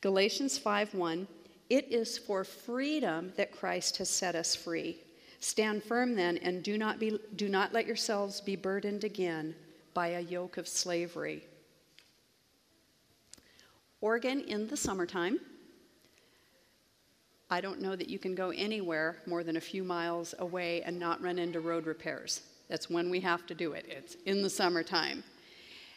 Galatians 0.00 0.58
5:1 0.58 1.26
It 1.70 1.90
is 1.90 2.18
for 2.18 2.44
freedom 2.44 3.32
that 3.36 3.52
Christ 3.52 3.96
has 3.98 4.10
set 4.10 4.34
us 4.34 4.54
free. 4.54 4.98
Stand 5.40 5.82
firm 5.82 6.14
then, 6.14 6.38
and 6.38 6.62
do 6.62 6.78
not, 6.78 6.98
be, 6.98 7.18
do 7.36 7.48
not 7.48 7.72
let 7.72 7.86
yourselves 7.86 8.40
be 8.40 8.56
burdened 8.56 9.04
again 9.04 9.54
by 9.92 10.08
a 10.08 10.20
yoke 10.20 10.56
of 10.56 10.68
slavery. 10.68 11.44
Oregon 14.00 14.40
in 14.40 14.68
the 14.68 14.76
summertime. 14.76 15.40
I 17.50 17.60
don't 17.60 17.80
know 17.80 17.94
that 17.94 18.08
you 18.08 18.18
can 18.18 18.34
go 18.34 18.50
anywhere 18.50 19.18
more 19.26 19.44
than 19.44 19.56
a 19.56 19.60
few 19.60 19.84
miles 19.84 20.34
away 20.38 20.82
and 20.82 20.98
not 20.98 21.22
run 21.22 21.38
into 21.38 21.60
road 21.60 21.86
repairs. 21.86 22.42
That's 22.68 22.90
when 22.90 23.10
we 23.10 23.20
have 23.20 23.46
to 23.46 23.54
do 23.54 23.72
it. 23.72 23.86
It's 23.88 24.16
in 24.26 24.42
the 24.42 24.50
summertime. 24.50 25.22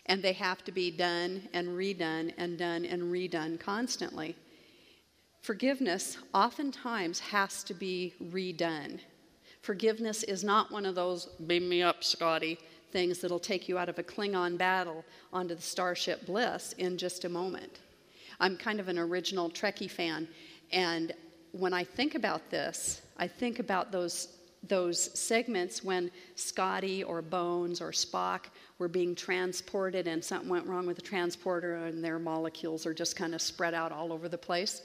And 0.06 0.22
they 0.22 0.34
have 0.34 0.64
to 0.66 0.72
be 0.72 0.92
done 0.92 1.50
and 1.54 1.70
redone 1.70 2.34
and 2.38 2.58
done 2.58 2.86
and 2.86 3.04
redone 3.04 3.60
constantly. 3.60 4.36
Forgiveness 5.48 6.18
oftentimes 6.34 7.22
has 7.22 7.64
to 7.64 7.74
be 7.74 8.14
redone. 8.22 9.00
Forgiveness 9.62 10.24
is 10.24 10.44
not 10.44 10.74
one 10.74 10.86
of 10.86 10.94
those 10.94 11.28
beam 11.48 11.70
me 11.70 11.82
up, 11.82 12.04
Scotty 12.04 12.60
things 12.92 13.20
that'll 13.20 13.40
take 13.40 13.70
you 13.70 13.78
out 13.78 13.88
of 13.88 13.98
a 13.98 14.04
Klingon 14.04 14.58
battle 14.58 15.06
onto 15.32 15.56
the 15.56 15.62
Starship 15.62 16.26
Bliss 16.26 16.74
in 16.80 16.98
just 16.98 17.24
a 17.24 17.30
moment. 17.30 17.80
I'm 18.42 18.58
kind 18.58 18.82
of 18.82 18.90
an 18.90 19.00
original 19.00 19.50
Trekkie 19.50 19.90
fan, 19.90 20.28
and 20.74 21.14
when 21.54 21.72
I 21.72 21.86
think 21.86 22.16
about 22.16 22.50
this, 22.50 23.02
I 23.16 23.30
think 23.30 23.60
about 23.60 23.90
those 23.90 24.34
those 24.64 25.18
segments 25.18 25.82
when 25.82 26.12
Scotty 26.36 27.04
or 27.04 27.22
Bones 27.22 27.80
or 27.80 27.92
Spock 27.92 28.48
were 28.80 28.90
being 28.90 29.16
transported 29.16 30.08
and 30.08 30.22
something 30.22 30.50
went 30.50 30.68
wrong 30.68 30.86
with 30.86 30.98
the 30.98 31.02
transporter 31.02 31.76
and 31.86 32.04
their 32.04 32.20
molecules 32.20 32.86
are 32.86 32.94
just 32.94 33.16
kind 33.16 33.34
of 33.34 33.42
spread 33.42 33.74
out 33.74 33.94
all 33.94 34.12
over 34.12 34.28
the 34.28 34.38
place. 34.38 34.82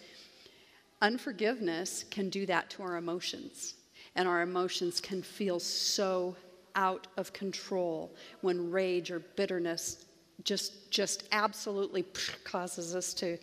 Unforgiveness 1.02 2.04
can 2.10 2.30
do 2.30 2.46
that 2.46 2.70
to 2.70 2.82
our 2.84 2.96
emotions, 2.96 3.74
and 4.14 4.28
our 4.28 4.42
emotions 4.42 5.00
can 5.00 5.20
feel 5.20 5.58
so 5.58 6.36
out 6.76 7.08
of 7.16 7.32
control 7.32 8.14
when 8.40 8.70
rage 8.70 9.10
or 9.10 9.18
bitterness 9.18 10.06
just, 10.44 10.92
just 10.92 11.24
absolutely 11.32 12.04
causes 12.44 12.94
us 12.94 13.12
to, 13.14 13.36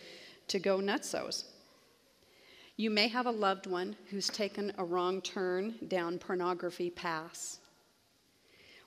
to 0.48 0.58
go 0.58 0.80
nutsos. 0.80 1.44
You 2.78 2.90
may 2.90 3.10
have 3.10 3.26
a 3.26 3.32
loved 3.32 3.68
one 3.68 3.98
who's 4.10 4.30
taken 4.30 4.72
a 4.78 4.86
wrong 4.86 5.22
turn 5.22 5.76
down 5.90 6.18
pornography 6.18 6.90
paths. 6.90 7.60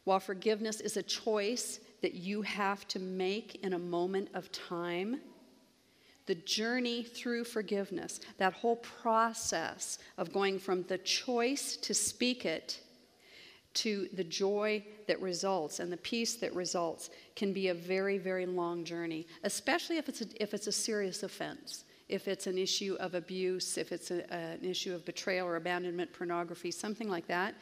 While 0.05 0.19
forgiveness 0.19 0.81
is 0.81 0.97
a 0.97 1.03
choice 1.03 1.79
that 2.01 2.15
you 2.15 2.41
have 2.41 2.89
to 2.89 2.99
make 2.99 3.63
in 3.63 3.75
a 3.75 3.79
moment 3.79 4.31
of 4.33 4.51
time, 4.51 5.21
the 6.27 6.35
journey 6.35 7.03
through 7.03 7.45
forgiveness, 7.45 8.21
that 8.39 8.53
whole 8.53 8.77
process 8.77 9.99
of 10.19 10.33
going 10.33 10.59
from 10.59 10.85
the 10.85 10.99
choice 10.99 11.77
to 11.77 11.95
speak 11.95 12.45
it 12.45 12.81
to 13.75 14.09
the 14.13 14.25
joy 14.25 14.85
that 15.09 15.21
results 15.21 15.81
and 15.81 15.91
the 15.91 15.97
peace 15.99 16.35
that 16.37 16.55
results 16.55 17.11
can 17.35 17.53
be 17.53 17.69
a 17.69 17.75
very, 17.75 18.19
very 18.19 18.47
long 18.47 18.85
journey, 18.85 19.27
especially 19.45 19.97
if 19.97 20.09
it's 20.09 20.21
a, 20.21 20.27
if 20.43 20.55
it's 20.55 20.67
a 20.67 20.73
serious 20.73 21.23
offense. 21.23 21.85
If 22.09 22.29
it's 22.29 22.47
an 22.47 22.59
issue 22.59 22.97
of 23.01 23.15
abuse, 23.15 23.79
if 23.79 23.91
it's 23.91 24.11
a, 24.11 24.31
an 24.31 24.63
issue 24.63 24.95
of 24.95 25.05
betrayal 25.07 25.47
or 25.49 25.57
abandonment, 25.57 26.13
pornography, 26.13 26.71
something 26.71 27.09
like 27.09 27.27
that, 27.29 27.55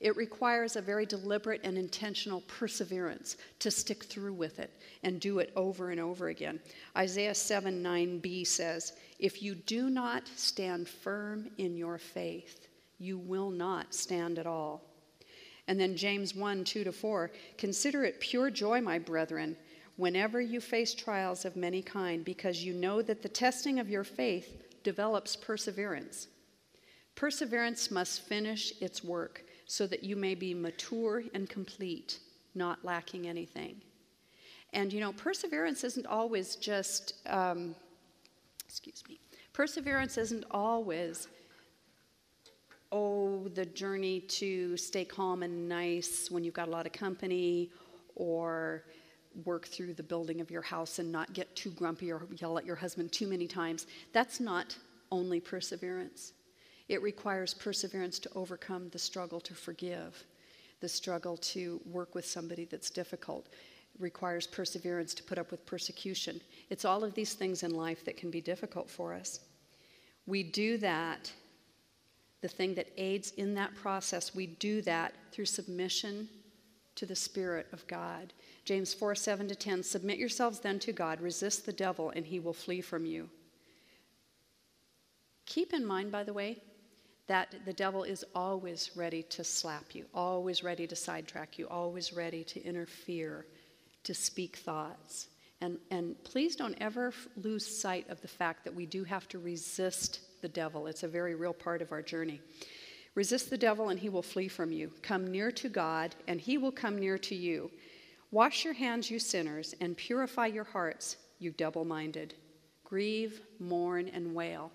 it 0.00 0.16
requires 0.16 0.76
a 0.76 0.80
very 0.80 1.04
deliberate 1.04 1.60
and 1.62 1.76
intentional 1.76 2.40
perseverance 2.42 3.36
to 3.58 3.70
stick 3.70 4.04
through 4.04 4.32
with 4.32 4.58
it 4.58 4.70
and 5.02 5.20
do 5.20 5.40
it 5.40 5.52
over 5.56 5.90
and 5.90 6.00
over 6.00 6.28
again. 6.28 6.58
Isaiah 6.96 7.34
7 7.34 7.82
9b 7.82 8.46
says, 8.46 8.94
If 9.18 9.42
you 9.42 9.54
do 9.54 9.90
not 9.90 10.26
stand 10.36 10.88
firm 10.88 11.50
in 11.58 11.76
your 11.76 11.98
faith, 11.98 12.68
you 12.98 13.18
will 13.18 13.50
not 13.50 13.94
stand 13.94 14.38
at 14.38 14.46
all. 14.46 14.82
And 15.68 15.78
then 15.78 15.96
James 15.96 16.34
1 16.34 16.64
2 16.64 16.84
to 16.84 16.92
4 16.92 17.30
Consider 17.58 18.04
it 18.04 18.20
pure 18.20 18.50
joy, 18.50 18.80
my 18.80 18.98
brethren, 18.98 19.54
whenever 19.96 20.40
you 20.40 20.62
face 20.62 20.94
trials 20.94 21.44
of 21.44 21.56
many 21.56 21.82
kind, 21.82 22.24
because 22.24 22.64
you 22.64 22.72
know 22.72 23.02
that 23.02 23.20
the 23.20 23.28
testing 23.28 23.78
of 23.78 23.90
your 23.90 24.04
faith 24.04 24.62
develops 24.82 25.36
perseverance. 25.36 26.28
Perseverance 27.14 27.90
must 27.90 28.22
finish 28.22 28.72
its 28.80 29.04
work 29.04 29.44
so 29.70 29.86
that 29.86 30.02
you 30.02 30.16
may 30.16 30.34
be 30.34 30.52
mature 30.52 31.22
and 31.32 31.48
complete, 31.48 32.18
not 32.56 32.84
lacking 32.84 33.28
anything. 33.28 33.80
And 34.72 34.92
you 34.92 34.98
know, 34.98 35.12
perseverance 35.12 35.84
isn't 35.84 36.06
always 36.06 36.56
just, 36.56 37.14
um, 37.26 37.76
excuse 38.68 39.04
me, 39.08 39.20
perseverance 39.52 40.18
isn't 40.18 40.44
always, 40.50 41.28
oh, 42.90 43.46
the 43.54 43.64
journey 43.64 44.18
to 44.22 44.76
stay 44.76 45.04
calm 45.04 45.44
and 45.44 45.68
nice 45.68 46.32
when 46.32 46.42
you've 46.42 46.52
got 46.52 46.66
a 46.66 46.70
lot 46.72 46.84
of 46.84 46.92
company 46.92 47.70
or 48.16 48.82
work 49.44 49.68
through 49.68 49.94
the 49.94 50.02
building 50.02 50.40
of 50.40 50.50
your 50.50 50.62
house 50.62 50.98
and 50.98 51.12
not 51.12 51.32
get 51.32 51.54
too 51.54 51.70
grumpy 51.70 52.10
or 52.10 52.26
yell 52.38 52.58
at 52.58 52.66
your 52.66 52.74
husband 52.74 53.12
too 53.12 53.28
many 53.28 53.46
times. 53.46 53.86
That's 54.12 54.40
not 54.40 54.76
only 55.12 55.38
perseverance. 55.38 56.32
It 56.90 57.02
requires 57.02 57.54
perseverance 57.54 58.18
to 58.18 58.30
overcome 58.34 58.88
the 58.88 58.98
struggle 58.98 59.38
to 59.42 59.54
forgive, 59.54 60.24
the 60.80 60.88
struggle 60.88 61.36
to 61.36 61.80
work 61.86 62.16
with 62.16 62.26
somebody 62.26 62.64
that's 62.64 62.90
difficult. 62.90 63.46
It 63.94 64.00
requires 64.00 64.48
perseverance 64.48 65.14
to 65.14 65.22
put 65.22 65.38
up 65.38 65.52
with 65.52 65.64
persecution. 65.66 66.40
It's 66.68 66.84
all 66.84 67.04
of 67.04 67.14
these 67.14 67.34
things 67.34 67.62
in 67.62 67.70
life 67.70 68.04
that 68.06 68.16
can 68.16 68.28
be 68.28 68.40
difficult 68.40 68.90
for 68.90 69.14
us. 69.14 69.38
We 70.26 70.42
do 70.42 70.78
that, 70.78 71.30
the 72.40 72.48
thing 72.48 72.74
that 72.74 72.88
aids 72.96 73.34
in 73.36 73.54
that 73.54 73.76
process, 73.76 74.34
we 74.34 74.48
do 74.48 74.82
that 74.82 75.14
through 75.30 75.44
submission 75.44 76.28
to 76.96 77.06
the 77.06 77.14
Spirit 77.14 77.68
of 77.72 77.86
God. 77.86 78.32
James 78.64 78.92
4 78.92 79.14
7 79.14 79.46
to 79.46 79.54
10 79.54 79.84
Submit 79.84 80.18
yourselves 80.18 80.58
then 80.58 80.80
to 80.80 80.92
God, 80.92 81.20
resist 81.20 81.66
the 81.66 81.72
devil, 81.72 82.10
and 82.10 82.26
he 82.26 82.40
will 82.40 82.52
flee 82.52 82.80
from 82.80 83.06
you. 83.06 83.30
Keep 85.46 85.72
in 85.72 85.86
mind, 85.86 86.10
by 86.10 86.24
the 86.24 86.32
way, 86.32 86.58
that 87.30 87.54
the 87.64 87.72
devil 87.72 88.02
is 88.02 88.24
always 88.34 88.90
ready 88.96 89.22
to 89.22 89.44
slap 89.44 89.94
you, 89.94 90.04
always 90.12 90.64
ready 90.64 90.84
to 90.84 90.96
sidetrack 90.96 91.60
you, 91.60 91.68
always 91.68 92.12
ready 92.12 92.42
to 92.42 92.60
interfere, 92.64 93.46
to 94.02 94.12
speak 94.12 94.56
thoughts. 94.56 95.28
And, 95.60 95.78
and 95.92 96.16
please 96.24 96.56
don't 96.56 96.74
ever 96.80 97.12
lose 97.36 97.64
sight 97.64 98.10
of 98.10 98.20
the 98.20 98.26
fact 98.26 98.64
that 98.64 98.74
we 98.74 98.84
do 98.84 99.04
have 99.04 99.28
to 99.28 99.38
resist 99.38 100.22
the 100.42 100.48
devil. 100.48 100.88
It's 100.88 101.04
a 101.04 101.08
very 101.08 101.36
real 101.36 101.52
part 101.52 101.82
of 101.82 101.92
our 101.92 102.02
journey. 102.02 102.40
Resist 103.14 103.48
the 103.48 103.56
devil, 103.56 103.90
and 103.90 104.00
he 104.00 104.08
will 104.08 104.22
flee 104.22 104.48
from 104.48 104.72
you. 104.72 104.90
Come 105.00 105.30
near 105.30 105.52
to 105.52 105.68
God, 105.68 106.16
and 106.26 106.40
he 106.40 106.58
will 106.58 106.72
come 106.72 106.98
near 106.98 107.16
to 107.18 107.36
you. 107.36 107.70
Wash 108.32 108.64
your 108.64 108.74
hands, 108.74 109.08
you 109.08 109.20
sinners, 109.20 109.72
and 109.80 109.96
purify 109.96 110.46
your 110.46 110.64
hearts, 110.64 111.16
you 111.38 111.52
double 111.52 111.84
minded. 111.84 112.34
Grieve, 112.82 113.40
mourn, 113.60 114.08
and 114.08 114.34
wail. 114.34 114.72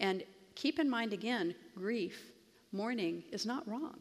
And 0.00 0.22
keep 0.58 0.80
in 0.80 0.90
mind 0.90 1.12
again 1.12 1.54
grief, 1.76 2.32
mourning 2.72 3.22
is 3.30 3.46
not 3.46 3.66
wrong. 3.68 3.98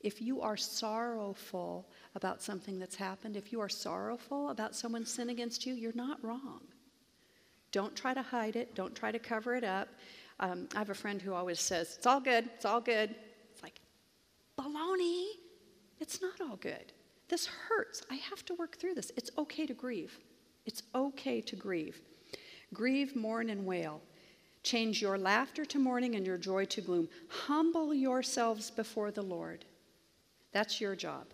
If 0.00 0.22
you 0.22 0.40
are 0.40 0.56
sorrowful 0.56 1.88
about 2.14 2.40
something 2.40 2.78
that's 2.78 2.94
happened, 2.94 3.36
if 3.36 3.52
you 3.52 3.60
are 3.60 3.68
sorrowful 3.68 4.50
about 4.50 4.76
someone's 4.76 5.10
sin 5.10 5.28
against 5.28 5.66
you, 5.66 5.74
you're 5.74 5.92
not 5.92 6.22
wrong. 6.22 6.60
Don't 7.72 7.96
try 7.96 8.14
to 8.14 8.22
hide 8.22 8.54
it, 8.54 8.76
don't 8.76 8.94
try 8.94 9.10
to 9.10 9.18
cover 9.18 9.56
it 9.56 9.64
up. 9.64 9.88
Um, 10.38 10.68
I 10.72 10.78
have 10.78 10.90
a 10.90 10.94
friend 10.94 11.20
who 11.20 11.34
always 11.34 11.58
says, 11.58 11.96
It's 11.96 12.06
all 12.06 12.20
good, 12.20 12.48
it's 12.54 12.64
all 12.64 12.80
good. 12.80 13.12
It's 13.52 13.62
like, 13.62 13.80
baloney. 14.56 15.26
It's 15.98 16.22
not 16.22 16.40
all 16.40 16.56
good. 16.56 16.92
This 17.28 17.46
hurts. 17.46 18.02
I 18.08 18.14
have 18.14 18.44
to 18.46 18.54
work 18.54 18.78
through 18.78 18.94
this. 18.94 19.10
It's 19.16 19.32
okay 19.36 19.66
to 19.66 19.74
grieve. 19.74 20.16
It's 20.64 20.84
okay 20.94 21.40
to 21.40 21.56
grieve. 21.56 22.00
Grieve, 22.72 23.16
mourn, 23.16 23.50
and 23.50 23.66
wail. 23.66 24.00
Change 24.68 25.00
your 25.00 25.16
laughter 25.16 25.64
to 25.64 25.78
mourning 25.78 26.14
and 26.14 26.26
your 26.26 26.36
joy 26.36 26.66
to 26.66 26.82
gloom. 26.82 27.08
Humble 27.30 27.94
yourselves 27.94 28.70
before 28.70 29.10
the 29.10 29.22
Lord. 29.22 29.64
That's 30.52 30.78
your 30.78 30.94
job. 30.94 31.28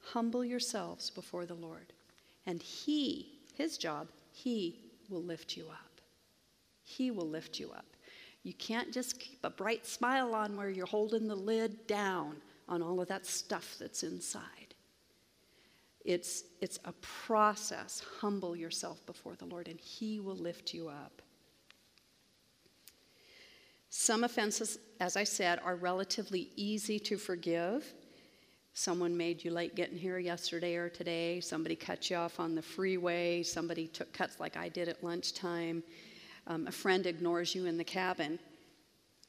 Humble 0.00 0.42
yourselves 0.42 1.10
before 1.10 1.44
the 1.44 1.52
Lord. 1.52 1.92
And 2.46 2.62
He, 2.62 3.40
His 3.54 3.76
job, 3.76 4.08
He 4.32 4.80
will 5.10 5.22
lift 5.22 5.54
you 5.54 5.66
up. 5.68 6.00
He 6.82 7.10
will 7.10 7.28
lift 7.28 7.60
you 7.60 7.72
up. 7.72 7.84
You 8.42 8.54
can't 8.54 8.90
just 8.90 9.20
keep 9.20 9.40
a 9.44 9.50
bright 9.50 9.84
smile 9.84 10.34
on 10.34 10.56
where 10.56 10.70
you're 10.70 10.86
holding 10.86 11.28
the 11.28 11.36
lid 11.36 11.86
down 11.86 12.36
on 12.70 12.80
all 12.80 13.02
of 13.02 13.08
that 13.08 13.26
stuff 13.26 13.76
that's 13.78 14.02
inside. 14.02 14.74
It's, 16.06 16.44
it's 16.62 16.78
a 16.86 16.92
process. 17.02 18.02
Humble 18.22 18.56
yourself 18.56 19.04
before 19.04 19.34
the 19.36 19.44
Lord, 19.44 19.68
and 19.68 19.78
He 19.78 20.20
will 20.20 20.36
lift 20.36 20.72
you 20.72 20.88
up. 20.88 21.20
Some 23.90 24.24
offenses, 24.24 24.78
as 25.00 25.16
I 25.16 25.24
said, 25.24 25.60
are 25.64 25.76
relatively 25.76 26.50
easy 26.56 26.98
to 27.00 27.16
forgive. 27.16 27.94
Someone 28.74 29.16
made 29.16 29.42
you 29.42 29.50
late 29.50 29.74
getting 29.74 29.96
here 29.96 30.18
yesterday 30.18 30.76
or 30.76 30.88
today. 30.88 31.40
Somebody 31.40 31.74
cut 31.74 32.10
you 32.10 32.16
off 32.16 32.38
on 32.38 32.54
the 32.54 32.62
freeway. 32.62 33.42
Somebody 33.42 33.88
took 33.88 34.12
cuts 34.12 34.38
like 34.38 34.56
I 34.56 34.68
did 34.68 34.88
at 34.88 35.02
lunchtime. 35.02 35.82
Um, 36.46 36.66
a 36.66 36.72
friend 36.72 37.06
ignores 37.06 37.54
you 37.54 37.66
in 37.66 37.76
the 37.76 37.84
cabin. 37.84 38.38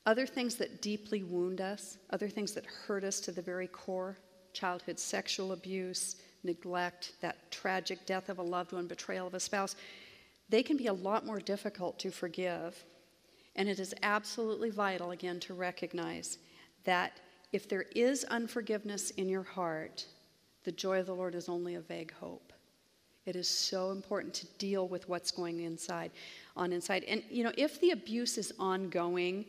Other 0.05 0.25
things 0.25 0.55
that 0.55 0.81
deeply 0.81 1.23
wound 1.23 1.61
us, 1.61 1.97
other 2.09 2.29
things 2.29 2.53
that 2.53 2.65
hurt 2.65 3.03
us 3.03 3.19
to 3.21 3.31
the 3.31 3.41
very 3.41 3.67
core 3.67 4.17
childhood 4.53 4.99
sexual 4.99 5.51
abuse, 5.51 6.17
neglect, 6.43 7.13
that 7.21 7.51
tragic 7.51 8.05
death 8.05 8.29
of 8.29 8.39
a 8.39 8.43
loved 8.43 8.71
one, 8.71 8.87
betrayal 8.87 9.27
of 9.27 9.33
a 9.33 9.39
spouse, 9.39 9.75
they 10.47 10.63
can 10.63 10.77
be 10.77 10.87
a 10.87 10.93
lot 10.93 11.25
more 11.25 11.39
difficult 11.39 11.99
to 11.99 12.11
forgive. 12.11 12.83
And 13.59 13.67
it 13.67 13.77
is 13.77 13.93
absolutely 14.03 14.69
vital, 14.69 15.11
again, 15.11 15.37
to 15.41 15.53
recognize 15.53 16.37
that 16.85 17.19
if 17.51 17.67
there 17.67 17.85
is 17.93 18.23
unforgiveness 18.23 19.11
in 19.11 19.27
your 19.27 19.43
heart, 19.43 20.05
the 20.63 20.71
joy 20.71 21.01
of 21.01 21.07
the 21.07 21.13
Lord 21.13 21.35
is 21.35 21.49
only 21.49 21.75
a 21.75 21.81
vague 21.81 22.13
hope. 22.13 22.53
It 23.25 23.35
is 23.35 23.49
so 23.49 23.91
important 23.91 24.33
to 24.35 24.47
deal 24.57 24.87
with 24.87 25.09
what's 25.09 25.29
going 25.29 25.59
inside, 25.59 26.11
on 26.55 26.71
inside. 26.71 27.03
And 27.03 27.21
you 27.29 27.43
know, 27.43 27.51
if 27.57 27.81
the 27.81 27.91
abuse 27.91 28.37
is 28.37 28.53
ongoing, 28.59 29.43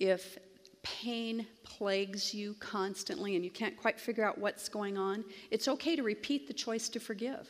if 0.00 0.38
pain 0.82 1.46
plagues 1.62 2.34
you 2.34 2.54
constantly 2.58 3.36
and 3.36 3.44
you 3.44 3.50
can't 3.52 3.76
quite 3.76 4.00
figure 4.00 4.24
out 4.24 4.38
what's 4.38 4.68
going 4.68 4.98
on, 4.98 5.24
it's 5.52 5.68
okay 5.68 5.94
to 5.94 6.02
repeat 6.02 6.48
the 6.48 6.52
choice 6.52 6.88
to 6.88 6.98
forgive. 6.98 7.48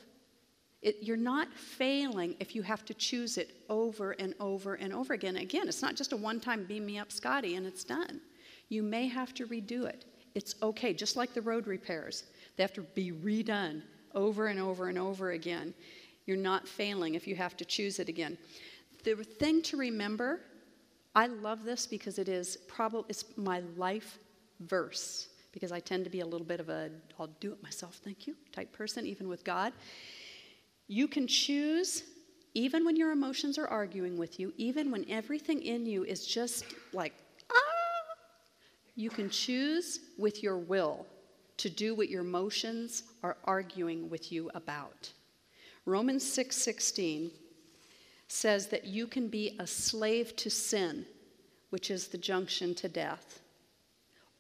It, 0.86 0.98
you're 1.02 1.16
not 1.16 1.52
failing 1.52 2.36
if 2.38 2.54
you 2.54 2.62
have 2.62 2.84
to 2.84 2.94
choose 2.94 3.38
it 3.38 3.56
over 3.68 4.12
and 4.12 4.36
over 4.38 4.74
and 4.74 4.94
over 4.94 5.14
again. 5.14 5.36
Again, 5.36 5.66
it's 5.66 5.82
not 5.82 5.96
just 5.96 6.12
a 6.12 6.16
one 6.16 6.38
time 6.38 6.62
beam 6.62 6.86
me 6.86 6.96
up, 6.96 7.10
Scotty, 7.10 7.56
and 7.56 7.66
it's 7.66 7.82
done. 7.82 8.20
You 8.68 8.84
may 8.84 9.08
have 9.08 9.34
to 9.34 9.48
redo 9.48 9.86
it. 9.86 10.04
It's 10.36 10.54
okay, 10.62 10.94
just 10.94 11.16
like 11.16 11.34
the 11.34 11.42
road 11.42 11.66
repairs, 11.66 12.22
they 12.56 12.62
have 12.62 12.72
to 12.74 12.82
be 12.82 13.10
redone 13.10 13.82
over 14.14 14.46
and 14.46 14.60
over 14.60 14.88
and 14.88 14.96
over 14.96 15.32
again. 15.32 15.74
You're 16.24 16.36
not 16.36 16.68
failing 16.68 17.16
if 17.16 17.26
you 17.26 17.34
have 17.34 17.56
to 17.56 17.64
choose 17.64 17.98
it 17.98 18.08
again. 18.08 18.38
The 19.02 19.16
thing 19.16 19.62
to 19.62 19.76
remember 19.76 20.40
I 21.16 21.26
love 21.26 21.64
this 21.64 21.84
because 21.86 22.20
it 22.20 22.28
is 22.28 22.58
probably 22.68 23.06
it's 23.08 23.24
my 23.36 23.60
life 23.76 24.20
verse 24.60 25.30
because 25.50 25.72
I 25.72 25.80
tend 25.80 26.04
to 26.04 26.10
be 26.10 26.20
a 26.20 26.26
little 26.26 26.46
bit 26.46 26.60
of 26.60 26.68
a 26.68 26.90
I'll 27.18 27.26
do 27.40 27.52
it 27.52 27.60
myself, 27.60 27.98
thank 28.04 28.28
you, 28.28 28.36
type 28.52 28.70
person 28.72 29.04
even 29.04 29.26
with 29.26 29.42
God. 29.42 29.72
You 30.88 31.08
can 31.08 31.26
choose 31.26 32.04
even 32.54 32.84
when 32.84 32.96
your 32.96 33.12
emotions 33.12 33.58
are 33.58 33.68
arguing 33.68 34.16
with 34.16 34.40
you, 34.40 34.52
even 34.56 34.90
when 34.90 35.04
everything 35.10 35.60
in 35.62 35.84
you 35.84 36.04
is 36.04 36.26
just 36.26 36.64
like 36.92 37.12
ah, 37.50 38.14
you 38.94 39.10
can 39.10 39.28
choose 39.28 40.00
with 40.16 40.42
your 40.42 40.56
will 40.56 41.06
to 41.58 41.68
do 41.68 41.94
what 41.94 42.08
your 42.08 42.22
emotions 42.22 43.02
are 43.22 43.36
arguing 43.44 44.08
with 44.08 44.32
you 44.32 44.50
about. 44.54 45.12
Romans 45.84 46.24
6:16 46.24 47.30
6, 47.30 47.34
says 48.28 48.68
that 48.68 48.84
you 48.84 49.06
can 49.06 49.28
be 49.28 49.56
a 49.58 49.66
slave 49.66 50.34
to 50.36 50.50
sin, 50.50 51.06
which 51.70 51.90
is 51.90 52.08
the 52.08 52.18
junction 52.18 52.74
to 52.74 52.88
death. 52.88 53.40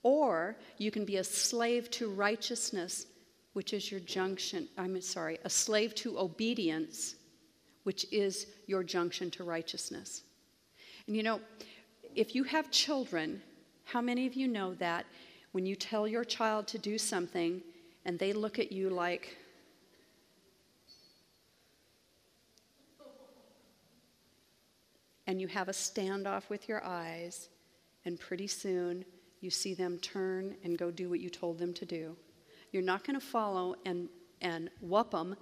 Or 0.02 0.56
you 0.78 0.90
can 0.90 1.04
be 1.04 1.16
a 1.16 1.24
slave 1.24 1.90
to 1.92 2.08
righteousness, 2.08 3.06
which 3.56 3.72
is 3.72 3.90
your 3.90 4.00
junction, 4.00 4.68
I'm 4.76 5.00
sorry, 5.00 5.38
a 5.44 5.48
slave 5.48 5.94
to 5.94 6.18
obedience, 6.18 7.14
which 7.84 8.04
is 8.12 8.48
your 8.66 8.84
junction 8.84 9.30
to 9.30 9.44
righteousness. 9.44 10.24
And 11.06 11.16
you 11.16 11.22
know, 11.22 11.40
if 12.14 12.34
you 12.34 12.44
have 12.44 12.70
children, 12.70 13.40
how 13.84 14.02
many 14.02 14.26
of 14.26 14.34
you 14.34 14.46
know 14.46 14.74
that 14.74 15.06
when 15.52 15.64
you 15.64 15.74
tell 15.74 16.06
your 16.06 16.22
child 16.22 16.66
to 16.66 16.76
do 16.76 16.98
something 16.98 17.62
and 18.04 18.18
they 18.18 18.34
look 18.34 18.58
at 18.58 18.72
you 18.72 18.90
like, 18.90 19.38
and 25.26 25.40
you 25.40 25.48
have 25.48 25.70
a 25.70 25.72
standoff 25.72 26.50
with 26.50 26.68
your 26.68 26.84
eyes, 26.84 27.48
and 28.04 28.20
pretty 28.20 28.48
soon 28.48 29.02
you 29.40 29.48
see 29.48 29.72
them 29.72 29.96
turn 30.00 30.54
and 30.62 30.76
go 30.76 30.90
do 30.90 31.08
what 31.08 31.20
you 31.20 31.30
told 31.30 31.58
them 31.58 31.72
to 31.72 31.86
do. 31.86 32.14
You're 32.76 32.84
not 32.84 33.04
going 33.06 33.18
to 33.18 33.24
follow 33.24 33.74
and, 33.86 34.10
and 34.42 34.68
whoop 34.82 35.12
them 35.12 35.34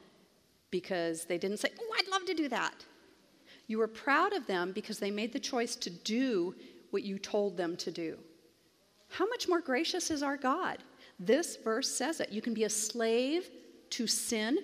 because 0.70 1.25
they 1.25 1.37
didn't 1.37 1.57
say, 1.57 1.70
Oh, 1.81 1.94
I'd 1.99 2.07
love 2.07 2.25
to 2.27 2.35
do 2.35 2.49
that. 2.49 2.85
You 3.66 3.79
were 3.79 3.88
proud 3.88 4.33
of 4.33 4.47
them 4.47 4.70
because 4.70 5.01
they 5.01 5.11
made 5.11 5.33
the 5.33 5.40
choice 5.40 5.75
to 5.75 5.90
do 5.90 6.55
what 6.92 7.03
you 7.03 7.18
told 7.18 7.57
them 7.57 7.77
to 7.79 7.90
do. 7.90 8.16
How 9.09 9.27
much 9.27 9.49
more 9.49 9.61
gracious 9.61 10.12
is 10.12 10.23
our 10.23 10.37
God? 10.37 10.79
This 11.18 11.57
verse 11.57 11.88
says 11.88 12.20
it. 12.20 12.31
You 12.31 12.40
can 12.40 12.55
be 12.55 12.62
a 12.62 12.70
slave 12.70 13.51
to 13.90 14.07
sin, 14.07 14.57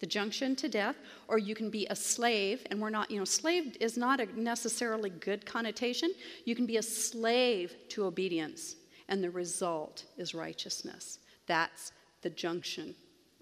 the 0.00 0.06
junction 0.06 0.54
to 0.56 0.68
death, 0.68 0.96
or 1.28 1.38
you 1.38 1.54
can 1.54 1.70
be 1.70 1.86
a 1.88 1.96
slave, 1.96 2.66
and 2.70 2.78
we're 2.78 2.90
not, 2.90 3.10
you 3.10 3.18
know, 3.18 3.24
slave 3.24 3.78
is 3.80 3.96
not 3.96 4.20
a 4.20 4.26
necessarily 4.38 5.08
good 5.08 5.46
connotation. 5.46 6.12
You 6.44 6.54
can 6.54 6.66
be 6.66 6.76
a 6.76 6.82
slave 6.82 7.74
to 7.88 8.04
obedience, 8.04 8.76
and 9.08 9.24
the 9.24 9.30
result 9.30 10.04
is 10.18 10.34
righteousness. 10.34 11.20
That's 11.46 11.92
the 12.22 12.30
junction 12.30 12.94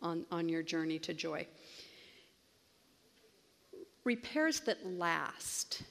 on, 0.02 0.24
on 0.30 0.48
your 0.48 0.62
journey 0.62 0.98
to 1.00 1.14
joy. 1.14 1.46
Repairs 4.04 4.60
that 4.60 4.84
last 4.86 5.82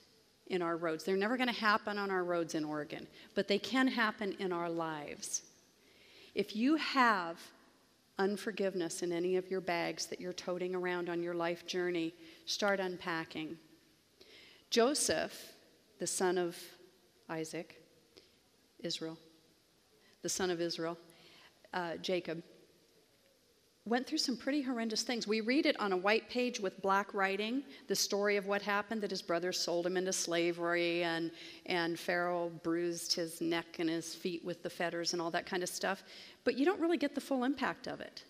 in 0.48 0.62
our 0.62 0.76
roads. 0.76 1.06
They're 1.06 1.16
never 1.16 1.38
going 1.38 1.48
to 1.48 1.56
happen 1.56 1.98
on 1.98 2.12
our 2.12 2.26
roads 2.26 2.56
in 2.56 2.66
Oregon, 2.66 3.08
but 3.36 3.48
they 3.48 3.58
can 3.58 3.88
happen 3.88 4.36
in 4.40 4.52
our 4.52 4.70
lives. 4.70 5.44
If 6.36 6.56
you 6.56 6.76
have 6.76 7.40
unforgiveness 8.20 9.02
in 9.02 9.12
any 9.12 9.38
of 9.38 9.50
your 9.50 9.62
bags 9.62 10.06
that 10.08 10.20
you're 10.20 10.34
toting 10.34 10.76
around 10.76 11.10
on 11.10 11.24
your 11.24 11.34
life 11.34 11.66
journey, 11.66 12.14
start 12.46 12.80
unpacking. 12.80 13.58
Joseph, 14.70 15.54
the 16.00 16.08
son 16.08 16.38
of 16.38 16.58
Isaac, 17.30 17.82
Israel, 18.80 19.18
the 20.22 20.30
son 20.30 20.52
of 20.52 20.62
Israel, 20.62 20.98
uh, 21.74 21.98
Jacob, 21.98 22.44
went 23.86 24.06
through 24.06 24.20
some 24.20 24.38
pretty 24.38 24.62
horrendous 24.62 25.02
things. 25.02 25.28
We 25.28 25.42
read 25.42 25.66
it 25.66 25.80
on 25.80 25.92
a 25.92 25.98
white 25.98 26.30
page 26.30 26.60
with 26.60 26.80
black 26.82 27.14
writing, 27.14 27.64
the 27.88 27.96
story 27.96 28.38
of 28.38 28.46
what 28.46 28.62
happened 28.62 29.02
that 29.02 29.10
his 29.10 29.24
brothers 29.24 29.60
sold 29.60 29.88
him 29.88 29.98
into 29.98 30.14
slavery 30.14 31.04
and, 31.04 31.32
and 31.66 32.00
Pharaoh 32.00 32.52
bruised 32.62 33.14
his 33.14 33.42
neck 33.42 33.80
and 33.80 33.90
his 33.90 34.14
feet 34.14 34.46
with 34.46 34.62
the 34.62 34.70
fetters 34.70 35.14
and 35.14 35.22
all 35.22 35.32
that 35.32 35.48
kind 35.48 35.64
of 35.64 35.70
stuff. 35.70 36.04
But 36.44 36.58
you 36.58 36.66
don't 36.66 36.80
really 36.80 36.98
get 36.98 37.16
the 37.16 37.22
full 37.22 37.44
impact 37.44 37.88
of 37.88 38.02
it. 38.02 38.24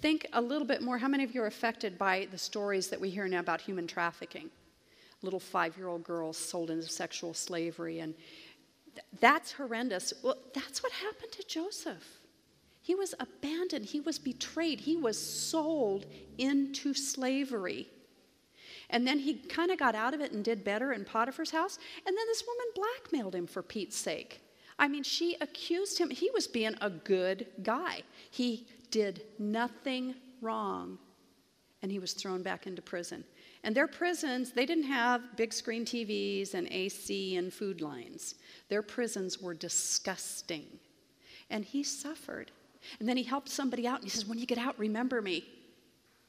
Think 0.00 0.26
a 0.32 0.40
little 0.40 0.66
bit 0.66 0.82
more. 0.82 0.98
How 0.98 1.08
many 1.08 1.24
of 1.24 1.34
you 1.34 1.42
are 1.42 1.46
affected 1.46 1.96
by 1.96 2.26
the 2.30 2.38
stories 2.38 2.88
that 2.88 3.00
we 3.00 3.10
hear 3.10 3.26
now 3.28 3.40
about 3.40 3.60
human 3.60 3.86
trafficking? 3.86 4.50
Little 5.22 5.40
five 5.40 5.76
year 5.76 5.88
old 5.88 6.04
girls 6.04 6.36
sold 6.36 6.70
into 6.70 6.86
sexual 6.86 7.34
slavery, 7.34 8.00
and 8.00 8.14
that's 9.20 9.52
horrendous. 9.52 10.12
Well, 10.22 10.36
that's 10.54 10.82
what 10.82 10.92
happened 10.92 11.32
to 11.32 11.46
Joseph. 11.46 12.18
He 12.82 12.94
was 12.94 13.14
abandoned, 13.20 13.84
he 13.84 14.00
was 14.00 14.18
betrayed, 14.18 14.80
he 14.80 14.96
was 14.96 15.20
sold 15.20 16.06
into 16.38 16.94
slavery. 16.94 17.88
And 18.90 19.06
then 19.06 19.18
he 19.18 19.34
kind 19.34 19.70
of 19.70 19.78
got 19.78 19.94
out 19.94 20.14
of 20.14 20.20
it 20.20 20.32
and 20.32 20.42
did 20.42 20.64
better 20.64 20.92
in 20.92 21.04
Potiphar's 21.04 21.50
house. 21.50 21.78
And 22.06 22.16
then 22.16 22.26
this 22.26 22.44
woman 22.46 22.66
blackmailed 22.74 23.34
him 23.34 23.46
for 23.46 23.62
Pete's 23.62 23.96
sake. 23.96 24.40
I 24.78 24.88
mean, 24.88 25.02
she 25.02 25.36
accused 25.40 25.98
him. 25.98 26.08
He 26.08 26.30
was 26.32 26.46
being 26.46 26.74
a 26.80 26.88
good 26.88 27.46
guy. 27.62 28.02
He 28.30 28.66
did 28.90 29.22
nothing 29.38 30.14
wrong. 30.40 30.98
And 31.82 31.92
he 31.92 31.98
was 31.98 32.12
thrown 32.12 32.42
back 32.42 32.66
into 32.66 32.80
prison. 32.80 33.24
And 33.64 33.74
their 33.74 33.88
prisons, 33.88 34.52
they 34.52 34.66
didn't 34.66 34.84
have 34.84 35.36
big 35.36 35.52
screen 35.52 35.84
TVs 35.84 36.54
and 36.54 36.68
AC 36.70 37.36
and 37.36 37.52
food 37.52 37.80
lines. 37.80 38.36
Their 38.68 38.82
prisons 38.82 39.40
were 39.40 39.54
disgusting. 39.54 40.66
And 41.50 41.64
he 41.64 41.82
suffered. 41.82 42.50
And 43.00 43.08
then 43.08 43.16
he 43.16 43.22
helped 43.22 43.48
somebody 43.48 43.86
out 43.86 43.96
and 43.96 44.04
he 44.04 44.10
says, 44.10 44.26
When 44.26 44.38
you 44.38 44.46
get 44.46 44.58
out, 44.58 44.78
remember 44.78 45.20
me. 45.20 45.44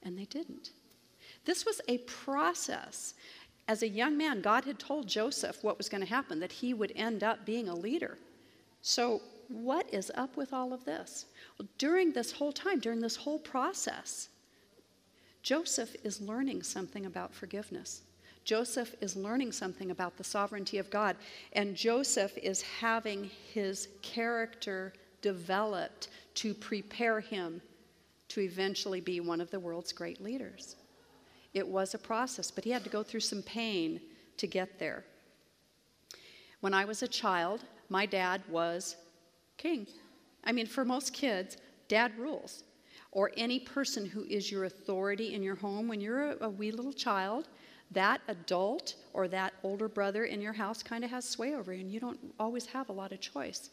And 0.04 0.18
they 0.18 0.26
didn't. 0.26 0.72
This 1.46 1.66
was 1.66 1.82
a 1.88 2.00
process. 2.00 3.14
As 3.68 3.84
a 3.84 3.88
young 3.88 4.18
man, 4.18 4.42
God 4.42 4.66
had 4.66 4.80
told 4.80 5.08
Joseph 5.08 5.64
what 5.64 5.78
was 5.78 5.90
going 5.90 6.02
to 6.02 6.10
happen, 6.10 6.40
that 6.40 6.52
he 6.52 6.74
would 6.74 6.92
end 6.96 7.24
up 7.24 7.46
being 7.46 7.70
a 7.70 7.76
leader. 7.76 8.18
So, 8.82 9.22
what 9.48 9.92
is 9.94 10.12
up 10.16 10.38
with 10.38 10.54
all 10.54 10.74
of 10.74 10.86
this? 10.86 11.26
Well, 11.58 11.68
during 11.78 12.12
this 12.12 12.32
whole 12.32 12.52
time, 12.52 12.80
during 12.80 13.00
this 13.00 13.16
whole 13.16 13.40
process, 13.40 14.29
Joseph 15.42 15.96
is 16.04 16.22
learning 16.22 16.64
something 16.64 17.06
about 17.06 17.34
forgiveness. 17.34 18.02
Joseph 18.44 18.96
is 19.02 19.16
learning 19.16 19.52
something 19.52 19.92
about 19.92 20.18
the 20.18 20.24
sovereignty 20.24 20.78
of 20.78 20.90
God, 20.90 21.16
and 21.54 21.76
Joseph 21.76 22.38
is 22.38 22.62
having 22.62 23.30
his 23.54 23.90
character 24.02 24.94
developed 25.22 26.10
to 26.36 26.54
prepare 26.54 27.20
him 27.20 27.62
to 28.30 28.42
eventually 28.42 29.02
be 29.02 29.20
one 29.20 29.42
of 29.42 29.52
the 29.52 29.60
world's 29.60 29.92
great 29.92 30.22
leaders. 30.22 30.76
It 31.54 31.68
was 31.68 31.94
a 31.94 32.00
process, 32.00 32.52
but 32.52 32.64
he 32.64 32.72
had 32.72 32.84
to 32.84 32.90
go 32.90 33.04
through 33.04 33.22
some 33.22 33.42
pain 33.42 34.00
to 34.38 34.48
get 34.48 34.80
there. 34.80 35.04
When 36.62 36.74
I 36.74 36.86
was 36.86 37.04
a 37.04 37.08
child, 37.08 37.64
my 37.90 38.06
dad 38.06 38.42
was 38.50 38.96
king. 39.58 39.88
I 40.44 40.52
mean, 40.52 40.68
for 40.68 40.86
most 40.86 41.14
kids, 41.14 41.58
dad 41.88 42.18
rules. 42.18 42.64
Or 43.12 43.32
any 43.38 43.60
person 43.60 44.06
who 44.06 44.24
is 44.24 44.52
your 44.52 44.66
authority 44.66 45.34
in 45.34 45.42
your 45.42 45.56
home, 45.56 45.88
when 45.88 46.00
you're 46.00 46.32
a, 46.32 46.38
a 46.42 46.50
wee 46.50 46.72
little 46.72 46.94
child, 46.94 47.48
that 47.92 48.22
adult 48.28 48.96
or 49.14 49.28
that 49.28 49.54
older 49.64 49.88
brother 49.88 50.26
in 50.26 50.42
your 50.42 50.54
house 50.54 50.84
kind 50.84 51.04
of 51.04 51.10
has 51.10 51.28
sway 51.28 51.56
over 51.56 51.74
you, 51.74 51.82
and 51.82 51.92
you 51.92 52.00
don't 52.00 52.20
always 52.40 52.68
have 52.68 52.90
a 52.90 52.94
lot 52.94 53.12
of 53.12 53.20
choice. 53.20 53.72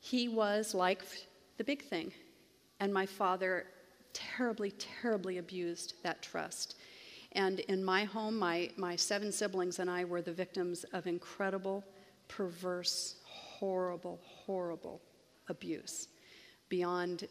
He 0.00 0.28
was 0.28 0.74
like 0.74 1.02
the 1.56 1.64
big 1.64 1.82
thing. 1.82 2.12
And 2.80 2.92
my 2.92 3.06
father 3.06 3.66
terribly, 4.12 4.72
terribly 4.72 5.38
abused 5.38 5.94
that 6.02 6.22
trust. 6.22 6.76
And 7.32 7.60
in 7.60 7.84
my 7.84 8.04
home, 8.04 8.38
my, 8.38 8.70
my 8.76 8.96
seven 8.96 9.32
siblings 9.32 9.78
and 9.78 9.90
I 9.90 10.04
were 10.04 10.22
the 10.22 10.32
victims 10.32 10.84
of 10.92 11.06
incredible, 11.06 11.84
perverse, 12.26 13.16
horrible, 13.24 14.20
horrible 14.22 15.00
abuse 15.48 16.08
beyond, 16.68 17.28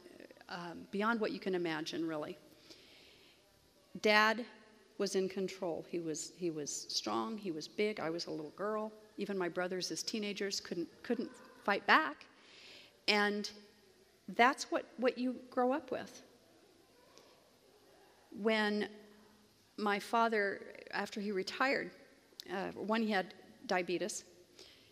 um, 0.50 0.88
beyond 0.92 1.20
what 1.20 1.32
you 1.32 1.40
can 1.40 1.56
imagine, 1.56 2.08
really. 2.08 2.38
Dad 4.02 4.46
was 4.98 5.16
in 5.16 5.30
control. 5.30 5.86
He 5.90 6.00
was, 6.00 6.34
he 6.38 6.50
was 6.50 6.86
strong, 6.90 7.38
he 7.38 7.52
was 7.52 7.68
big. 7.68 8.00
I 8.00 8.10
was 8.10 8.28
a 8.28 8.32
little 8.32 8.52
girl. 8.52 8.92
Even 9.18 9.38
my 9.38 9.50
brothers, 9.50 9.92
as 9.92 10.04
teenagers, 10.04 10.60
couldn't, 10.60 10.88
couldn't 11.04 11.30
fight 11.64 11.86
back. 11.88 12.26
And 13.08 13.50
that's 14.36 14.72
what, 14.72 14.86
what 14.98 15.18
you 15.18 15.36
grow 15.50 15.72
up 15.72 15.92
with. 15.92 16.22
When 18.42 18.90
my 19.78 20.00
father, 20.00 20.62
after 20.92 21.22
he 21.22 21.32
retired, 21.32 21.92
uh, 22.52 22.68
one, 22.76 23.02
he 23.02 23.12
had 23.12 23.34
diabetes, 23.68 24.24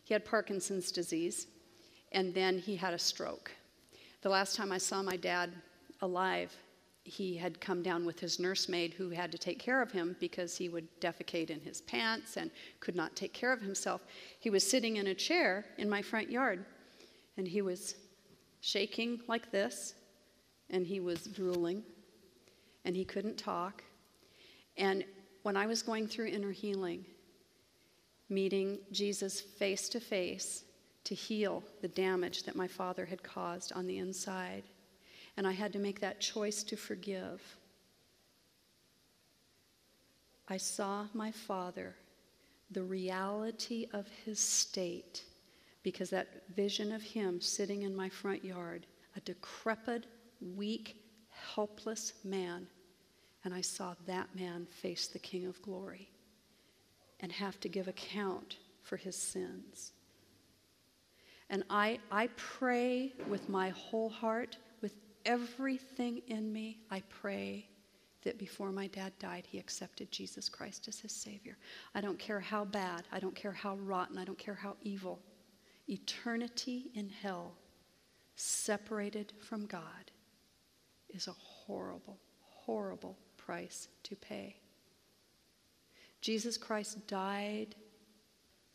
he 0.04 0.14
had 0.14 0.26
Parkinson's 0.26 0.92
disease, 0.92 1.48
and 2.12 2.34
then 2.34 2.60
he 2.60 2.76
had 2.76 2.94
a 2.94 3.00
stroke. 3.00 3.52
The 4.26 4.32
last 4.32 4.56
time 4.56 4.72
I 4.72 4.80
saw 4.80 5.04
my 5.04 5.18
dad 5.18 5.52
alive, 6.02 6.52
he 7.04 7.38
had 7.38 7.62
come 7.62 7.84
down 7.84 8.08
with 8.08 8.20
his 8.20 8.40
nursemaid 8.40 8.92
who 8.92 9.12
had 9.12 9.32
to 9.32 9.38
take 9.38 9.60
care 9.60 9.84
of 9.84 9.92
him 9.92 10.16
because 10.20 10.58
he 10.58 10.68
would 10.68 10.88
defecate 11.00 11.52
in 11.52 11.60
his 11.60 11.82
pants 11.82 12.36
and 12.36 12.50
could 12.80 12.96
not 12.96 13.16
take 13.16 13.34
care 13.34 13.54
of 13.54 13.62
himself. 13.62 14.02
He 14.40 14.50
was 14.50 14.68
sitting 14.68 14.98
in 14.98 15.06
a 15.06 15.14
chair 15.14 15.64
in 15.78 15.88
my 15.88 16.02
front 16.02 16.32
yard, 16.32 16.66
and 17.38 17.48
he 17.48 17.62
was 17.62 17.98
shaking 18.62 19.22
like 19.28 19.52
this, 19.52 19.94
and 20.72 20.88
he 20.88 21.00
was 21.00 21.26
drooling, 21.26 21.84
and 22.84 22.96
he 22.96 23.06
couldn't 23.06 23.38
talk. 23.38 23.84
And 24.76 25.06
when 25.44 25.56
I 25.56 25.68
was 25.68 25.84
going 25.84 26.08
through 26.08 26.30
inner 26.30 26.52
healing, 26.52 27.06
meeting 28.28 28.80
Jesus 28.92 29.40
face 29.40 29.88
to 29.90 30.00
face 30.00 30.65
to 31.06 31.16
heal 31.16 31.64
the 31.82 31.88
damage 31.88 32.44
that 32.44 32.56
my 32.56 32.68
father 32.68 33.06
had 33.06 33.24
caused 33.24 33.72
on 33.74 33.88
the 33.88 33.98
inside, 33.98 34.64
and 35.38 35.48
I 35.48 35.52
had 35.52 35.74
to 35.74 35.80
make 35.80 36.00
that 36.02 36.20
choice 36.20 36.64
to 36.64 36.76
forgive. 36.76 37.42
I 40.48 40.58
saw 40.58 41.08
my 41.14 41.32
father, 41.32 41.96
the 42.72 42.84
reality 42.84 43.88
of 43.94 44.08
his 44.26 44.40
state 44.40 45.24
because 45.84 46.10
that 46.10 46.50
vision 46.56 46.92
of 46.92 47.02
him 47.04 47.40
sitting 47.40 47.84
in 47.84 47.96
my 47.96 48.10
front 48.10 48.44
yard, 48.44 48.88
a 49.16 49.20
decrepit, 49.22 50.08
weak, 50.56 50.98
helpless 51.30 52.14
man, 52.24 52.66
and 53.44 53.54
I 53.54 53.62
saw 53.62 53.94
that 54.08 54.36
man 54.36 54.66
face 54.66 55.08
the 55.08 55.20
King 55.20 55.46
of 55.46 55.62
glory 55.62 56.10
and 57.20 57.32
have 57.32 57.60
to 57.60 57.70
give 57.70 57.88
account 57.88 58.58
for 58.82 58.98
his 58.98 59.16
sins. 59.16 59.92
And 61.50 61.64
I, 61.70 62.00
I 62.12 62.28
pray 62.36 63.14
with 63.28 63.50
my 63.50 63.70
whole 63.70 64.10
heart, 64.10 64.58
with 64.82 64.96
everything 65.26 66.22
in 66.28 66.52
me, 66.52 66.80
I 66.90 67.04
pray 67.10 67.68
that 68.24 68.40
before 68.40 68.72
my 68.72 68.88
dad 68.88 69.14
died, 69.20 69.46
he 69.48 69.60
accepted 69.60 70.12
Jesus 70.12 70.50
Christ 70.50 70.88
as 70.88 71.00
his 71.00 71.12
Savior. 71.12 71.58
I 71.94 72.02
don't 72.02 72.18
care 72.18 72.40
how 72.40 72.66
bad, 72.66 73.04
I 73.12 73.20
don't 73.20 73.36
care 73.36 73.52
how 73.52 73.76
rotten, 73.76 74.18
I 74.18 74.26
don't 74.26 74.40
care 74.40 74.56
how 74.56 74.76
evil 74.82 75.22
Eternity 75.88 76.90
in 76.96 77.10
hell, 77.10 77.54
separated 78.36 79.34
from 79.40 79.68
God, 79.68 80.12
is 81.10 81.28
a 81.28 81.32
horrible, 81.34 82.18
horrible 82.40 83.18
price 83.38 83.88
to 84.04 84.16
pay. 84.16 84.56
Jesus 86.22 86.58
Christ 86.58 87.06
died 87.08 87.76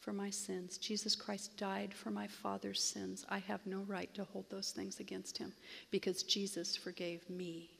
for 0.00 0.12
my 0.12 0.30
sins. 0.30 0.78
Jesus 0.78 1.14
Christ 1.14 1.56
died 1.56 1.92
for 1.92 2.10
my 2.10 2.26
father's 2.26 2.82
sins. 2.82 3.24
I 3.28 3.38
have 3.38 3.66
no 3.66 3.80
right 3.82 4.12
to 4.14 4.24
hold 4.24 4.46
those 4.50 4.72
things 4.72 4.98
against 4.98 5.36
him 5.36 5.52
because 5.90 6.22
Jesus 6.22 6.76
forgave 6.76 7.28
me. 7.28 7.70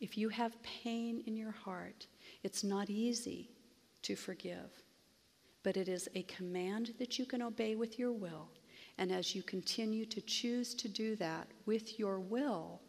If 0.00 0.18
you 0.18 0.28
have 0.28 0.62
pain 0.62 1.22
in 1.26 1.36
your 1.36 1.52
heart, 1.52 2.06
it's 2.42 2.64
not 2.64 2.90
easy 2.90 3.50
to 4.02 4.16
forgive, 4.16 4.70
but 5.62 5.76
it 5.76 5.88
is 5.88 6.08
a 6.14 6.22
command 6.22 6.94
that 6.98 7.18
you 7.18 7.26
can 7.26 7.42
obey 7.42 7.74
with 7.74 7.98
your 7.98 8.12
will. 8.12 8.48
And 8.98 9.12
as 9.12 9.34
you 9.34 9.42
continue 9.42 10.06
to 10.06 10.20
choose 10.20 10.74
to 10.74 10.88
do 10.88 11.14
that 11.16 11.48
with 11.66 11.98
your 12.00 12.18
will, 12.18 12.80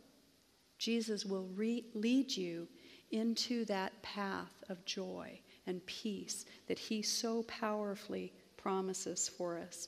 Jesus 0.79 1.25
will 1.25 1.47
re- 1.55 1.85
lead 1.93 2.35
you 2.35 2.67
into 3.11 3.65
that 3.65 4.01
path 4.01 4.63
of 4.69 4.83
joy 4.85 5.39
and 5.69 5.85
peace 5.85 6.45
that 6.67 6.77
He 6.77 7.01
so 7.01 7.43
powerfully 7.43 8.33
promises 8.57 9.29
for 9.29 9.57
us. 9.57 9.87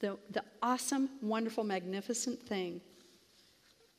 The, 0.00 0.18
the 0.30 0.44
awesome, 0.62 1.08
wonderful, 1.22 1.64
magnificent 1.64 2.40
thing 2.40 2.80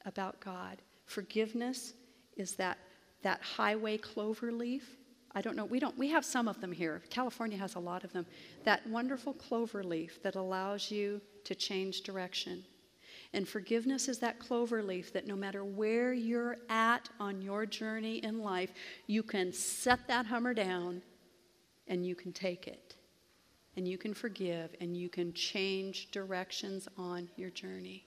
about 0.05 0.39
God 0.39 0.77
forgiveness 1.05 1.93
is 2.37 2.53
that, 2.55 2.77
that 3.23 3.41
highway 3.41 3.97
clover 3.97 4.51
leaf. 4.51 4.95
I 5.33 5.41
don't 5.41 5.55
know, 5.55 5.65
we 5.65 5.79
don't 5.79 5.97
we 5.97 6.07
have 6.09 6.23
some 6.23 6.47
of 6.47 6.61
them 6.61 6.71
here. 6.71 7.01
California 7.09 7.57
has 7.57 7.75
a 7.75 7.79
lot 7.79 8.03
of 8.03 8.13
them. 8.13 8.25
That 8.63 8.85
wonderful 8.87 9.33
clover 9.33 9.83
leaf 9.83 10.21
that 10.23 10.35
allows 10.35 10.89
you 10.89 11.21
to 11.43 11.55
change 11.55 12.01
direction. 12.01 12.63
And 13.33 13.47
forgiveness 13.47 14.07
is 14.07 14.17
that 14.19 14.39
clover 14.39 14.81
leaf 14.81 15.13
that 15.13 15.27
no 15.27 15.35
matter 15.35 15.63
where 15.63 16.13
you're 16.13 16.57
at 16.67 17.09
on 17.19 17.41
your 17.41 17.65
journey 17.65 18.23
in 18.23 18.41
life, 18.41 18.71
you 19.05 19.21
can 19.21 19.53
set 19.53 20.07
that 20.07 20.25
hummer 20.25 20.53
down 20.53 21.03
and 21.87 22.05
you 22.05 22.15
can 22.15 22.31
take 22.31 22.67
it. 22.67 22.95
And 23.75 23.87
you 23.87 23.97
can 23.97 24.13
forgive 24.13 24.75
and 24.81 24.97
you 24.97 25.09
can 25.09 25.31
change 25.33 26.09
directions 26.11 26.87
on 26.97 27.29
your 27.35 27.51
journey. 27.51 28.03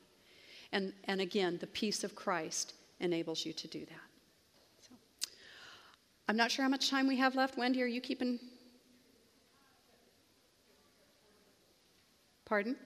And, 0.73 0.93
and 1.05 1.21
again, 1.21 1.57
the 1.61 1.69
peace 1.69 2.03
of 2.03 2.15
Christ 2.17 2.75
enables 2.99 3.47
you 3.47 3.53
to 3.53 3.69
do 3.69 3.81
that. 3.81 4.13
I'm 6.29 6.37
not 6.37 6.51
sure 6.51 6.63
how 6.63 6.69
much 6.69 6.89
time 6.89 7.07
we 7.07 7.17
have 7.17 7.35
left. 7.35 7.59
Wendy, 7.59 7.83
are 7.83 7.87
you 7.87 8.01
keeping? 8.01 8.39
Pardon? 12.45 12.77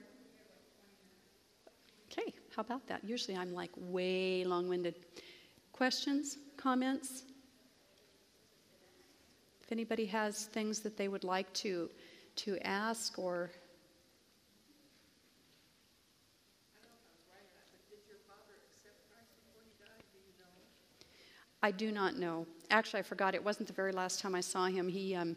How 2.57 2.61
about 2.61 2.87
that? 2.87 3.03
Usually 3.03 3.37
I'm 3.37 3.53
like 3.53 3.69
way 3.75 4.43
long 4.43 4.67
winded. 4.67 4.95
Questions, 5.73 6.39
comments? 6.57 7.21
If 9.61 9.71
anybody 9.71 10.07
has 10.07 10.45
things 10.45 10.79
that 10.79 10.97
they 10.97 11.07
would 11.07 11.23
like 11.23 11.53
to, 11.53 11.87
to 12.37 12.57
ask 12.63 13.19
or 13.19 13.51
I 21.61 21.69
do 21.69 21.91
not 21.91 22.17
know. 22.17 22.47
Actually, 22.71 23.01
I 23.01 23.03
forgot. 23.03 23.35
It 23.35 23.43
wasn't 23.43 23.67
the 23.67 23.73
very 23.73 23.91
last 23.91 24.19
time 24.19 24.33
I 24.33 24.41
saw 24.41 24.65
him. 24.65 24.89
He, 24.89 25.13
um, 25.13 25.35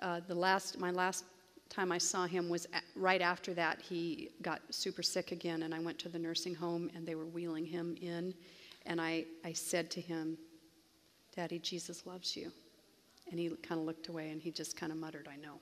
uh, 0.00 0.20
the 0.26 0.34
last, 0.34 0.78
my 0.78 0.92
last 0.92 1.24
time 1.72 1.90
I 1.90 1.98
saw 1.98 2.26
him 2.26 2.48
was 2.48 2.66
right 2.94 3.22
after 3.22 3.54
that. 3.54 3.80
He 3.80 4.30
got 4.42 4.60
super 4.70 5.02
sick 5.02 5.32
again, 5.32 5.62
and 5.62 5.74
I 5.74 5.80
went 5.80 5.98
to 6.00 6.08
the 6.08 6.18
nursing 6.18 6.54
home, 6.54 6.90
and 6.94 7.06
they 7.06 7.14
were 7.14 7.24
wheeling 7.24 7.64
him 7.64 7.96
in, 8.00 8.34
and 8.84 9.00
I, 9.00 9.24
I 9.44 9.52
said 9.54 9.90
to 9.92 10.00
him, 10.00 10.36
"Daddy, 11.34 11.58
Jesus 11.58 12.06
loves 12.06 12.36
you," 12.36 12.52
and 13.30 13.40
he 13.40 13.48
kind 13.48 13.80
of 13.80 13.86
looked 13.86 14.08
away, 14.08 14.30
and 14.30 14.42
he 14.42 14.50
just 14.50 14.76
kind 14.76 14.92
of 14.92 14.98
muttered, 14.98 15.28
"I 15.32 15.36
know." 15.36 15.58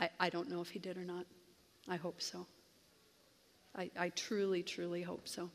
I, 0.00 0.10
I 0.20 0.28
don't 0.28 0.48
know 0.50 0.60
if 0.60 0.68
he 0.68 0.78
did 0.78 0.96
or 0.96 1.04
not. 1.04 1.24
I 1.88 1.96
hope 1.96 2.20
so. 2.20 2.46
I, 3.74 3.90
I 3.98 4.08
truly, 4.10 4.62
truly 4.62 5.02
hope 5.02 5.26
so. 5.26 5.50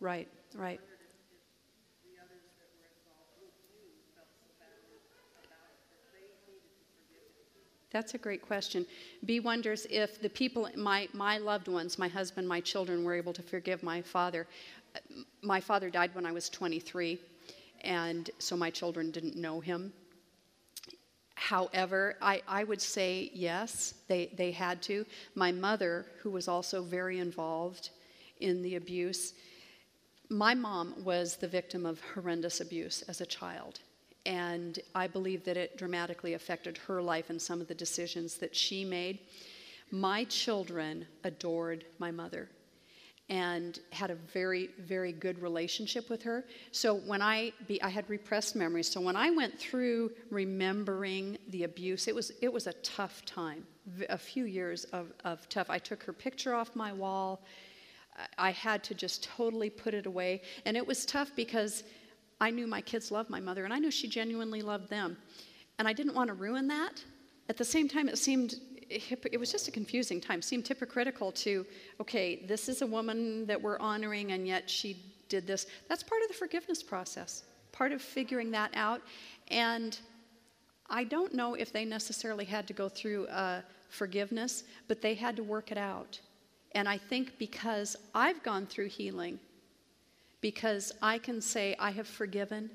Right, 0.00 0.28
right. 0.54 0.80
That's 7.94 8.14
a 8.14 8.18
great 8.18 8.42
question. 8.42 8.84
B 9.24 9.38
wonders 9.38 9.86
if 9.88 10.20
the 10.20 10.28
people, 10.28 10.68
my, 10.76 11.08
my 11.12 11.38
loved 11.38 11.68
ones, 11.68 11.96
my 11.96 12.08
husband, 12.08 12.48
my 12.48 12.60
children, 12.60 13.04
were 13.04 13.14
able 13.14 13.32
to 13.32 13.42
forgive 13.42 13.84
my 13.84 14.02
father. 14.02 14.48
Uh, 14.96 14.98
my 15.42 15.60
father 15.60 15.90
died 15.90 16.12
when 16.12 16.26
I 16.26 16.32
was 16.32 16.48
23, 16.48 17.20
and 17.82 18.30
so 18.40 18.56
my 18.56 18.68
children 18.68 19.12
didn't 19.12 19.36
know 19.36 19.60
him. 19.60 19.92
However, 21.36 22.16
I, 22.20 22.42
I 22.48 22.64
would 22.64 22.82
say 22.82 23.30
yes, 23.32 23.94
they, 24.08 24.32
they 24.36 24.50
had 24.50 24.82
to. 24.82 25.06
My 25.36 25.52
mother, 25.52 26.06
who 26.20 26.30
was 26.30 26.48
also 26.48 26.82
very 26.82 27.20
involved 27.20 27.90
in 28.40 28.60
the 28.60 28.74
abuse, 28.74 29.34
my 30.30 30.54
mom 30.54 30.94
was 31.04 31.36
the 31.36 31.48
victim 31.48 31.84
of 31.86 32.00
horrendous 32.14 32.60
abuse 32.60 33.02
as 33.08 33.20
a 33.20 33.26
child. 33.26 33.80
And 34.26 34.78
I 34.94 35.06
believe 35.06 35.44
that 35.44 35.56
it 35.56 35.76
dramatically 35.76 36.34
affected 36.34 36.78
her 36.78 37.02
life 37.02 37.28
and 37.28 37.40
some 37.40 37.60
of 37.60 37.68
the 37.68 37.74
decisions 37.74 38.36
that 38.36 38.56
she 38.56 38.84
made. 38.84 39.18
My 39.90 40.24
children 40.24 41.06
adored 41.24 41.84
my 41.98 42.10
mother 42.10 42.48
and 43.30 43.80
had 43.90 44.10
a 44.10 44.14
very 44.14 44.68
very 44.80 45.10
good 45.10 45.40
relationship 45.40 46.10
with 46.10 46.22
her 46.22 46.44
so 46.72 46.94
when 46.94 47.22
i 47.22 47.50
be, 47.66 47.82
i 47.82 47.88
had 47.88 48.08
repressed 48.10 48.54
memories 48.54 48.86
so 48.86 49.00
when 49.00 49.16
i 49.16 49.30
went 49.30 49.58
through 49.58 50.10
remembering 50.30 51.38
the 51.48 51.64
abuse 51.64 52.06
it 52.06 52.14
was 52.14 52.32
it 52.42 52.52
was 52.52 52.66
a 52.66 52.72
tough 52.74 53.24
time 53.24 53.66
a 54.10 54.18
few 54.18 54.44
years 54.44 54.84
of, 54.92 55.10
of 55.24 55.48
tough 55.48 55.70
i 55.70 55.78
took 55.78 56.02
her 56.02 56.12
picture 56.12 56.54
off 56.54 56.76
my 56.76 56.92
wall 56.92 57.40
I 58.38 58.50
had 58.50 58.84
to 58.84 58.94
just 58.94 59.24
totally 59.24 59.70
put 59.70 59.94
it 59.94 60.06
away. 60.06 60.42
And 60.64 60.76
it 60.76 60.86
was 60.86 61.04
tough 61.04 61.30
because 61.34 61.84
I 62.40 62.50
knew 62.50 62.66
my 62.66 62.80
kids 62.80 63.10
loved 63.10 63.30
my 63.30 63.40
mother 63.40 63.64
and 63.64 63.72
I 63.72 63.78
knew 63.78 63.90
she 63.90 64.08
genuinely 64.08 64.62
loved 64.62 64.88
them. 64.88 65.16
And 65.78 65.88
I 65.88 65.92
didn't 65.92 66.14
want 66.14 66.28
to 66.28 66.34
ruin 66.34 66.68
that. 66.68 67.02
At 67.48 67.56
the 67.56 67.64
same 67.64 67.88
time, 67.88 68.08
it 68.08 68.18
seemed, 68.18 68.56
it 68.88 69.38
was 69.38 69.50
just 69.50 69.68
a 69.68 69.70
confusing 69.70 70.20
time. 70.20 70.38
It 70.38 70.44
seemed 70.44 70.66
hypocritical 70.66 71.32
to, 71.32 71.66
okay, 72.00 72.44
this 72.46 72.68
is 72.68 72.82
a 72.82 72.86
woman 72.86 73.46
that 73.46 73.60
we're 73.60 73.78
honoring 73.78 74.32
and 74.32 74.46
yet 74.46 74.70
she 74.70 75.02
did 75.28 75.46
this. 75.46 75.66
That's 75.88 76.02
part 76.02 76.22
of 76.22 76.28
the 76.28 76.34
forgiveness 76.34 76.82
process, 76.82 77.42
part 77.72 77.92
of 77.92 78.00
figuring 78.00 78.50
that 78.52 78.70
out. 78.74 79.00
And 79.48 79.98
I 80.88 81.04
don't 81.04 81.34
know 81.34 81.54
if 81.54 81.72
they 81.72 81.84
necessarily 81.84 82.44
had 82.44 82.66
to 82.68 82.72
go 82.72 82.88
through 82.88 83.26
uh, 83.26 83.62
forgiveness, 83.88 84.64
but 84.86 85.00
they 85.00 85.14
had 85.14 85.36
to 85.36 85.42
work 85.42 85.72
it 85.72 85.78
out. 85.78 86.20
And 86.74 86.88
I 86.88 86.98
think 86.98 87.38
because 87.38 87.96
I've 88.14 88.42
gone 88.42 88.66
through 88.66 88.88
healing, 88.88 89.38
because 90.40 90.92
I 91.00 91.18
can 91.18 91.40
say 91.40 91.76
I 91.78 91.90
have 91.92 92.08
forgiven, 92.08 92.70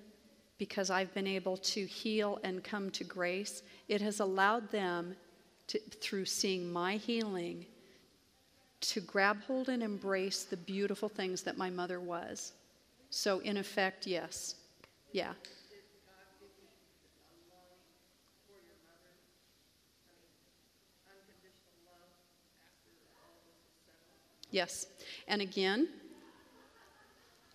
because 0.57 0.89
I've 0.89 1.13
been 1.13 1.27
able 1.27 1.57
to 1.57 1.85
heal 1.85 2.39
and 2.43 2.63
come 2.63 2.89
to 2.91 3.03
grace, 3.03 3.61
it 3.87 4.01
has 4.01 4.19
allowed 4.19 4.71
them, 4.71 5.15
to, 5.67 5.79
through 6.01 6.25
seeing 6.25 6.71
my 6.71 6.95
healing, 6.95 7.65
to 8.81 9.01
grab 9.01 9.41
hold 9.43 9.69
and 9.69 9.83
embrace 9.83 10.43
the 10.43 10.57
beautiful 10.57 11.09
things 11.09 11.43
that 11.43 11.57
my 11.57 11.69
mother 11.69 11.99
was. 11.99 12.53
So, 13.09 13.39
in 13.39 13.57
effect, 13.57 14.07
yes. 14.07 14.55
Yeah. 15.11 15.33
Yes. 24.51 24.87
And 25.27 25.41
again, 25.41 25.89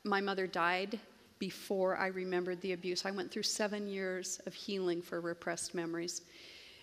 my 0.05 0.21
mother 0.21 0.47
died 0.47 0.99
before 1.39 1.97
I 1.97 2.09
remembered 2.09 2.61
the 2.61 2.73
abuse. 2.73 3.05
I 3.05 3.11
went 3.11 3.31
through 3.31 3.43
seven 3.43 3.87
years 3.87 4.41
of 4.47 4.55
healing 4.55 5.03
for 5.03 5.21
repressed 5.21 5.75
memories. 5.75 6.23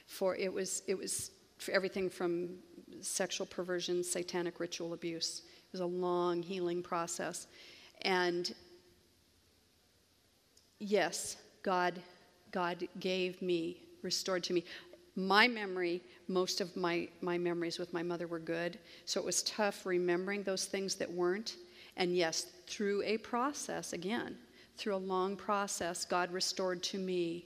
For 0.08 0.36
it 0.36 0.52
was 0.52 0.84
it 0.88 0.98
was 0.98 1.32
everything 1.72 2.10
from 2.10 2.58
sexual 3.00 3.48
perversion, 3.48 4.04
satanic 4.04 4.60
ritual 4.60 4.94
abuse. 4.94 5.44
It 5.48 5.72
was 5.72 5.82
a 5.82 5.86
long 5.86 6.42
healing 6.42 6.84
process. 6.84 7.48
And 8.02 8.54
yes, 10.80 11.38
God, 11.64 12.02
God 12.52 12.88
gave 13.00 13.42
me, 13.42 13.78
restored 14.02 14.44
to 14.46 14.54
me. 14.54 14.66
My 15.16 15.48
memory, 15.48 16.02
most 16.32 16.62
of 16.62 16.76
my, 16.76 17.08
my 17.22 17.38
memories 17.38 17.80
with 17.80 17.94
my 17.94 18.04
mother 18.04 18.28
were 18.28 18.40
good, 18.40 18.80
so 19.06 19.20
it 19.20 19.26
was 19.26 19.44
tough 19.44 19.86
remembering 19.86 20.44
those 20.44 20.66
things 20.66 20.96
that 20.96 21.12
weren't. 21.12 21.56
And 21.98 22.16
yes, 22.16 22.48
through 22.68 23.04
a 23.04 23.18
process, 23.18 23.94
again, 23.94 24.38
through 24.78 24.96
a 24.96 24.98
long 24.98 25.36
process, 25.36 26.06
God 26.06 26.32
restored 26.32 26.82
to 26.84 26.98
me 26.98 27.46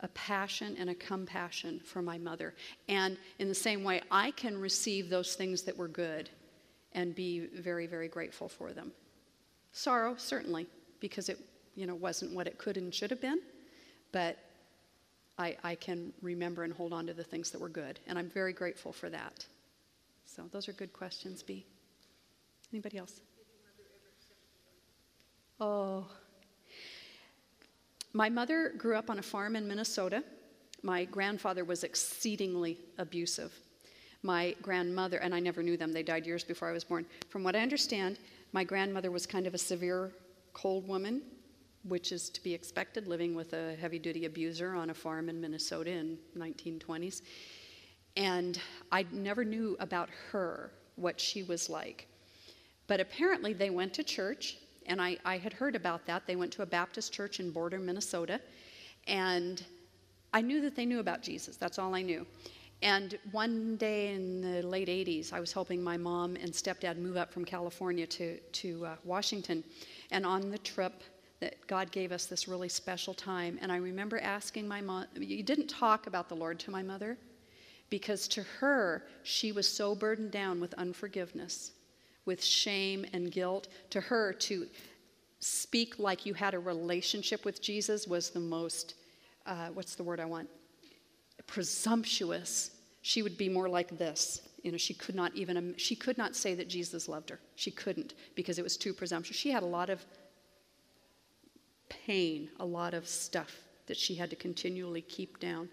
a 0.00 0.08
passion 0.08 0.76
and 0.78 0.90
a 0.90 0.94
compassion 0.94 1.80
for 1.84 2.02
my 2.02 2.18
mother. 2.18 2.54
And 2.88 3.16
in 3.38 3.48
the 3.48 3.54
same 3.54 3.84
way, 3.84 4.02
I 4.10 4.32
can 4.32 4.58
receive 4.58 5.08
those 5.08 5.34
things 5.34 5.62
that 5.62 5.76
were 5.76 5.88
good 5.88 6.28
and 6.92 7.14
be 7.14 7.46
very, 7.46 7.86
very 7.86 8.08
grateful 8.08 8.48
for 8.48 8.72
them. 8.72 8.92
Sorrow, 9.72 10.14
certainly, 10.16 10.66
because 11.00 11.28
it 11.28 11.38
you 11.74 11.86
know, 11.86 11.94
wasn't 11.94 12.34
what 12.34 12.46
it 12.46 12.58
could 12.58 12.76
and 12.76 12.94
should 12.94 13.10
have 13.10 13.20
been, 13.20 13.40
but 14.12 14.38
I, 15.38 15.56
I 15.64 15.74
can 15.74 16.12
remember 16.20 16.62
and 16.64 16.72
hold 16.72 16.92
on 16.92 17.06
to 17.06 17.14
the 17.14 17.24
things 17.24 17.50
that 17.50 17.60
were 17.60 17.68
good, 17.68 17.98
and 18.06 18.18
I'm 18.18 18.28
very 18.28 18.52
grateful 18.52 18.92
for 18.92 19.08
that. 19.10 19.44
So 20.26 20.42
those 20.52 20.68
are 20.68 20.72
good 20.72 20.92
questions, 20.92 21.42
B. 21.42 21.64
Anybody 22.72 22.98
else? 22.98 23.20
Oh. 25.60 26.06
My 28.12 28.28
mother 28.28 28.72
grew 28.76 28.96
up 28.96 29.10
on 29.10 29.18
a 29.18 29.22
farm 29.22 29.56
in 29.56 29.66
Minnesota. 29.66 30.22
My 30.82 31.04
grandfather 31.04 31.64
was 31.64 31.84
exceedingly 31.84 32.78
abusive. 32.98 33.52
My 34.22 34.54
grandmother, 34.62 35.18
and 35.18 35.34
I 35.34 35.40
never 35.40 35.62
knew 35.62 35.76
them, 35.76 35.92
they 35.92 36.02
died 36.02 36.26
years 36.26 36.44
before 36.44 36.68
I 36.68 36.72
was 36.72 36.84
born. 36.84 37.06
From 37.28 37.42
what 37.42 37.56
I 37.56 37.60
understand, 37.60 38.18
my 38.52 38.64
grandmother 38.64 39.10
was 39.10 39.26
kind 39.26 39.46
of 39.46 39.54
a 39.54 39.58
severe, 39.58 40.12
cold 40.52 40.86
woman 40.86 41.22
which 41.88 42.12
is 42.12 42.30
to 42.30 42.42
be 42.42 42.54
expected 42.54 43.08
living 43.08 43.34
with 43.34 43.52
a 43.52 43.74
heavy 43.76 43.98
duty 43.98 44.24
abuser 44.24 44.74
on 44.74 44.90
a 44.90 44.94
farm 44.94 45.28
in 45.28 45.40
Minnesota 45.40 45.90
in 45.90 46.18
1920s. 46.36 47.22
And 48.16 48.60
I 48.90 49.06
never 49.10 49.44
knew 49.44 49.76
about 49.80 50.08
her, 50.30 50.70
what 50.96 51.20
she 51.20 51.42
was 51.42 51.68
like. 51.70 52.06
But 52.86 53.00
apparently 53.00 53.52
they 53.52 53.70
went 53.70 53.94
to 53.94 54.04
church, 54.04 54.58
and 54.86 55.00
I, 55.00 55.16
I 55.24 55.38
had 55.38 55.52
heard 55.52 55.74
about 55.74 56.04
that. 56.06 56.26
They 56.26 56.36
went 56.36 56.52
to 56.54 56.62
a 56.62 56.66
Baptist 56.66 57.12
church 57.12 57.40
in 57.40 57.50
Border, 57.50 57.78
Minnesota, 57.78 58.40
and 59.06 59.64
I 60.34 60.40
knew 60.40 60.60
that 60.62 60.76
they 60.76 60.86
knew 60.86 61.00
about 61.00 61.22
Jesus. 61.22 61.56
That's 61.56 61.78
all 61.78 61.94
I 61.94 62.02
knew. 62.02 62.26
And 62.82 63.16
one 63.30 63.76
day 63.76 64.12
in 64.12 64.40
the 64.40 64.66
late 64.66 64.88
80s, 64.88 65.32
I 65.32 65.38
was 65.38 65.52
helping 65.52 65.82
my 65.82 65.96
mom 65.96 66.36
and 66.36 66.50
stepdad 66.50 66.98
move 66.98 67.16
up 67.16 67.32
from 67.32 67.44
California 67.44 68.06
to, 68.08 68.38
to 68.38 68.86
uh, 68.86 68.96
Washington. 69.04 69.62
And 70.10 70.26
on 70.26 70.50
the 70.50 70.58
trip, 70.58 71.02
that 71.42 71.66
God 71.66 71.90
gave 71.90 72.12
us 72.12 72.26
this 72.26 72.46
really 72.46 72.68
special 72.68 73.12
time. 73.12 73.58
And 73.60 73.72
I 73.72 73.76
remember 73.76 74.20
asking 74.20 74.68
my 74.68 74.80
mom, 74.80 75.06
you 75.16 75.42
didn't 75.42 75.66
talk 75.66 76.06
about 76.06 76.28
the 76.28 76.36
Lord 76.36 76.60
to 76.60 76.70
my 76.70 76.84
mother 76.84 77.18
because 77.90 78.28
to 78.28 78.44
her, 78.60 79.04
she 79.24 79.50
was 79.50 79.66
so 79.66 79.96
burdened 79.96 80.30
down 80.30 80.60
with 80.60 80.72
unforgiveness, 80.74 81.72
with 82.26 82.42
shame 82.44 83.04
and 83.12 83.32
guilt. 83.32 83.66
To 83.90 84.00
her, 84.00 84.32
to 84.34 84.68
speak 85.40 85.98
like 85.98 86.24
you 86.24 86.32
had 86.32 86.54
a 86.54 86.60
relationship 86.60 87.44
with 87.44 87.60
Jesus 87.60 88.06
was 88.06 88.30
the 88.30 88.38
most, 88.38 88.94
uh, 89.44 89.70
what's 89.74 89.96
the 89.96 90.04
word 90.04 90.20
I 90.20 90.26
want? 90.26 90.48
Presumptuous. 91.48 92.70
She 93.02 93.20
would 93.22 93.36
be 93.36 93.48
more 93.48 93.68
like 93.68 93.98
this. 93.98 94.42
You 94.62 94.70
know, 94.70 94.78
she 94.78 94.94
could 94.94 95.16
not 95.16 95.34
even, 95.34 95.74
she 95.76 95.96
could 95.96 96.16
not 96.16 96.36
say 96.36 96.54
that 96.54 96.68
Jesus 96.68 97.08
loved 97.08 97.30
her. 97.30 97.40
She 97.56 97.72
couldn't 97.72 98.14
because 98.36 98.60
it 98.60 98.62
was 98.62 98.76
too 98.76 98.94
presumptuous. 98.94 99.36
She 99.36 99.50
had 99.50 99.64
a 99.64 99.66
lot 99.66 99.90
of 99.90 100.06
pain, 102.06 102.48
a 102.60 102.64
lot 102.64 102.94
of 102.94 103.06
stuff 103.06 103.60
that 103.86 103.96
she 103.96 104.14
had 104.14 104.30
to 104.30 104.36
continually 104.36 105.02
keep 105.02 105.38
down. 105.38 105.68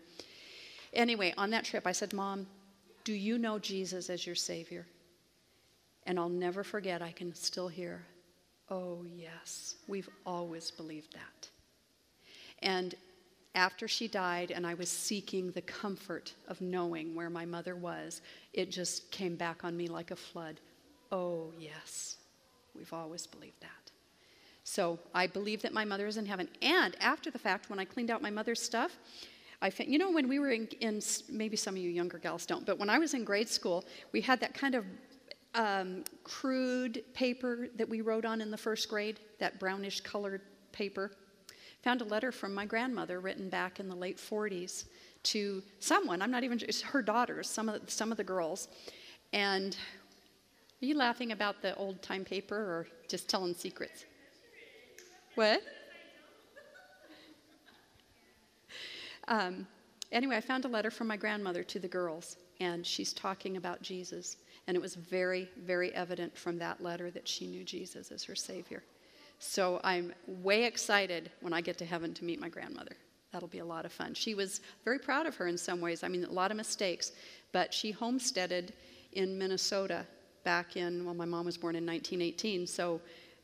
Anyway, 0.94 1.34
on 1.38 1.50
that 1.52 1.66
trip, 1.66 1.86
I 1.86 1.92
said, 1.92 2.14
Mom, 2.14 2.48
do 3.04 3.14
you 3.14 3.38
know 3.38 3.60
Jesus 3.60 4.10
as 4.10 4.26
your 4.26 4.36
Savior? 4.36 4.86
And 6.06 6.20
I'll 6.20 6.30
never 6.30 6.64
forget, 6.64 7.02
I 7.02 7.12
can 7.12 7.34
still 7.36 7.68
hear, 7.68 8.06
Oh, 8.72 9.04
yes, 9.16 9.76
we've 9.88 10.10
always 10.26 10.70
believed 10.70 11.14
that. 11.14 11.50
And 12.62 12.94
after 13.56 13.88
she 13.88 14.08
died, 14.08 14.52
and 14.52 14.66
I 14.66 14.76
was 14.76 14.90
seeking 14.90 15.52
the 15.52 15.62
comfort 15.62 16.34
of 16.48 16.62
knowing 16.62 17.16
where 17.16 17.32
my 17.32 17.46
mother 17.46 17.76
was, 17.76 18.22
it 18.54 18.70
just 18.70 19.10
came 19.12 19.36
back 19.36 19.64
on 19.64 19.76
me 19.76 19.88
like 19.88 20.12
a 20.12 20.16
flood. 20.16 20.60
Oh, 21.12 21.52
yes, 21.60 22.18
we've 22.76 22.94
always 22.94 23.26
believed 23.26 23.62
that. 23.62 23.79
So 24.70 25.00
I 25.16 25.26
believe 25.26 25.64
that 25.64 25.74
my 25.74 25.84
mother 25.84 26.06
is 26.06 26.18
in 26.18 26.28
heaven. 26.28 26.48
And 26.62 26.96
after 27.02 27.32
the 27.32 27.40
fact, 27.40 27.72
when 27.72 27.80
I 27.80 27.86
cleaned 27.86 28.12
out 28.12 28.22
my 28.22 28.30
mother's 28.30 28.62
stuff, 28.62 29.00
I 29.64 29.72
found, 29.72 29.90
you 29.90 29.98
know, 29.98 30.12
when 30.12 30.30
we 30.30 30.38
were 30.38 30.52
in, 30.52 30.68
in, 30.80 31.02
maybe 31.28 31.58
some 31.58 31.74
of 31.74 31.82
you 31.82 31.90
younger 31.90 32.20
gals 32.20 32.46
don't, 32.46 32.68
but 32.68 32.78
when 32.78 32.88
I 32.88 33.00
was 33.00 33.16
in 33.16 33.24
grade 33.24 33.50
school, 33.50 33.84
we 34.12 34.22
had 34.22 34.40
that 34.42 34.54
kind 34.54 34.76
of 34.76 34.86
um, 35.56 36.04
crude 36.24 37.04
paper 37.16 37.70
that 37.78 37.90
we 37.90 38.02
wrote 38.02 38.26
on 38.26 38.42
in 38.42 38.52
the 38.52 38.58
first 38.58 38.90
grade, 38.90 39.20
that 39.40 39.60
brownish 39.60 40.02
colored 40.02 40.42
paper. 40.72 41.14
Found 41.82 42.02
a 42.02 42.06
letter 42.06 42.32
from 42.32 42.54
my 42.54 42.68
grandmother 42.68 43.22
written 43.22 43.50
back 43.50 43.80
in 43.80 43.90
the 43.90 43.96
late 43.96 44.18
40s 44.18 44.86
to 45.24 45.64
someone, 45.80 46.22
I'm 46.22 46.30
not 46.30 46.44
even, 46.44 46.60
it's 46.60 46.82
her 46.82 47.02
daughters, 47.02 47.50
some 47.50 47.70
of, 47.70 47.84
the, 47.84 47.92
some 47.92 48.12
of 48.12 48.18
the 48.18 48.24
girls. 48.24 48.68
And 49.34 49.76
are 50.80 50.86
you 50.86 50.96
laughing 50.96 51.32
about 51.32 51.64
the 51.64 51.76
old 51.76 52.04
time 52.04 52.24
paper 52.24 52.56
or 52.56 52.88
just 53.08 53.28
telling 53.28 53.56
secrets? 53.56 54.06
What? 55.40 55.62
Um, 59.30 59.66
anyway, 60.12 60.36
I 60.36 60.42
found 60.42 60.66
a 60.66 60.68
letter 60.68 60.92
from 60.92 61.08
my 61.08 61.16
grandmother 61.16 61.64
to 61.64 61.80
the 61.80 61.88
girls, 61.88 62.36
and 62.60 62.86
she's 62.86 63.14
talking 63.14 63.56
about 63.56 63.82
Jesus. 63.82 64.36
And 64.68 64.76
it 64.76 64.82
was 64.82 64.96
very, 64.96 65.50
very 65.64 65.96
evident 65.96 66.38
from 66.38 66.60
that 66.60 66.84
letter 66.84 67.10
that 67.12 67.26
she 67.26 67.48
knew 67.48 67.64
Jesus 67.64 68.12
as 68.12 68.22
her 68.26 68.36
Savior. 68.36 68.84
So 69.40 69.80
I'm 69.82 70.14
way 70.28 70.66
excited 70.66 71.32
when 71.40 71.54
I 71.54 71.62
get 71.62 71.78
to 71.78 71.86
heaven 71.86 72.14
to 72.16 72.26
meet 72.26 72.42
my 72.42 72.50
grandmother. 72.50 72.98
That'll 73.32 73.48
be 73.48 73.60
a 73.60 73.66
lot 73.66 73.86
of 73.86 73.94
fun. 73.94 74.14
She 74.16 74.36
was 74.36 74.60
very 74.84 75.00
proud 75.00 75.26
of 75.26 75.38
her 75.38 75.48
in 75.48 75.58
some 75.58 75.80
ways. 75.80 76.04
I 76.04 76.10
mean, 76.10 76.26
a 76.26 76.30
lot 76.30 76.52
of 76.52 76.58
mistakes, 76.58 77.14
but 77.54 77.74
she 77.74 77.92
homesteaded 77.92 78.74
in 79.14 79.38
Minnesota 79.38 80.06
back 80.44 80.76
in, 80.76 81.06
well, 81.06 81.14
my 81.14 81.24
mom 81.24 81.46
was 81.46 81.58
born 81.58 81.78
in 81.78 81.86
1918, 81.86 82.68
so 82.68 83.00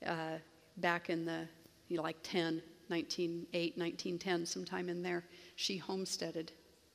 uh, 0.05 0.39
back 0.75 1.09
in 1.09 1.23
the 1.23 1.47
you 1.88 1.97
know, 1.97 2.03
like 2.03 2.17
10, 2.23 2.61
1908, 2.88 3.77
1910, 3.77 4.45
sometime 4.45 4.89
in 4.89 5.01
there, 5.01 5.23
she 5.55 5.77
homesteaded 5.77 6.51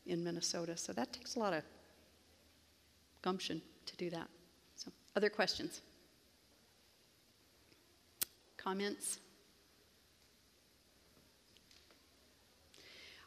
in 0.07 0.23
Minnesota. 0.23 0.77
So 0.77 0.93
that 0.93 1.13
takes 1.13 1.37
a 1.37 1.39
lot 1.39 1.53
of 1.53 1.63
gumption 3.23 3.61
to 3.87 3.97
do 3.97 4.11
that. 4.11 4.29
So, 4.77 4.91
other 5.17 5.29
questions? 5.29 5.81
Comments? 8.57 9.19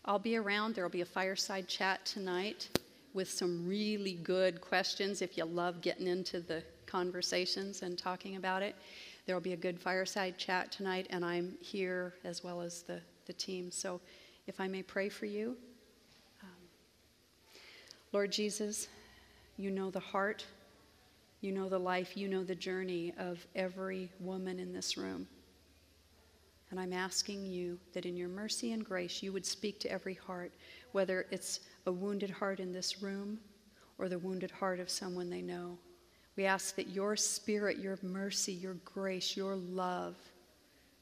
I'll 0.05 0.20
be 0.20 0.36
around. 0.36 0.76
There 0.76 0.84
will 0.84 0.91
be 0.91 1.01
a 1.01 1.05
fireside 1.05 1.68
chat 1.68 2.05
tonight 2.05 2.70
with 3.14 3.30
some 3.30 3.68
really 3.68 4.14
good 4.14 4.59
questions 4.59 5.22
if 5.22 5.38
you 5.38 5.45
love 5.45 5.82
getting 5.82 6.07
into 6.07 6.39
the 6.39 6.64
conversations 6.86 7.84
and 7.84 7.97
talking 7.97 8.36
about 8.36 8.61
it. 8.61 8.76
There 9.26 9.36
will 9.36 9.41
be 9.41 9.53
a 9.53 9.57
good 9.57 9.80
fireside 9.80 10.38
chat 10.38 10.71
tonight, 10.71 11.07
and 11.09 11.24
I'm 11.24 11.55
here 11.61 12.15
as 12.24 12.43
well 12.43 12.61
as 12.61 12.84
the, 12.84 12.99
the 13.26 13.34
team. 13.34 13.71
So 13.71 14.01
if 14.47 14.59
I 14.59 14.67
may 14.67 14.84
pray 14.84 15.09
for 15.09 15.26
you. 15.26 15.55
Um, 16.41 16.49
Lord 18.11 18.32
Jesus, 18.32 18.88
you 19.57 19.71
know 19.71 19.89
the 19.89 19.99
heart, 19.99 20.45
you 21.41 21.51
know 21.51 21.69
the 21.69 21.80
life, 21.80 22.17
you 22.17 22.28
know 22.28 22.43
the 22.43 22.55
journey 22.55 23.13
of 23.17 23.45
every 23.55 24.09
woman 24.19 24.59
in 24.59 24.74
this 24.74 24.97
room. 24.97 25.28
And 26.71 26.80
I'm 26.80 26.93
asking 26.93 27.45
you 27.45 27.80
that 27.93 28.05
in 28.05 28.17
your 28.17 28.30
mercy 28.30 28.71
and 28.71 28.84
grace, 28.84 29.21
you 29.21 29.32
would 29.32 29.45
speak 29.45 29.80
to 29.82 29.91
every 29.91 30.15
heart, 30.15 30.51
whether 30.91 31.28
it's 31.30 31.59
a 31.86 31.91
wounded 31.91 32.32
heart 32.32 32.59
in 32.59 32.74
this 32.74 33.01
room 33.01 33.39
or 33.99 34.09
the 34.09 34.17
wounded 34.17 34.51
heart 34.51 34.80
of 34.80 34.89
someone 34.89 35.30
they 35.30 35.41
know. 35.41 35.78
We 36.36 36.45
ask 36.45 36.75
that 36.75 36.89
your 36.89 37.15
spirit, 37.15 37.77
your 37.77 37.99
mercy, 38.01 38.53
your 38.53 38.75
grace, 38.86 39.38
your 39.38 39.55
love 39.55 40.15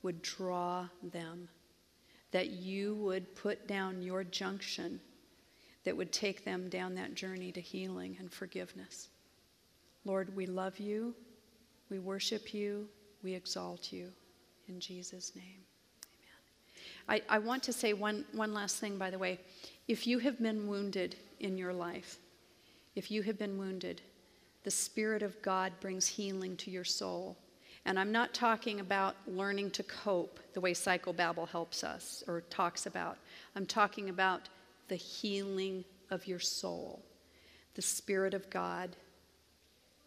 would 0.04 0.22
draw 0.22 0.88
them, 1.02 1.48
that 2.32 2.50
you 2.50 2.96
would 2.96 3.36
put 3.36 3.68
down 3.68 4.02
your 4.02 4.24
junction 4.24 5.00
that 5.84 5.98
would 5.98 6.12
take 6.12 6.46
them 6.46 6.70
down 6.70 6.96
that 6.96 7.16
journey 7.16 7.52
to 7.52 7.62
healing 7.62 8.16
and 8.20 8.32
forgiveness. 8.32 9.10
Lord, 10.06 10.36
we 10.36 10.46
love 10.46 10.80
you, 10.80 11.16
we 11.90 12.00
worship 12.00 12.54
you, 12.54 12.88
we 13.24 13.34
exalt 13.34 13.92
you. 13.92 14.10
In 14.68 14.80
Jesus' 14.80 15.36
name, 15.36 15.64
amen. 17.08 17.22
I, 17.30 17.36
I 17.36 17.40
want 17.40 17.64
to 17.64 17.74
say 17.74 17.94
one, 17.94 18.26
one 18.34 18.54
last 18.54 18.78
thing, 18.78 18.98
by 18.98 19.10
the 19.10 19.18
way. 19.18 19.40
If 19.88 20.08
you 20.08 20.20
have 20.20 20.40
been 20.42 20.68
wounded 20.68 21.16
in 21.40 21.58
your 21.58 21.74
life, 21.74 22.18
if 22.96 23.12
you 23.12 23.22
have 23.24 23.38
been 23.38 23.58
wounded, 23.58 24.02
the 24.64 24.72
Spirit 24.72 25.24
of 25.24 25.42
God 25.42 25.74
brings 25.80 26.08
healing 26.08 26.56
to 26.58 26.72
your 26.72 26.84
soul. 26.84 27.38
And 27.86 28.00
I'm 28.00 28.12
not 28.12 28.34
talking 28.34 28.80
about 28.80 29.16
learning 29.26 29.72
to 29.72 29.84
cope 29.84 30.40
the 30.54 30.62
way 30.62 30.74
psychobabble 30.74 31.50
helps 31.50 31.84
us 31.84 32.24
or 32.28 32.42
talks 32.42 32.86
about. 32.86 33.18
I'm 33.56 33.66
talking 33.66 34.10
about 34.10 34.50
the 34.88 34.96
healing 34.96 35.84
of 36.12 36.28
your 36.28 36.40
soul. 36.40 37.02
The 37.74 37.82
Spirit 37.82 38.34
of 38.34 38.50
God 38.50 38.96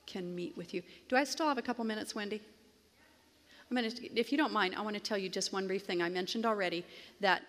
can 0.07 0.34
meet 0.34 0.57
with 0.57 0.72
you. 0.72 0.82
Do 1.09 1.16
I 1.16 1.24
still 1.24 1.48
have 1.48 1.59
a 1.59 1.62
couple 1.62 1.84
minutes, 1.84 2.14
Wendy? 2.14 2.40
I'm 3.70 3.76
gonna, 3.76 3.90
if 4.14 4.30
you 4.30 4.38
don't 4.38 4.52
mind, 4.52 4.74
I 4.76 4.82
want 4.82 4.94
to 4.94 5.00
tell 5.00 5.18
you 5.18 5.28
just 5.28 5.52
one 5.52 5.66
brief 5.66 5.84
thing. 5.84 6.02
I 6.02 6.09
mentioned 6.09 6.46
already 6.46 6.84
that, 7.20 7.42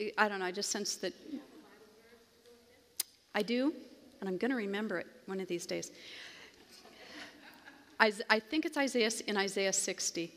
eh, 0.00 0.10
I 0.16 0.28
don't 0.28 0.38
know, 0.38 0.46
I 0.46 0.52
just 0.52 0.70
sense 0.70 0.94
that 0.96 1.12
I 3.34 3.42
do, 3.42 3.74
and 4.22 4.28
I'm 4.28 4.36
going 4.36 4.52
to 4.52 4.56
remember 4.56 5.00
it 5.00 5.08
one 5.26 5.40
of 5.40 5.48
these 5.48 5.66
days. 5.66 5.90
I, 7.98 8.12
I 8.30 8.38
think 8.38 8.64
it's 8.64 8.76
Isaiah 8.76 9.10
in 9.26 9.36
Isaiah 9.36 9.72
60. 9.72 10.32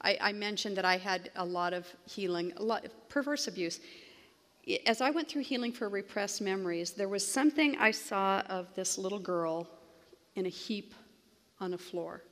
I, 0.00 0.16
I, 0.18 0.32
mentioned 0.32 0.78
that 0.78 0.86
I 0.86 0.96
had 0.96 1.30
a 1.36 1.44
lot 1.44 1.74
of 1.74 1.86
healing, 2.08 2.54
a 2.56 2.62
lot 2.62 2.86
of 2.86 3.08
perverse 3.10 3.48
abuse. 3.48 3.80
As 4.86 5.02
I 5.02 5.10
went 5.10 5.28
through 5.28 5.42
healing 5.42 5.72
for 5.72 5.90
repressed 5.90 6.40
memories, 6.40 6.92
there 6.92 7.10
was 7.10 7.26
something 7.26 7.76
I 7.76 7.90
saw 7.90 8.40
of 8.48 8.74
this 8.74 8.96
little 8.96 9.18
girl 9.18 9.68
in 10.34 10.46
a 10.46 10.48
heap 10.48 10.94
on 11.60 11.74
a 11.74 11.78
floor. 11.78 12.22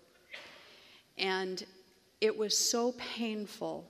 And 1.18 1.62
it 2.22 2.35
was 2.35 2.57
so 2.57 2.93
painful, 2.93 3.85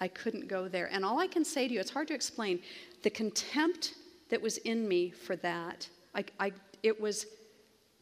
I 0.00 0.08
couldn't 0.08 0.48
go 0.48 0.66
there. 0.66 0.88
And 0.90 1.04
all 1.04 1.20
I 1.20 1.26
can 1.26 1.44
say 1.44 1.68
to 1.68 1.74
you, 1.74 1.80
it's 1.80 1.90
hard 1.90 2.08
to 2.08 2.14
explain, 2.14 2.60
the 3.02 3.10
contempt 3.10 3.96
that 4.30 4.40
was 4.40 4.56
in 4.58 4.88
me 4.88 5.10
for 5.10 5.36
that, 5.36 5.86
I, 6.14 6.24
I, 6.38 6.52
it 6.82 7.00
was 7.00 7.26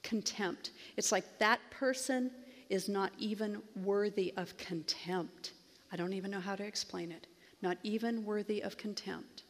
contempt. 0.03 0.71
It's 0.97 1.13
like 1.13 1.25
that 1.39 1.61
person 1.71 2.31
is 2.69 2.89
not 2.89 3.13
even 3.19 3.63
worthy 3.85 4.33
of 4.37 4.57
contempt. 4.57 5.53
I 5.93 5.97
don't 5.97 6.13
even 6.13 6.31
know 6.31 6.41
how 6.41 6.57
to 6.57 6.65
explain 6.65 7.11
it. 7.13 7.27
Not 7.63 7.79
even 7.83 8.25
worthy 8.25 8.63
of 8.63 8.77
contempt. 8.77 9.43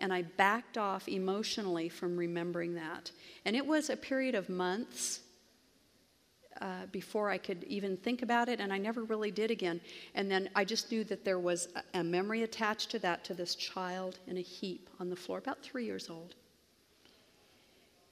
And 0.00 0.12
I 0.12 0.22
backed 0.22 0.78
off 0.78 1.08
emotionally 1.08 1.88
from 1.88 2.16
remembering 2.16 2.74
that. 2.74 3.10
And 3.44 3.54
it 3.54 3.66
was 3.66 3.90
a 3.90 3.96
period 3.96 4.34
of 4.34 4.48
months 4.48 5.20
uh, 6.60 6.86
before 6.90 7.30
I 7.30 7.38
could 7.38 7.64
even 7.64 7.96
think 7.96 8.22
about 8.22 8.48
it, 8.48 8.58
and 8.58 8.72
I 8.72 8.78
never 8.78 9.04
really 9.04 9.30
did 9.30 9.50
again. 9.50 9.80
And 10.14 10.30
then 10.30 10.50
I 10.56 10.64
just 10.64 10.90
knew 10.90 11.04
that 11.04 11.24
there 11.24 11.38
was 11.38 11.68
a, 11.94 12.00
a 12.00 12.04
memory 12.04 12.42
attached 12.42 12.90
to 12.90 12.98
that, 13.00 13.24
to 13.24 13.34
this 13.34 13.54
child 13.54 14.18
in 14.26 14.38
a 14.38 14.42
heap 14.42 14.88
on 14.98 15.08
the 15.08 15.16
floor, 15.16 15.38
about 15.38 15.62
three 15.62 15.84
years 15.84 16.10
old. 16.10 16.34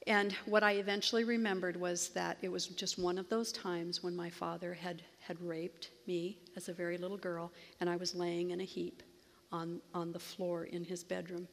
And 0.07 0.33
what 0.45 0.63
I 0.63 0.73
eventually 0.73 1.25
remembered 1.25 1.77
was 1.77 2.11
that 2.11 2.39
it 2.41 2.49
was 2.49 2.69
just 2.69 2.99
one 2.99 3.19
of 3.19 3.29
those 3.29 3.51
times 3.51 4.05
when 4.05 4.15
my 4.15 4.31
father 4.31 4.73
had, 4.73 5.03
had 5.19 5.41
raped 5.41 5.91
me 6.07 6.39
as 6.57 6.69
a 6.69 6.73
very 6.73 6.97
little 6.97 7.17
girl, 7.17 7.51
and 7.81 7.91
I 7.91 7.97
was 7.97 8.15
laying 8.15 8.51
in 8.51 8.61
a 8.61 8.65
heap 8.65 9.03
on, 9.51 9.81
on 9.95 10.13
the 10.13 10.19
floor 10.19 10.65
in 10.65 10.85
his 10.85 11.03
bedroom. 11.03 11.49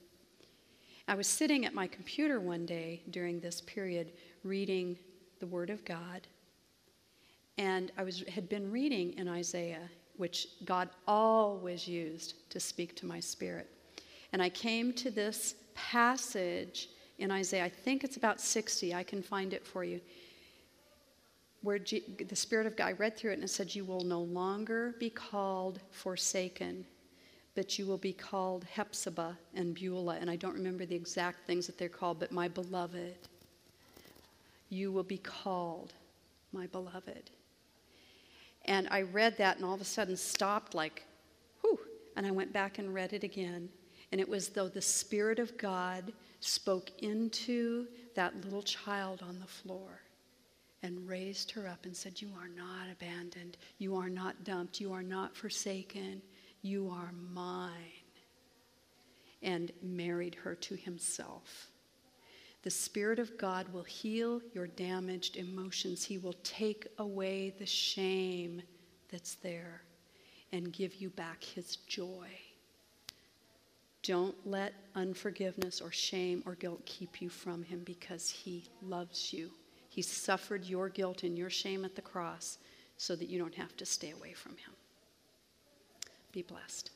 I 1.08 1.16
was 1.16 1.28
sitting 1.28 1.66
at 1.66 1.74
my 1.74 1.88
computer 1.88 2.40
one 2.40 2.66
day 2.66 3.02
during 3.10 3.40
this 3.40 3.60
period 3.62 4.12
reading 4.44 4.98
the 5.40 5.48
Word 5.48 5.72
of 5.72 5.84
God, 5.84 6.28
and 7.58 7.92
I 7.98 8.04
was, 8.04 8.24
had 8.30 8.50
been 8.50 8.72
reading 8.72 9.14
in 9.14 9.28
Isaiah, 9.28 9.90
which 10.18 10.48
God 10.64 10.90
always 11.08 11.88
used 11.88 12.50
to 12.52 12.60
speak 12.60 12.96
to 12.98 13.06
my 13.08 13.20
spirit. 13.20 13.70
And 14.32 14.42
I 14.42 14.50
came 14.50 14.94
to 14.94 15.12
this 15.12 15.56
passage 15.76 16.90
in 17.24 17.32
Isaiah. 17.32 17.64
I 17.64 17.70
think 17.70 18.04
it's 18.04 18.18
about 18.18 18.42
60. 18.42 18.94
I 18.94 19.02
can 19.02 19.24
find 19.24 19.54
it 19.54 19.66
for 19.66 19.86
you. 19.86 20.02
Where 21.62 21.80
G- 21.80 22.04
the 22.28 22.36
Spirit 22.36 22.68
of 22.68 22.76
God, 22.76 23.00
read 23.00 23.16
through 23.16 23.32
it 23.32 23.36
and 23.36 23.46
it 23.46 23.50
said, 23.50 23.74
You 23.74 23.86
will 23.86 24.02
no 24.02 24.20
longer 24.20 24.96
be 25.00 25.10
called 25.10 25.80
forsaken, 25.90 26.86
but 27.56 27.80
you 27.80 27.88
will 27.88 27.98
be 27.98 28.12
called 28.12 28.66
Hephzibah 28.66 29.38
and 29.56 29.74
Beulah. 29.74 30.18
And 30.20 30.30
I 30.30 30.36
don't 30.36 30.54
remember 30.54 30.86
the 30.86 30.96
exact 30.96 31.48
things 31.48 31.66
that 31.68 31.78
they're 31.78 31.88
called, 31.88 32.20
but 32.20 32.34
my 32.34 32.50
beloved. 32.50 33.16
You 34.68 34.92
will 34.92 35.04
be 35.04 35.20
called 35.20 35.94
my 36.52 36.68
beloved. 36.68 37.30
And 38.66 38.90
I 38.92 39.04
read 39.04 39.38
that 39.38 39.56
and 39.56 39.66
all 39.66 39.76
of 39.76 39.82
a 39.82 39.86
sudden 39.86 40.18
stopped, 40.18 40.76
like, 40.76 41.06
whew. 41.62 41.80
And 42.18 42.28
I 42.28 42.32
went 42.32 42.52
back 42.52 42.80
and 42.80 42.94
read 42.94 43.14
it 43.14 43.24
again. 43.24 43.70
And 44.12 44.20
it 44.20 44.28
was 44.28 44.50
though 44.50 44.68
the 44.68 44.82
Spirit 44.82 45.40
of 45.40 45.58
God 45.58 46.12
spoke 46.44 46.92
into 47.02 47.88
that 48.16 48.44
little 48.44 48.64
child 48.64 49.22
on 49.22 49.40
the 49.40 49.48
floor 49.48 50.02
and 50.82 51.08
raised 51.08 51.52
her 51.52 51.68
up 51.68 51.86
and 51.86 51.96
said, 51.96 52.22
You 52.22 52.30
are 52.38 52.50
not 52.50 52.92
abandoned. 52.92 53.58
You 53.78 53.96
are 53.96 54.10
not 54.10 54.44
dumped. 54.44 54.82
You 54.82 54.92
are 54.94 55.04
not 55.04 55.36
forsaken. 55.36 56.22
You 56.62 56.90
are 56.90 57.12
mine. 57.34 57.72
And 59.42 59.72
married 59.82 60.36
her 60.36 60.56
to 60.56 60.76
himself. 60.76 61.68
The 62.64 62.70
Spirit 62.70 63.20
of 63.20 63.38
God 63.38 63.68
will 63.74 63.84
heal 63.84 64.42
your 64.54 64.68
damaged 64.68 65.36
emotions. 65.36 66.06
He 66.06 66.18
will 66.18 66.36
take 66.44 66.88
away 66.98 67.54
the 67.60 67.66
shame 67.66 68.62
that's 69.12 69.36
there 69.36 69.84
and 70.54 70.72
give 70.72 70.96
you 70.96 71.10
back 71.10 71.44
His 71.44 71.76
joy. 71.88 72.28
Don't 74.04 74.36
let 74.46 74.74
unforgiveness 74.96 75.80
or 75.80 75.92
shame 75.92 76.44
or 76.46 76.56
guilt 76.56 76.86
keep 76.86 77.22
you 77.22 77.30
from 77.30 77.64
him 77.64 77.82
because 77.86 78.30
he 78.30 78.66
loves 78.82 79.32
you. 79.32 79.50
He 79.90 80.02
suffered 80.02 80.66
your 80.66 80.90
guilt 80.90 81.24
and 81.24 81.38
your 81.38 81.50
shame 81.50 81.86
at 81.86 81.96
the 81.96 82.02
cross 82.02 82.58
so 82.98 83.16
that 83.16 83.30
you 83.30 83.40
don't 83.40 83.56
have 83.56 83.76
to 83.78 83.86
stay 83.86 84.12
away 84.12 84.34
from 84.34 84.52
him. 84.52 84.74
Be 86.32 86.42
blessed. 86.42 86.92